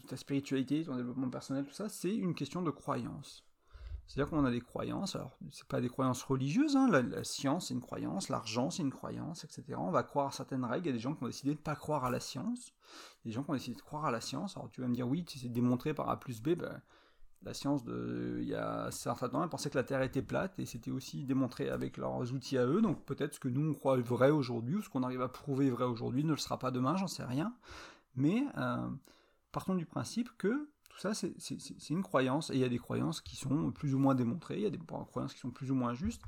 ta 0.08 0.16
spiritualité, 0.16 0.84
ton 0.84 0.96
développement 0.96 1.30
personnel, 1.30 1.66
tout 1.66 1.74
ça, 1.74 1.89
c'est 1.89 2.16
une 2.16 2.34
question 2.34 2.62
de 2.62 2.72
croyance. 2.72 3.46
C'est-à-dire 4.08 4.30
qu'on 4.30 4.46
a 4.46 4.52
des 4.52 4.62
croyances, 4.62 5.16
alors 5.16 5.38
c'est 5.52 5.68
pas 5.68 5.82
des 5.82 5.89
croyances 5.89 6.24
religieuses, 6.24 6.76
hein, 6.76 6.89
la, 6.89 7.24
science 7.24 7.68
c'est 7.68 7.74
une 7.74 7.82
croyance, 7.82 8.28
l'argent 8.28 8.70
c'est 8.70 8.84
une 8.84 8.91
croyance, 8.91 9.46
etc. 9.46 9.64
On 9.78 9.91
va 9.91 10.04
croire 10.04 10.28
à 10.28 10.32
certaines 10.32 10.66
règles, 10.66 10.86
il 10.86 10.89
y 10.89 10.91
a 10.91 10.94
des 10.94 11.00
gens 11.00 11.16
qui 11.16 11.24
ont 11.24 11.28
décidé 11.28 11.52
de 11.52 11.58
ne 11.58 11.64
pas 11.64 11.76
croire 11.76 12.04
à 12.04 12.12
la 12.12 12.20
science, 12.20 12.74
des 13.24 13.32
gens 13.32 13.44
qui 13.44 13.52
ont 13.52 13.54
décidé 13.54 13.76
de 13.76 13.82
croire 13.82 14.06
à 14.06 14.12
la 14.12 14.20
science, 14.20 14.58
alors 14.58 14.70
tu 14.70 14.82
vas 14.82 14.88
me 14.88 14.94
dire 14.94 15.08
oui, 15.08 15.26
c'est 15.28 15.48
démontré 15.48 15.94
par 15.94 16.10
A 16.10 16.20
plus 16.20 16.41
B, 16.41 16.50
ben, 16.50 16.82
la 17.44 17.54
science 17.54 17.84
de 17.84 18.39
il 18.41 18.48
y 18.48 18.56
a 18.56 18.89
certains 18.91 19.30
temps, 19.30 19.44
ils 19.44 19.50
pensaient 19.50 19.70
que 19.70 19.78
la 19.78 19.84
Terre 19.84 20.02
était 20.02 20.22
plate, 20.22 20.58
et 20.60 20.66
c'était 20.66 20.91
aussi 20.91 21.26
démontré 21.26 21.70
avec 21.70 21.98
leurs 21.98 22.34
outils 22.34 22.58
à 22.58 22.66
eux, 22.66 22.82
donc 22.82 23.04
peut-être 23.06 23.36
ce 23.36 23.39
que 23.39 23.50
nous 23.50 23.72
on 23.72 23.74
croit 23.74 23.98
vrai 23.98 24.32
aujourd'hui, 24.32 24.76
ou 24.76 24.82
ce 24.82 24.89
qu'on 24.89 25.04
arrive 25.04 25.22
à 25.22 25.30
prouver 25.30 25.70
vrai 25.70 25.86
aujourd'hui 25.86 26.24
ne 26.24 26.32
le 26.32 26.38
sera 26.38 26.58
pas 26.60 26.72
demain, 26.72 26.96
j'en 26.96 27.08
sais 27.08 27.24
rien, 27.24 27.54
mais 28.16 28.44
euh, 28.58 28.88
partons 29.52 29.76
du 29.76 29.86
principe 29.86 30.30
que 30.38 30.70
tout 30.89 31.00
ça, 31.00 31.14
c'est 31.16 31.89
une 31.89 32.04
croyance, 32.04 32.52
et 32.52 32.54
il 32.54 32.60
y 32.60 32.64
a 32.64 32.70
des 32.70 32.78
croyances 32.78 33.20
qui 33.20 33.36
sont 33.36 33.72
plus 33.72 33.96
ou 33.96 34.00
moins 34.00 34.14
démontrées, 34.14 34.58
il 34.58 34.62
y 34.62 34.68
a 34.68 34.70
des 34.70 34.78
croyances 34.78 35.34
qui 35.34 35.39
sont 35.39 35.50
plus 35.50 35.72
ou 35.72 35.76
moins 35.76 35.96
justes. 35.96 36.22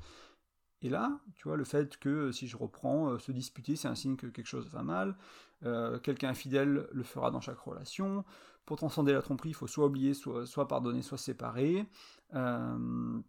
Et 0.82 0.88
là, 0.88 1.20
tu 1.36 1.48
vois, 1.48 1.56
le 1.56 1.64
fait 1.64 1.96
que 1.96 2.32
si 2.32 2.48
je 2.48 2.56
reprends, 2.56 3.10
euh, 3.10 3.18
se 3.18 3.32
disputer, 3.32 3.76
c'est 3.76 3.88
un 3.88 3.94
signe 3.94 4.16
que 4.16 4.26
quelque 4.26 4.46
chose 4.46 4.68
va 4.68 4.82
mal, 4.82 5.16
euh, 5.64 5.98
quelqu'un 6.00 6.30
infidèle 6.30 6.88
le 6.90 7.02
fera 7.02 7.30
dans 7.30 7.40
chaque 7.40 7.58
relation, 7.58 8.24
pour 8.66 8.76
transcender 8.76 9.12
la 9.12 9.22
tromperie, 9.22 9.50
il 9.50 9.54
faut 9.54 9.68
soit 9.68 9.86
oublier, 9.86 10.12
soit, 10.12 10.68
pardonner, 10.68 11.00
soit 11.00 11.18
séparer. 11.18 11.86
Euh, 12.34 13.20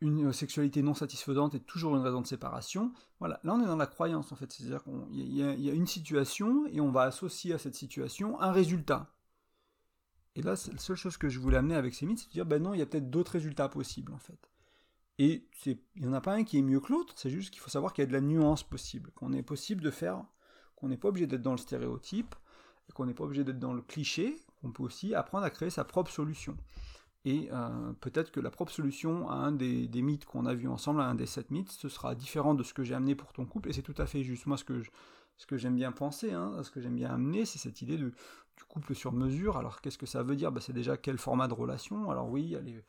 une 0.00 0.32
sexualité 0.32 0.80
non 0.82 0.94
satisfaisante 0.94 1.56
est 1.56 1.66
toujours 1.66 1.96
une 1.96 2.02
raison 2.02 2.20
de 2.20 2.26
séparation. 2.26 2.92
Voilà, 3.18 3.40
là 3.42 3.54
on 3.54 3.62
est 3.62 3.66
dans 3.66 3.76
la 3.76 3.88
croyance 3.88 4.30
en 4.30 4.36
fait, 4.36 4.50
c'est-à-dire 4.52 4.84
qu'il 4.84 5.36
y, 5.36 5.42
a 5.42 5.72
une 5.72 5.88
situation 5.88 6.66
et 6.68 6.80
on 6.80 6.92
va 6.92 7.02
associer 7.02 7.52
à 7.52 7.58
cette 7.58 7.74
situation 7.74 8.40
un 8.40 8.52
résultat. 8.52 9.12
Et 10.36 10.42
là, 10.42 10.50
la 10.52 10.78
seule 10.78 10.96
chose 10.96 11.16
que 11.16 11.28
je 11.28 11.40
voulais 11.40 11.56
amener 11.56 11.74
avec 11.74 11.94
ces 11.94 12.06
mythes, 12.06 12.20
c'est 12.20 12.28
de 12.28 12.32
dire, 12.32 12.46
ben 12.46 12.62
non, 12.62 12.72
il 12.72 12.78
y 12.78 12.82
a 12.82 12.86
peut-être 12.86 13.10
d'autres 13.10 13.32
résultats 13.32 13.68
possibles 13.68 14.12
en 14.12 14.18
fait. 14.18 14.52
Et 15.18 15.48
il 15.66 15.78
n'y 15.96 16.06
en 16.06 16.12
a 16.12 16.20
pas 16.20 16.34
un 16.34 16.44
qui 16.44 16.58
est 16.58 16.62
mieux 16.62 16.78
que 16.78 16.92
l'autre, 16.92 17.14
c'est 17.16 17.30
juste 17.30 17.50
qu'il 17.50 17.60
faut 17.60 17.70
savoir 17.70 17.92
qu'il 17.92 18.02
y 18.02 18.06
a 18.06 18.08
de 18.08 18.12
la 18.12 18.20
nuance 18.20 18.62
possible, 18.62 19.10
qu'on 19.16 19.32
est 19.32 19.42
possible 19.42 19.82
de 19.82 19.90
faire, 19.90 20.22
qu'on 20.76 20.88
n'est 20.88 20.96
pas 20.96 21.08
obligé 21.08 21.26
d'être 21.26 21.42
dans 21.42 21.50
le 21.50 21.58
stéréotype, 21.58 22.36
et 22.88 22.92
qu'on 22.92 23.06
n'est 23.06 23.14
pas 23.14 23.24
obligé 23.24 23.44
d'être 23.44 23.58
dans 23.58 23.72
le 23.72 23.82
cliché, 23.82 24.36
qu'on 24.60 24.72
peut 24.72 24.82
aussi 24.82 25.14
apprendre 25.14 25.44
à 25.44 25.50
créer 25.50 25.70
sa 25.70 25.84
propre 25.84 26.10
solution. 26.10 26.56
Et 27.24 27.48
euh, 27.52 27.92
peut-être 28.00 28.30
que 28.30 28.40
la 28.40 28.50
propre 28.50 28.72
solution 28.72 29.28
à 29.28 29.34
un 29.34 29.52
des, 29.52 29.88
mythes 30.02 30.24
qu'on 30.24 30.46
a 30.46 30.54
vu 30.54 30.68
ensemble, 30.68 31.00
à 31.00 31.04
un 31.04 31.14
des 31.14 31.26
sept 31.26 31.50
mythes, 31.50 31.70
ce 31.70 31.88
sera 31.88 32.14
différent 32.14 32.54
de 32.54 32.62
ce 32.62 32.72
que 32.72 32.84
j'ai 32.84 32.94
amené 32.94 33.14
pour 33.14 33.32
ton 33.32 33.44
couple, 33.44 33.68
et 33.68 33.72
c'est 33.72 33.82
tout 33.82 33.94
à 33.98 34.06
fait 34.06 34.22
juste. 34.22 34.46
Moi, 34.46 34.56
ce 34.56 34.64
que, 34.64 35.56
j'aime 35.56 35.76
bien 35.76 35.92
penser, 35.92 36.32
hein, 36.32 36.62
ce 36.62 36.70
que 36.70 36.80
j'aime 36.80 36.96
bien 36.96 37.10
amener, 37.10 37.44
c'est 37.44 37.58
cette 37.58 37.82
idée 37.82 37.96
du 37.96 38.12
couple 38.68 38.94
sur 38.94 39.12
mesure. 39.12 39.56
Alors, 39.56 39.80
qu'est-ce 39.80 39.98
que 39.98 40.06
ça 40.06 40.22
veut 40.22 40.36
dire? 40.36 40.52
Bah, 40.52 40.60
C'est 40.60 40.72
déjà 40.72 40.96
quel 40.96 41.18
format 41.18 41.48
de 41.48 41.54
relation? 41.54 42.10
Alors 42.10 42.28
oui, 42.28 42.44
il 42.44 42.50
y 42.50 42.56
a 42.56 42.60
les, 42.60 42.82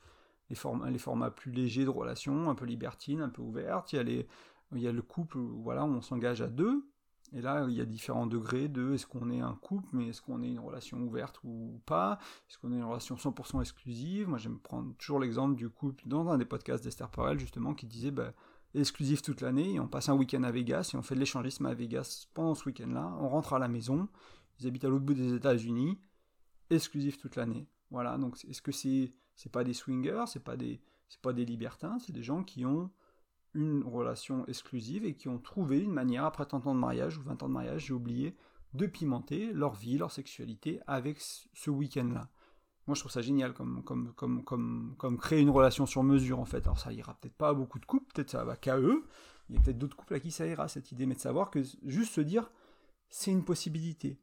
les, 0.50 0.56
formats, 0.56 0.89
les 0.89 1.00
formats 1.00 1.32
plus 1.32 1.52
légers 1.52 1.86
de 1.86 1.89
relation, 1.89 2.50
un 2.50 2.56
peu 2.56 2.66
libertines, 2.66 3.22
un 3.22 3.30
peu 3.30 3.41
ouvertes. 3.41 3.93
Il 3.93 3.97
y 3.97 4.00
a, 4.00 4.04
les, 4.04 4.28
il 4.74 4.82
y 4.82 4.88
a 4.88 4.91
le 4.91 5.02
couple 5.02 5.38
voilà, 5.38 5.86
où 5.86 5.89
on 5.89 6.02
s'engage 6.02 6.41
à 6.41 6.47
deux, 6.47 6.86
et 7.34 7.42
là, 7.42 7.66
il 7.70 7.76
y 7.76 7.82
a 7.82 7.86
différents 7.86 8.28
degrés 8.28 8.68
de 8.68 8.94
est-ce 8.94 9.06
qu'on 9.06 9.30
est 9.30 9.42
un 9.42 9.56
couple, 9.56 9.88
mais 9.94 10.08
est-ce 10.08 10.22
qu'on 10.22 10.42
est 10.42 10.50
une 10.50 10.60
relation 10.60 10.98
ouverte 11.02 11.40
ou 11.44 11.82
pas? 11.86 12.20
Est-ce 12.50 12.58
qu'on 12.58 12.72
est 12.72 12.78
une 12.78 12.84
relation 12.84 13.16
100% 13.16 13.62
exclusive? 13.62 14.28
Moi, 14.28 14.38
j'aime 14.38 14.60
prendre 14.60 14.96
toujours 14.98 15.20
l'exemple 15.20 15.56
du 15.56 15.70
couple 15.70 16.04
dans 16.08 16.28
un 16.30 16.38
des 16.38 16.46
podcasts 16.46 16.84
d'Esther 16.84 17.10
Perel, 17.10 17.40
justement, 17.40 17.74
qui 17.74 17.86
disait 17.86 18.12
bah, 18.12 18.34
exclusif 18.74 19.22
toute 19.22 19.42
l'année, 19.42 19.80
on 19.80 19.88
passe 19.88 20.10
un 20.10 20.16
week-end 20.16 20.44
à 20.44 20.52
Vegas, 20.52 20.92
et 20.94 20.98
on 20.98 21.02
fait 21.02 21.16
de 21.16 21.20
l'échangisme 21.20 21.66
à 21.66 21.74
Vegas 21.74 22.28
pendant 22.34 22.56
ce 22.56 22.66
week-end-là. 22.66 23.18
On 23.20 23.30
rentre 23.30 23.54
à 23.54 23.60
la 23.60 23.68
maison, 23.68 24.08
ils 24.60 24.68
habitent 24.68 24.86
à 24.86 24.90
l'autre 24.90 25.06
bout 25.06 25.14
des 25.14 25.34
États-Unis, 25.34 26.00
exclusif 26.70 27.18
toute 27.18 27.36
l'année. 27.36 27.68
Voilà, 27.92 28.18
donc 28.18 28.44
est-ce 28.46 28.62
que 28.62 28.72
c'est 28.72 29.14
c'est 29.36 29.52
pas 29.52 29.64
des 29.64 29.74
swingers, 29.74 30.26
c'est 30.28 30.44
pas 30.44 30.56
c'est 31.08 31.22
pas 31.22 31.34
des 31.34 31.46
libertins, 31.46 31.98
c'est 32.00 32.12
des 32.12 32.24
gens 32.24 32.44
qui 32.44 32.66
ont 32.66 32.92
une 33.54 33.84
relation 33.84 34.45
exclusive 34.47 35.06
et 35.06 35.16
qui 35.16 35.28
ont 35.28 35.39
trouvé 35.39 35.80
une 35.80 35.91
manière, 35.91 36.26
après 36.26 36.45
30 36.45 36.68
ans 36.68 36.76
de 36.76 36.80
mariage 36.80 37.18
ou 37.18 37.22
20 37.24 37.43
ans 37.43 37.47
de 37.47 37.54
mariage, 37.54 37.86
j'ai 37.88 37.93
oublié, 37.93 38.36
de 38.74 38.86
pimenter 38.86 39.52
leur 39.54 39.74
vie, 39.74 39.97
leur 39.97 40.12
sexualité 40.12 40.80
avec 40.86 41.20
ce 41.20 41.70
week-end-là. 41.70 42.30
Moi, 42.88 42.95
je 42.95 43.02
trouve 43.02 43.12
ça 43.12 43.22
génial 43.22 43.54
comme, 43.54 43.84
comme, 43.84 44.14
comme, 44.14 44.43
comme, 44.43 44.95
comme 44.97 45.18
créer 45.18 45.41
une 45.41 45.50
relation 45.50 45.86
sur 45.86 46.04
mesure, 46.04 46.39
en 46.39 46.45
fait. 46.45 46.66
Alors, 46.66 46.80
ça 46.80 46.91
ira 46.91 47.14
peut-être 47.16 47.36
pas 47.36 47.50
à 47.50 47.54
beaucoup 47.54 47.80
de 47.80 47.86
couples, 47.86 48.12
peut-être 48.14 48.32
ça 48.32 48.43
va 48.43 48.56
qu'à 48.56 48.80
eux. 48.80 49.04
Il 49.50 49.56
y 49.56 49.58
a 49.58 49.62
peut-être 49.62 49.78
d'autres 49.78 49.95
couples 49.95 50.16
à 50.16 50.20
qui 50.20 50.32
ça 50.32 50.47
ira, 50.47 50.68
cette 50.68 50.91
idée, 50.91 51.06
mais 51.06 51.16
de 51.16 51.20
savoir 51.20 51.50
que 51.52 51.62
juste 51.86 52.14
se 52.14 52.22
dire, 52.22 52.52
c'est 53.10 53.32
une 53.32 53.43
possibilité. 53.43 54.20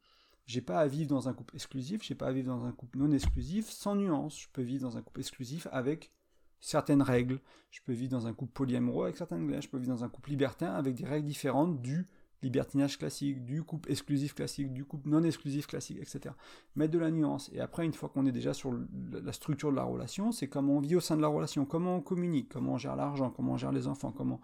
J'ai 0.47 0.61
pas 0.61 0.79
à 0.79 0.87
vivre 0.87 1.09
dans 1.09 1.29
un 1.29 1.33
couple 1.33 1.57
exclusif, 1.57 2.03
j'ai 2.03 2.15
pas 2.15 2.29
à 2.29 2.33
vivre 2.33 2.49
dans 2.49 2.65
un 2.65 2.73
couple 2.73 2.99
non 2.99 3.11
exclusif, 3.11 3.69
sans 3.69 3.97
nuance. 3.97 4.41
Je 4.41 4.49
peux 4.53 4.63
vivre 4.63 4.83
dans 4.83 4.97
un 4.97 5.03
couple 5.03 5.21
exclusif 5.21 5.67
avec 5.73 6.13
certaines 6.61 7.03
règles. 7.03 7.41
Je 7.71 7.81
peux 7.85 7.93
vivre 7.93 8.13
dans 8.13 8.27
un 8.27 8.33
couple 8.33 8.53
polyamoureux 8.53 9.05
avec 9.05 9.17
certaines 9.17 9.47
règles. 9.47 9.63
Je 9.63 9.69
peux 9.69 9.79
vivre 9.79 9.95
dans 9.95 10.05
un 10.05 10.09
couple 10.09 10.31
libertin 10.31 10.73
avec 10.73 10.95
des 10.95 11.05
règles 11.05 11.27
différentes 11.27 11.81
du 11.81 12.07
libertinage 12.43 12.99
classique, 12.99 13.45
du 13.45 13.63
couple 13.63 13.91
exclusif 13.91 14.35
classique, 14.35 14.73
du 14.73 14.85
couple 14.85 15.09
non 15.09 15.23
exclusif 15.23 15.67
classique, 15.67 15.99
etc. 15.99 16.35
Mettre 16.75 16.93
de 16.93 16.99
la 16.99 17.11
nuance. 17.11 17.51
Et 17.53 17.61
après, 17.61 17.85
une 17.85 17.93
fois 17.93 18.09
qu'on 18.09 18.27
est 18.27 18.33
déjà 18.33 18.53
sur 18.53 18.73
la 19.13 19.33
structure 19.33 19.71
de 19.71 19.77
la 19.77 19.83
relation, 19.83 20.33
c'est 20.33 20.49
comment 20.49 20.77
on 20.77 20.81
vit 20.81 20.97
au 20.97 21.01
sein 21.01 21.17
de 21.17 21.23
la 21.23 21.29
relation, 21.29 21.65
comment 21.65 21.97
on 21.97 22.01
communique, 22.01 22.51
comment 22.51 22.75
on 22.75 22.79
gère 22.79 22.97
l'argent, 22.97 23.31
comment 23.31 23.53
on 23.53 23.57
gère 23.57 23.73
les 23.73 23.87
enfants, 23.87 24.13
comment, 24.13 24.41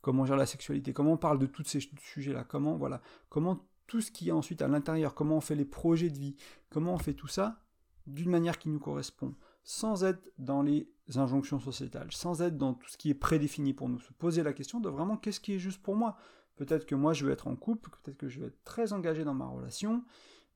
comment 0.00 0.22
on 0.22 0.26
gère 0.26 0.36
la 0.36 0.46
sexualité, 0.46 0.92
comment 0.92 1.12
on 1.12 1.18
parle 1.18 1.38
de 1.38 1.46
tous 1.46 1.64
ces 1.64 1.80
sujets-là, 2.00 2.44
comment, 2.44 2.76
voilà, 2.76 3.00
comment 3.28 3.60
tout 3.86 4.00
ce 4.00 4.10
qui 4.10 4.30
est 4.30 4.32
ensuite 4.32 4.62
à 4.62 4.68
l'intérieur, 4.68 5.14
comment 5.14 5.36
on 5.36 5.40
fait 5.40 5.54
les 5.54 5.64
projets 5.64 6.10
de 6.10 6.18
vie, 6.18 6.36
comment 6.70 6.94
on 6.94 6.98
fait 6.98 7.14
tout 7.14 7.28
ça 7.28 7.62
d'une 8.06 8.30
manière 8.30 8.58
qui 8.58 8.68
nous 8.68 8.78
correspond 8.78 9.34
sans 9.66 10.04
être 10.04 10.30
dans 10.38 10.62
les 10.62 10.88
injonctions 11.16 11.58
sociétales, 11.58 12.12
sans 12.12 12.40
être 12.40 12.56
dans 12.56 12.72
tout 12.72 12.88
ce 12.88 12.96
qui 12.96 13.10
est 13.10 13.14
prédéfini 13.14 13.74
pour 13.74 13.88
nous, 13.88 13.98
se 13.98 14.12
poser 14.12 14.44
la 14.44 14.52
question 14.52 14.78
de 14.78 14.88
vraiment 14.88 15.16
qu'est-ce 15.16 15.40
qui 15.40 15.54
est 15.54 15.58
juste 15.58 15.82
pour 15.82 15.96
moi? 15.96 16.16
Peut-être 16.54 16.86
que 16.86 16.94
moi 16.94 17.12
je 17.12 17.26
veux 17.26 17.32
être 17.32 17.48
en 17.48 17.56
couple, 17.56 17.90
peut-être 17.90 18.16
que 18.16 18.28
je 18.28 18.38
veux 18.38 18.46
être 18.46 18.62
très 18.62 18.92
engagé 18.92 19.24
dans 19.24 19.34
ma 19.34 19.46
relation, 19.46 20.04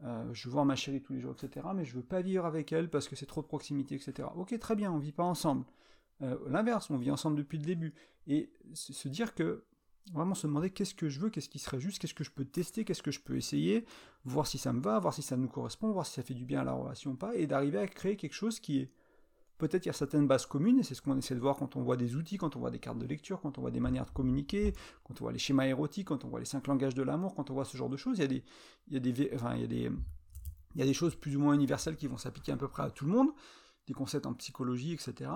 euh, 0.05 0.33
je 0.33 0.49
veux 0.49 0.53
voir 0.53 0.65
ma 0.65 0.77
chérie 0.77 1.03
tous 1.03 1.13
les 1.13 1.21
jours, 1.21 1.35
etc. 1.35 1.67
Mais 1.75 1.85
je 1.85 1.97
veux 1.97 2.05
pas 2.05 2.23
vivre 2.23 2.47
avec 2.47 2.71
elle 2.71 2.89
parce 2.89 3.09
que 3.09 3.17
c'est 3.17 3.27
trop 3.27 3.43
de 3.43 3.49
proximité, 3.49 3.97
etc. 3.97 4.29
Ok, 4.37 4.57
très 4.61 4.77
bien, 4.77 4.93
on 4.93 4.99
vit 4.99 5.13
pas 5.13 5.25
ensemble. 5.25 5.67
Euh, 6.23 6.39
l'inverse, 6.49 6.89
on 6.89 6.97
vit 6.97 7.11
ensemble 7.11 7.37
depuis 7.37 7.59
le 7.59 7.65
début. 7.65 7.93
Et 8.29 8.53
se 8.73 9.09
dire 9.09 9.35
que 9.35 9.65
vraiment 10.13 10.35
se 10.35 10.47
demander 10.47 10.71
qu'est-ce 10.71 10.95
que 10.95 11.09
je 11.09 11.19
veux, 11.19 11.31
qu'est-ce 11.31 11.49
qui 11.49 11.59
serait 11.59 11.81
juste, 11.81 11.99
qu'est-ce 11.99 12.15
que 12.15 12.25
je 12.25 12.31
peux 12.31 12.45
tester, 12.45 12.85
qu'est-ce 12.85 13.03
que 13.03 13.11
je 13.11 13.21
peux 13.21 13.37
essayer, 13.37 13.85
voir 14.25 14.47
si 14.47 14.57
ça 14.57 14.73
me 14.73 14.81
va, 14.81 14.99
voir 15.01 15.13
si 15.13 15.23
ça 15.23 15.37
nous 15.37 15.49
correspond, 15.49 15.91
voir 15.91 16.07
si 16.07 16.15
ça 16.15 16.23
fait 16.23 16.35
du 16.35 16.45
bien 16.45 16.61
à 16.61 16.65
la 16.65 16.73
relation 16.73 17.13
ou 17.13 17.17
pas, 17.17 17.35
et 17.35 17.47
d'arriver 17.47 17.79
à 17.79 17.89
créer 17.89 18.17
quelque 18.17 18.35
chose 18.35 18.61
qui 18.61 18.79
est 18.79 18.91
Peut-être 19.61 19.85
il 19.85 19.89
y 19.89 19.91
a 19.91 19.95
certaines 19.95 20.27
bases 20.27 20.47
communes, 20.47 20.79
et 20.79 20.83
c'est 20.83 20.95
ce 20.95 21.03
qu'on 21.03 21.19
essaie 21.19 21.35
de 21.35 21.41
voir 21.41 21.57
quand 21.57 21.77
on 21.77 21.83
voit 21.83 21.99
des 21.99 22.17
outils, 22.17 22.39
quand 22.39 22.57
on 22.57 22.61
voit 22.61 22.71
des 22.71 22.79
cartes 22.79 22.99
de 22.99 23.07
lecture, 23.07 23.43
quand 23.43 23.59
on 23.59 23.61
voit 23.61 23.71
des 23.71 23.79
manières 23.79 24.07
de 24.07 24.11
communiquer, 24.11 24.73
quand 25.05 25.21
on 25.21 25.25
voit 25.25 25.33
les 25.33 25.39
schémas 25.39 25.67
érotiques, 25.67 26.09
quand 26.09 26.25
on 26.25 26.29
voit 26.29 26.41
les 26.41 26.47
cinq 26.47 26.67
langages 26.67 26.95
de 26.95 27.03
l'amour, 27.03 27.35
quand 27.35 27.51
on 27.51 27.55
voit 27.55 27.67
ce 27.67 27.77
genre 27.77 27.91
de 27.91 27.99
choses. 27.99 28.17
Il 28.17 28.23
y 28.23 28.25
a 28.25 28.29
des, 28.29 28.43
il 28.89 28.95
y 28.95 28.97
a 28.97 29.01
des, 29.01 29.31
enfin, 29.35 29.55
il 29.55 29.61
y 29.61 29.65
a 29.65 29.67
des, 29.67 29.93
il 30.75 30.81
y 30.81 30.83
a 30.83 30.87
des 30.87 30.95
choses 30.95 31.15
plus 31.15 31.37
ou 31.37 31.41
moins 31.41 31.53
universelles 31.53 31.97
qui 31.97 32.07
vont 32.07 32.17
s'appliquer 32.17 32.53
à 32.53 32.57
peu 32.57 32.69
près 32.69 32.85
à 32.85 32.91
tout 32.91 33.05
le 33.05 33.13
monde, 33.13 33.29
des 33.87 33.93
concepts 33.93 34.25
en 34.25 34.33
psychologie, 34.33 34.95
etc. 34.95 35.31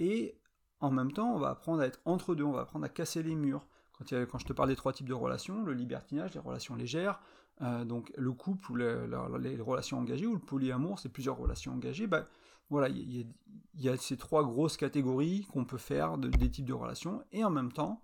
Et 0.00 0.40
en 0.80 0.90
même 0.90 1.12
temps, 1.12 1.32
on 1.32 1.38
va 1.38 1.50
apprendre 1.50 1.80
à 1.82 1.86
être 1.86 2.00
entre 2.04 2.34
deux, 2.34 2.44
on 2.44 2.52
va 2.52 2.62
apprendre 2.62 2.84
à 2.84 2.88
casser 2.88 3.22
les 3.22 3.36
murs. 3.36 3.64
Quand, 3.92 4.04
je 4.08 4.44
te 4.44 4.52
parle 4.52 4.68
des 4.68 4.76
trois 4.76 4.92
types 4.92 5.08
de 5.08 5.14
relations, 5.14 5.62
le 5.62 5.72
libertinage, 5.72 6.34
les 6.34 6.40
relations 6.40 6.74
légères, 6.74 7.20
euh, 7.62 7.84
donc 7.84 8.12
le 8.16 8.32
couple 8.32 8.72
ou 8.72 8.76
les, 8.76 9.60
relations 9.60 9.98
engagées, 9.98 10.26
ou 10.26 10.34
le 10.34 10.40
polyamour, 10.40 10.98
c'est 10.98 11.08
plusieurs 11.08 11.36
relations 11.36 11.72
engagées, 11.72 12.08
bah, 12.08 12.26
voilà, 12.70 12.88
il 12.88 13.26
y, 13.74 13.88
a 13.88 13.96
ces 13.96 14.16
trois 14.16 14.42
grosses 14.42 14.76
catégories 14.76 15.46
qu'on 15.52 15.64
peut 15.64 15.78
faire 15.78 16.18
de, 16.18 16.28
des 16.28 16.50
types 16.50 16.64
de 16.64 16.72
relations, 16.72 17.22
et 17.32 17.44
en 17.44 17.50
même 17.50 17.72
temps, 17.72 18.02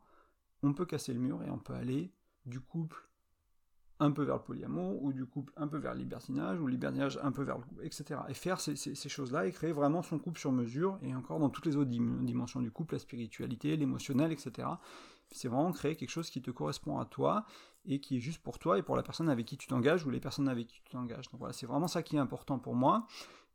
on 0.62 0.74
peut 0.74 0.86
casser 0.86 1.14
le 1.14 1.20
mur 1.20 1.42
et 1.42 1.50
on 1.50 1.58
peut 1.58 1.74
aller 1.74 2.12
du 2.44 2.60
couple 2.60 3.10
un 4.00 4.10
peu 4.12 4.22
vers 4.22 4.36
le 4.36 4.42
polyamour, 4.42 5.02
ou 5.02 5.12
du 5.12 5.26
couple 5.26 5.52
un 5.56 5.68
peu 5.68 5.76
vers 5.76 5.92
le 5.92 6.00
libertinage, 6.00 6.58
ou 6.58 6.66
le 6.66 6.72
libertinage 6.72 7.20
un 7.22 7.32
peu 7.32 7.42
vers 7.42 7.58
le 7.58 7.64
couple, 7.64 7.84
etc. 7.84 8.20
Et 8.30 8.34
faire 8.34 8.58
ces, 8.58 8.94
choses-là 8.94 9.46
et 9.46 9.52
créer 9.52 9.72
vraiment 9.72 10.02
son 10.02 10.18
couple 10.18 10.40
sur 10.40 10.52
mesure, 10.52 10.98
et 11.02 11.14
encore 11.14 11.38
dans 11.38 11.50
toutes 11.50 11.66
les 11.66 11.76
autres 11.76 11.90
dimensions 11.90 12.60
du 12.60 12.70
couple, 12.70 12.94
la 12.94 12.98
spiritualité, 12.98 13.76
l'émotionnel, 13.76 14.32
etc. 14.32 14.68
C'est 15.30 15.48
vraiment 15.48 15.70
créer 15.70 15.96
quelque 15.96 16.10
chose 16.10 16.30
qui 16.30 16.40
te 16.40 16.50
correspond 16.50 16.98
à 16.98 17.04
toi, 17.04 17.44
et 17.84 18.00
qui 18.00 18.16
est 18.16 18.20
juste 18.20 18.42
pour 18.42 18.58
toi 18.58 18.78
et 18.78 18.82
pour 18.82 18.96
la 18.96 19.02
personne 19.02 19.28
avec 19.28 19.44
qui 19.44 19.58
tu 19.58 19.66
t'engages, 19.66 20.06
ou 20.06 20.10
les 20.10 20.20
personnes 20.20 20.48
avec 20.48 20.66
qui 20.68 20.80
tu 20.82 20.90
t'engages. 20.90 21.28
Donc 21.30 21.38
voilà, 21.38 21.52
c'est 21.52 21.66
vraiment 21.66 21.88
ça 21.88 22.02
qui 22.02 22.16
est 22.16 22.20
important 22.20 22.58
pour 22.58 22.74
moi. 22.74 23.06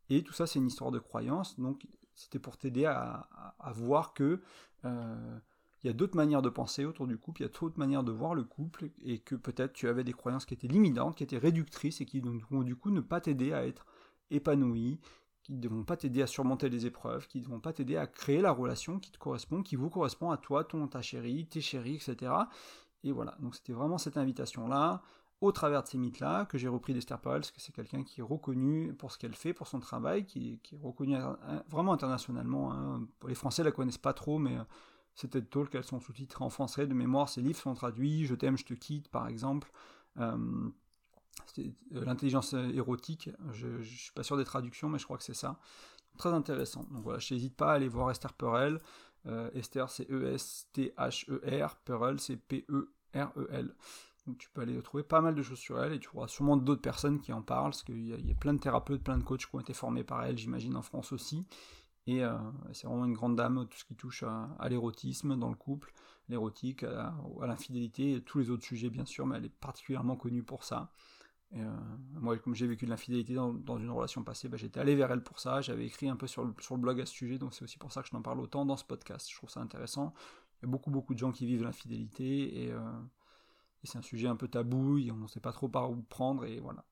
Et 0.09 0.23
tout 0.23 0.33
ça, 0.33 0.47
c'est 0.47 0.59
une 0.59 0.67
histoire 0.67 0.91
de 0.91 0.99
croyance. 0.99 1.59
Donc 1.59 1.87
c'était 2.13 2.39
pour 2.39 2.57
t'aider 2.57 2.85
à, 2.85 3.27
voir 3.73 4.13
que... 4.13 4.41
Euh, 4.85 5.39
il 5.83 5.87
y 5.89 5.91
a 5.91 5.93
d'autres 5.93 6.15
manières 6.15 6.41
de 6.41 6.49
penser 6.49 6.83
autour 6.83 7.05
du 7.05 7.15
couple, 7.15 7.41
il 7.41 7.43
y 7.43 7.47
a 7.47 7.49
d'autres 7.49 7.77
manières 7.77 8.03
de 8.03 8.11
voir 8.11 8.33
le 8.33 8.43
couple, 8.43 8.89
et 9.03 9.19
que 9.19 9.35
peut-être 9.35 9.71
tu 9.71 9.87
avais 9.87 10.03
des 10.03 10.13
croyances 10.13 10.47
qui 10.47 10.55
étaient 10.55 10.67
limitantes, 10.67 11.15
qui 11.15 11.23
étaient 11.23 11.37
réductrices, 11.37 12.01
et 12.01 12.07
qui 12.07 12.21
vont 12.21 12.63
du 12.63 12.75
coup 12.75 12.89
ne 12.89 13.01
pas 13.01 13.21
t'aider 13.21 13.53
à 13.53 13.67
être 13.67 13.85
épanoui, 14.31 14.99
qui 15.43 15.53
ne 15.53 15.67
vont 15.69 15.83
pas 15.83 15.95
t'aider 15.95 16.23
à 16.23 16.27
surmonter 16.27 16.69
les 16.69 16.87
épreuves, 16.87 17.27
qui 17.27 17.39
ne 17.39 17.45
vont 17.45 17.59
pas 17.59 17.71
t'aider 17.71 17.97
à 17.97 18.07
créer 18.07 18.41
la 18.41 18.51
relation 18.51 18.99
qui 18.99 19.11
te 19.11 19.19
correspond, 19.19 19.61
qui 19.61 19.75
vous 19.75 19.91
correspond 19.91 20.31
à 20.31 20.37
toi, 20.37 20.63
ton, 20.63 20.87
ta 20.87 21.03
chérie, 21.03 21.45
tes 21.45 21.61
chéris, 21.61 21.97
etc. 21.97 22.33
Et 23.03 23.11
voilà, 23.11 23.37
donc 23.39 23.53
c'était 23.53 23.73
vraiment 23.73 23.99
cette 23.99 24.17
invitation-là, 24.17 25.03
au 25.41 25.51
travers 25.51 25.83
de 25.83 25.87
ces 25.87 25.97
mythes-là, 25.97 26.45
que 26.45 26.57
j'ai 26.57 26.67
repris 26.67 26.93
d'Esther 26.93 27.19
Perel, 27.19 27.41
parce 27.41 27.51
que 27.51 27.61
c'est 27.61 27.73
quelqu'un 27.73 28.03
qui 28.03 28.21
est 28.21 28.23
reconnu 28.23 28.93
pour 28.93 29.11
ce 29.11 29.17
qu'elle 29.17 29.35
fait, 29.35 29.53
pour 29.53 29.67
son 29.67 29.79
travail, 29.79 30.25
qui, 30.25 30.59
est 30.71 30.77
reconnu 30.81 31.17
vraiment 31.69 31.93
internationalement. 31.93 32.73
Hein. 32.73 33.07
Les 33.27 33.35
Français 33.35 33.63
la 33.63 33.71
connaissent 33.71 33.97
pas 33.97 34.13
trop, 34.13 34.39
mais 34.39 34.57
c'est 35.15 35.29
TED 35.29 35.49
Talk, 35.49 35.73
elles 35.73 35.83
sont 35.85 35.99
sous-titrées 35.99 36.43
en 36.43 36.49
français 36.49 36.87
de 36.87 36.93
mémoire, 36.93 37.29
ces 37.29 37.41
livres 37.41 37.57
sont 37.57 37.73
traduits, 37.73 38.25
Je 38.25 38.35
t'aime, 38.35 38.57
je 38.57 38.65
te 38.65 38.73
quitte, 38.73 39.07
par 39.07 39.27
exemple. 39.27 39.71
Euh, 40.19 40.69
euh, 41.57 41.71
l'intelligence 41.91 42.53
érotique, 42.53 43.29
je 43.53 43.67
ne 43.67 43.83
suis 43.83 44.11
pas 44.11 44.23
sûr 44.23 44.37
des 44.37 44.43
traductions, 44.43 44.89
mais 44.89 44.99
je 44.99 45.05
crois 45.05 45.17
que 45.17 45.23
c'est 45.23 45.33
ça. 45.33 45.57
Très 46.17 46.29
intéressant. 46.29 46.83
Donc 46.91 47.03
voilà, 47.03 47.19
je 47.19 47.33
n'hésite 47.33 47.55
pas 47.55 47.71
à 47.71 47.75
aller 47.75 47.87
voir 47.87 48.11
Esther 48.11 48.33
Perel. 48.33 48.79
Euh, 49.25 49.49
Esther, 49.53 49.89
c'est 49.89 50.09
E-S-T-H-E-R. 50.09 51.75
Perel, 51.77 52.19
c'est 52.19 52.35
P-E-R-E-L. 52.35 53.73
Donc 54.27 54.37
tu 54.37 54.49
peux 54.49 54.61
aller 54.61 54.81
trouver 54.81 55.03
pas 55.03 55.21
mal 55.21 55.35
de 55.35 55.41
choses 55.43 55.59
sur 55.59 55.81
elle 55.81 55.93
et 55.93 55.99
tu 55.99 56.07
trouveras 56.07 56.27
sûrement 56.27 56.57
d'autres 56.57 56.81
personnes 56.81 57.19
qui 57.19 57.31
en 57.31 57.41
parlent, 57.41 57.71
parce 57.71 57.83
qu'il 57.83 58.07
y, 58.07 58.31
a 58.31 58.35
plein 58.35 58.53
de 58.53 58.59
thérapeutes, 58.59 59.03
plein 59.03 59.17
de 59.17 59.23
coachs 59.23 59.45
qui 59.45 59.55
ont 59.55 59.59
été 59.59 59.73
formés 59.73 60.03
par 60.03 60.23
elle, 60.23 60.37
j'imagine, 60.37 60.75
en 60.75 60.81
France 60.81 61.11
aussi. 61.11 61.45
Et 62.07 62.23
euh, 62.23 62.37
c'est 62.73 62.87
vraiment 62.87 63.05
une 63.05 63.13
grande 63.13 63.35
dame, 63.35 63.67
tout 63.69 63.77
ce 63.77 63.85
qui 63.85 63.95
touche 63.95 64.23
à, 64.23 64.69
l'érotisme 64.69 65.37
dans 65.37 65.49
le 65.49 65.55
couple, 65.55 65.93
l'érotique, 66.29 66.83
à, 66.83 67.13
l'infidélité, 67.41 68.21
tous 68.25 68.39
les 68.39 68.49
autres 68.49 68.63
sujets 68.63 68.89
bien 68.89 69.05
sûr, 69.05 69.25
mais 69.25 69.37
elle 69.37 69.45
est 69.45 69.49
particulièrement 69.59 70.15
connue 70.15 70.43
pour 70.43 70.63
ça. 70.63 70.91
Euh, 71.55 71.77
moi, 72.13 72.37
comme 72.37 72.55
j'ai 72.55 72.67
vécu 72.67 72.85
de 72.85 72.89
l'infidélité 72.89 73.35
dans, 73.35 73.77
une 73.77 73.91
relation 73.91 74.23
passée, 74.23 74.49
bah, 74.49 74.57
j'étais 74.57 74.79
allé 74.79 74.95
vers 74.95 75.11
elle 75.11 75.23
pour 75.23 75.39
ça. 75.39 75.61
J'avais 75.61 75.85
écrit 75.85 76.09
un 76.09 76.15
peu 76.15 76.27
sur 76.27 76.43
le, 76.43 76.53
sur 76.59 76.75
le 76.75 76.81
blog 76.81 76.99
à 76.99 77.05
ce 77.05 77.13
sujet, 77.13 77.37
donc 77.37 77.53
c'est 77.53 77.63
aussi 77.63 77.77
pour 77.77 77.91
ça 77.91 78.01
que 78.01 78.09
je 78.09 78.15
n'en 78.15 78.21
parle 78.21 78.39
autant 78.39 78.65
dans 78.65 78.77
ce 78.77 78.83
podcast. 78.83 79.29
Je 79.29 79.35
trouve 79.35 79.49
ça 79.49 79.61
intéressant. 79.61 80.13
Il 80.61 80.65
y 80.65 80.69
a 80.69 80.71
beaucoup, 80.71 80.91
beaucoup 80.91 81.13
de 81.13 81.19
gens 81.19 81.31
qui 81.31 81.45
vivent 81.45 81.63
l'infidélité 81.63 82.63
et, 82.63 82.71
euh, 82.71 82.79
et 83.85 83.87
c'est 83.87 83.99
un 83.99 84.01
sujet 84.01 84.27
un 84.27 84.35
peu 84.35 84.47
tabou, 84.47 84.97
on 85.11 85.15
ne 85.15 85.27
sait 85.27 85.39
pas 85.39 85.51
trop 85.51 85.69
par 85.69 85.91
où 85.91 86.01
prendre 86.01 86.43
et 86.45 86.59
voilà. 86.59 86.83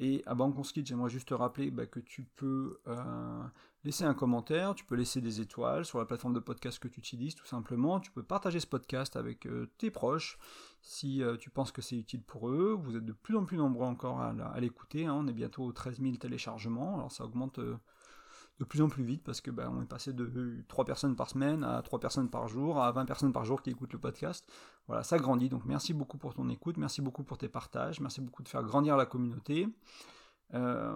Et 0.00 0.24
à 0.26 0.34
Banconskit, 0.34 0.84
j'aimerais 0.84 1.08
juste 1.08 1.28
te 1.28 1.34
rappeler 1.34 1.70
bah, 1.70 1.86
que 1.86 2.00
tu 2.00 2.24
peux 2.24 2.80
euh, 2.88 3.44
laisser 3.84 4.02
un 4.02 4.12
commentaire, 4.12 4.74
tu 4.74 4.84
peux 4.84 4.96
laisser 4.96 5.20
des 5.20 5.40
étoiles 5.40 5.84
sur 5.84 6.00
la 6.00 6.04
plateforme 6.04 6.34
de 6.34 6.40
podcast 6.40 6.80
que 6.80 6.88
tu 6.88 6.98
utilises 6.98 7.36
tout 7.36 7.46
simplement, 7.46 8.00
tu 8.00 8.10
peux 8.10 8.24
partager 8.24 8.58
ce 8.58 8.66
podcast 8.66 9.14
avec 9.14 9.46
euh, 9.46 9.70
tes 9.78 9.92
proches 9.92 10.36
si 10.82 11.22
euh, 11.22 11.36
tu 11.36 11.48
penses 11.48 11.70
que 11.70 11.80
c'est 11.80 11.96
utile 11.96 12.24
pour 12.24 12.48
eux, 12.48 12.76
vous 12.76 12.96
êtes 12.96 13.04
de 13.04 13.12
plus 13.12 13.36
en 13.36 13.44
plus 13.44 13.56
nombreux 13.56 13.86
encore 13.86 14.20
à, 14.20 14.60
l'écouter, 14.60 15.06
hein. 15.06 15.14
on 15.14 15.28
est 15.28 15.32
bientôt 15.32 15.62
aux 15.62 15.72
13 15.72 16.00
000 16.00 16.16
téléchargements, 16.16 16.96
alors 16.96 17.12
ça 17.12 17.24
augmente 17.24 17.60
de 18.58 18.64
plus 18.64 18.82
en 18.82 18.88
plus 18.88 19.04
vite 19.04 19.22
parce 19.24 19.40
que 19.40 19.50
ben, 19.50 19.70
on 19.72 19.82
est 19.82 19.86
passé 19.86 20.12
de 20.12 20.64
3 20.68 20.84
personnes 20.84 21.16
par 21.16 21.28
semaine 21.28 21.64
à 21.64 21.82
3 21.82 21.98
personnes 21.98 22.30
par 22.30 22.48
jour 22.48 22.80
à 22.82 22.90
20 22.92 23.04
personnes 23.04 23.32
par 23.32 23.44
jour 23.44 23.62
qui 23.62 23.70
écoutent 23.70 23.92
le 23.92 23.98
podcast. 23.98 24.50
Voilà, 24.86 25.02
ça 25.02 25.18
grandit. 25.18 25.48
Donc 25.48 25.64
merci 25.64 25.94
beaucoup 25.94 26.18
pour 26.18 26.34
ton 26.34 26.48
écoute, 26.48 26.76
merci 26.76 27.00
beaucoup 27.00 27.24
pour 27.24 27.38
tes 27.38 27.48
partages, 27.48 28.00
merci 28.00 28.20
beaucoup 28.20 28.42
de 28.42 28.48
faire 28.48 28.62
grandir 28.62 28.96
la 28.96 29.06
communauté. 29.06 29.68
Euh, 30.52 30.94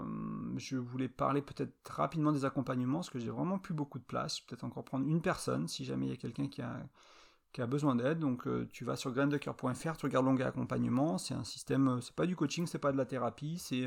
je 0.57 0.77
voulais 0.77 1.09
parler 1.09 1.43
peut-être 1.43 1.73
rapidement 1.91 2.33
des 2.33 2.45
accompagnements 2.45 2.99
parce 2.99 3.11
que 3.11 3.19
j'ai 3.19 3.31
vraiment 3.31 3.59
plus 3.59 3.75
beaucoup 3.75 3.99
de 3.99 4.05
place. 4.05 4.41
Peut-être 4.41 4.65
encore 4.65 4.85
prendre 4.85 5.07
une 5.07 5.23
personne 5.23 5.67
si 5.69 5.85
jamais 5.85 6.07
il 6.07 6.11
y 6.11 6.13
a 6.13 6.17
quelqu'un 6.17 6.49
qui 6.49 6.63
a, 6.63 7.67
besoin 7.67 7.97
d'aide. 7.97 8.21
Donc 8.21 8.47
euh, 8.47 8.69
tu 8.73 8.85
vas 8.85 8.95
sur 8.95 9.11
graindecoeur.fr, 9.13 9.97
tu 9.97 10.07
regardes 10.07 10.27
l'onglet 10.27 10.45
accompagnement. 10.45 11.19
C'est 11.19 11.35
un 11.35 11.45
système, 11.45 11.89
euh, 11.89 12.01
c'est 12.01 12.15
pas 12.15 12.27
du 12.27 12.37
coaching, 12.37 12.67
c'est 12.67 12.79
pas 12.79 12.93
de 12.93 12.97
la 12.97 13.07
thérapie, 13.07 13.59
c'est 13.59 13.85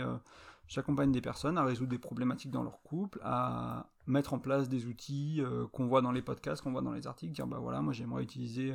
J'accompagne 0.68 1.12
des 1.12 1.20
personnes 1.20 1.58
à 1.58 1.66
résoudre 1.66 1.90
des 1.90 1.98
problématiques 1.98 2.52
dans 2.52 2.64
leur 2.64 2.82
couple, 2.82 3.20
à 3.24 3.90
mettre 4.08 4.34
en 4.34 4.40
place 4.40 4.70
des 4.70 4.86
outils 4.86 5.44
qu'on 5.74 5.88
voit 5.88 6.02
dans 6.02 6.14
les 6.14 6.22
podcasts, 6.22 6.62
qu'on 6.62 6.72
voit 6.72 6.82
dans 6.82 6.94
les 6.94 7.08
articles, 7.08 7.34
dire 7.34 7.46
bah 7.46 7.58
voilà, 7.60 7.82
moi 7.82 7.92
j'aimerais 7.92 8.24
utiliser, 8.24 8.74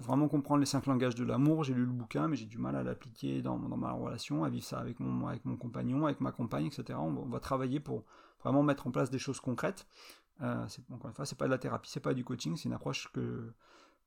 vraiment 0.00 0.28
comprendre 0.28 0.60
les 0.60 0.66
cinq 0.66 0.86
langages 0.86 1.14
de 1.14 1.24
l'amour, 1.24 1.64
j'ai 1.64 1.74
lu 1.74 1.84
le 1.84 1.92
bouquin, 1.92 2.28
mais 2.28 2.36
j'ai 2.36 2.46
du 2.46 2.58
mal 2.58 2.76
à 2.76 2.82
l'appliquer 2.82 3.42
dans, 3.42 3.58
ma 3.58 3.92
relation, 3.92 4.44
à 4.44 4.48
vivre 4.48 4.64
ça 4.64 4.78
avec 4.78 5.00
mon, 5.00 5.26
avec 5.26 5.44
mon 5.44 5.56
compagnon, 5.56 6.06
avec 6.06 6.20
ma 6.20 6.32
compagne, 6.32 6.66
etc. 6.66 6.98
On 7.00 7.12
va, 7.26 7.40
travailler 7.40 7.80
pour 7.80 8.04
vraiment 8.42 8.62
mettre 8.62 8.86
en 8.86 8.90
place 8.90 9.10
des 9.10 9.18
choses 9.18 9.40
concrètes. 9.40 9.86
Euh, 10.40 10.66
encore 10.92 11.08
une 11.08 11.14
fois, 11.14 11.26
c'est 11.26 11.38
pas 11.38 11.44
de 11.44 11.50
la 11.50 11.58
thérapie, 11.58 11.90
c'est 11.90 12.00
pas 12.00 12.14
du 12.14 12.24
coaching, 12.24 12.56
c'est 12.56 12.64
une 12.64 12.72
approche 12.72 13.12
que, 13.12 13.52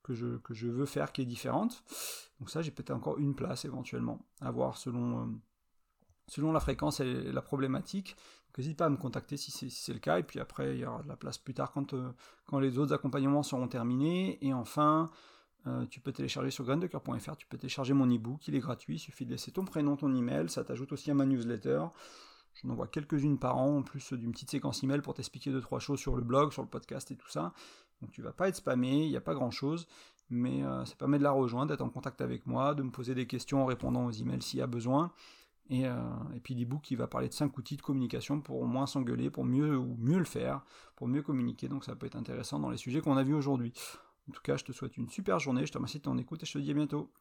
que, 0.03 0.13
je, 0.13 0.37
que 0.37 0.53
je 0.53 0.67
veux 0.67 0.85
faire 0.85 1.11
qui 1.11 1.21
est 1.21 1.25
différente. 1.25 1.83
Donc 2.39 2.49
ça, 2.49 2.61
j'ai 2.61 2.71
peut-être 2.71 2.91
encore 2.91 3.19
une 3.19 3.35
place 3.35 3.63
éventuellement 3.63 4.25
à 4.41 4.51
voir 4.51 4.77
selon 4.77 5.21
euh, 5.21 5.25
selon 6.27 6.51
la 6.51 6.59
fréquence 6.59 6.99
et 6.99 7.31
la 7.31 7.41
problématique. 7.41 8.15
N'hésite 8.57 8.77
pas 8.77 8.85
à 8.85 8.89
me 8.89 8.95
contacter 8.95 9.35
si 9.35 9.69
c'est 9.69 9.93
le 9.93 9.99
cas, 9.99 10.17
et 10.17 10.23
puis 10.23 10.39
après 10.39 10.75
il 10.75 10.79
y 10.79 10.85
aura 10.85 11.03
de 11.03 11.09
la 11.09 11.17
place 11.17 11.37
plus 11.37 11.53
tard 11.53 11.71
quand, 11.73 11.93
euh, 11.93 12.11
quand 12.45 12.59
les 12.59 12.77
autres 12.77 12.93
accompagnements 12.93 13.43
seront 13.43 13.67
terminés. 13.67 14.37
Et 14.41 14.53
enfin, 14.53 15.09
euh, 15.67 15.85
tu 15.87 15.99
peux 15.99 16.11
télécharger 16.11 16.51
sur 16.51 16.63
graindecoeur.fr, 16.63 17.35
tu 17.37 17.47
peux 17.47 17.57
télécharger 17.57 17.93
mon 17.93 18.05
e-book, 18.05 18.47
il 18.47 18.55
est 18.55 18.59
gratuit, 18.59 18.95
il 18.95 18.99
suffit 18.99 19.25
de 19.25 19.31
laisser 19.31 19.51
ton 19.51 19.65
prénom, 19.65 19.95
ton 19.95 20.13
email, 20.13 20.49
ça 20.49 20.63
t'ajoute 20.63 20.91
aussi 20.91 21.09
à 21.09 21.13
ma 21.13 21.25
newsletter. 21.25 21.85
J'en 22.61 22.69
envoie 22.69 22.87
quelques-unes 22.87 23.37
par 23.37 23.57
an, 23.57 23.77
en 23.77 23.81
plus 23.81 24.13
d'une 24.13 24.31
petite 24.31 24.51
séquence 24.51 24.83
email 24.83 25.01
pour 25.01 25.13
t'expliquer 25.13 25.51
deux 25.51 25.61
trois 25.61 25.79
choses 25.79 25.99
sur 25.99 26.15
le 26.15 26.23
blog, 26.23 26.53
sur 26.53 26.61
le 26.61 26.69
podcast 26.69 27.11
et 27.11 27.15
tout 27.15 27.29
ça. 27.29 27.53
Donc 28.01 28.11
tu 28.11 28.21
vas 28.21 28.31
pas 28.31 28.47
être 28.47 28.55
spammé, 28.55 29.03
il 29.05 29.09
n'y 29.09 29.17
a 29.17 29.21
pas 29.21 29.33
grand 29.33 29.51
chose, 29.51 29.87
mais 30.29 30.63
euh, 30.63 30.85
ça 30.85 30.95
permet 30.95 31.17
de 31.17 31.23
la 31.23 31.31
rejoindre, 31.31 31.71
d'être 31.71 31.81
en 31.81 31.89
contact 31.89 32.21
avec 32.21 32.45
moi, 32.45 32.75
de 32.75 32.83
me 32.83 32.91
poser 32.91 33.15
des 33.15 33.27
questions 33.27 33.63
en 33.63 33.65
répondant 33.65 34.05
aux 34.05 34.11
emails 34.11 34.41
s'il 34.41 34.59
y 34.59 34.61
a 34.61 34.67
besoin. 34.67 35.11
Et, 35.69 35.87
euh, 35.87 35.95
et 36.35 36.39
puis 36.39 36.53
l'ebook 36.53 36.81
qui 36.83 36.95
va 36.95 37.07
parler 37.07 37.27
de 37.27 37.33
5 37.33 37.57
outils 37.57 37.75
de 37.75 37.81
communication 37.81 38.39
pour 38.39 38.65
moins 38.65 38.85
s'engueuler, 38.85 39.31
pour 39.31 39.45
mieux 39.45 39.75
ou 39.75 39.95
mieux 39.97 40.19
le 40.19 40.25
faire, 40.25 40.63
pour 40.95 41.07
mieux 41.07 41.23
communiquer. 41.23 41.67
Donc 41.67 41.83
ça 41.83 41.95
peut 41.95 42.05
être 42.05 42.15
intéressant 42.15 42.59
dans 42.59 42.69
les 42.69 42.77
sujets 42.77 43.01
qu'on 43.01 43.17
a 43.17 43.23
vus 43.23 43.33
aujourd'hui. 43.33 43.73
En 44.29 44.33
tout 44.33 44.41
cas, 44.41 44.57
je 44.57 44.63
te 44.63 44.71
souhaite 44.71 44.97
une 44.97 45.09
super 45.09 45.39
journée, 45.39 45.65
je 45.65 45.71
te 45.71 45.77
remercie 45.77 45.99
de 45.99 46.03
ton 46.03 46.17
écoute 46.17 46.43
et 46.43 46.45
je 46.45 46.53
te 46.53 46.57
dis 46.59 46.71
à 46.71 46.73
bientôt. 46.73 47.11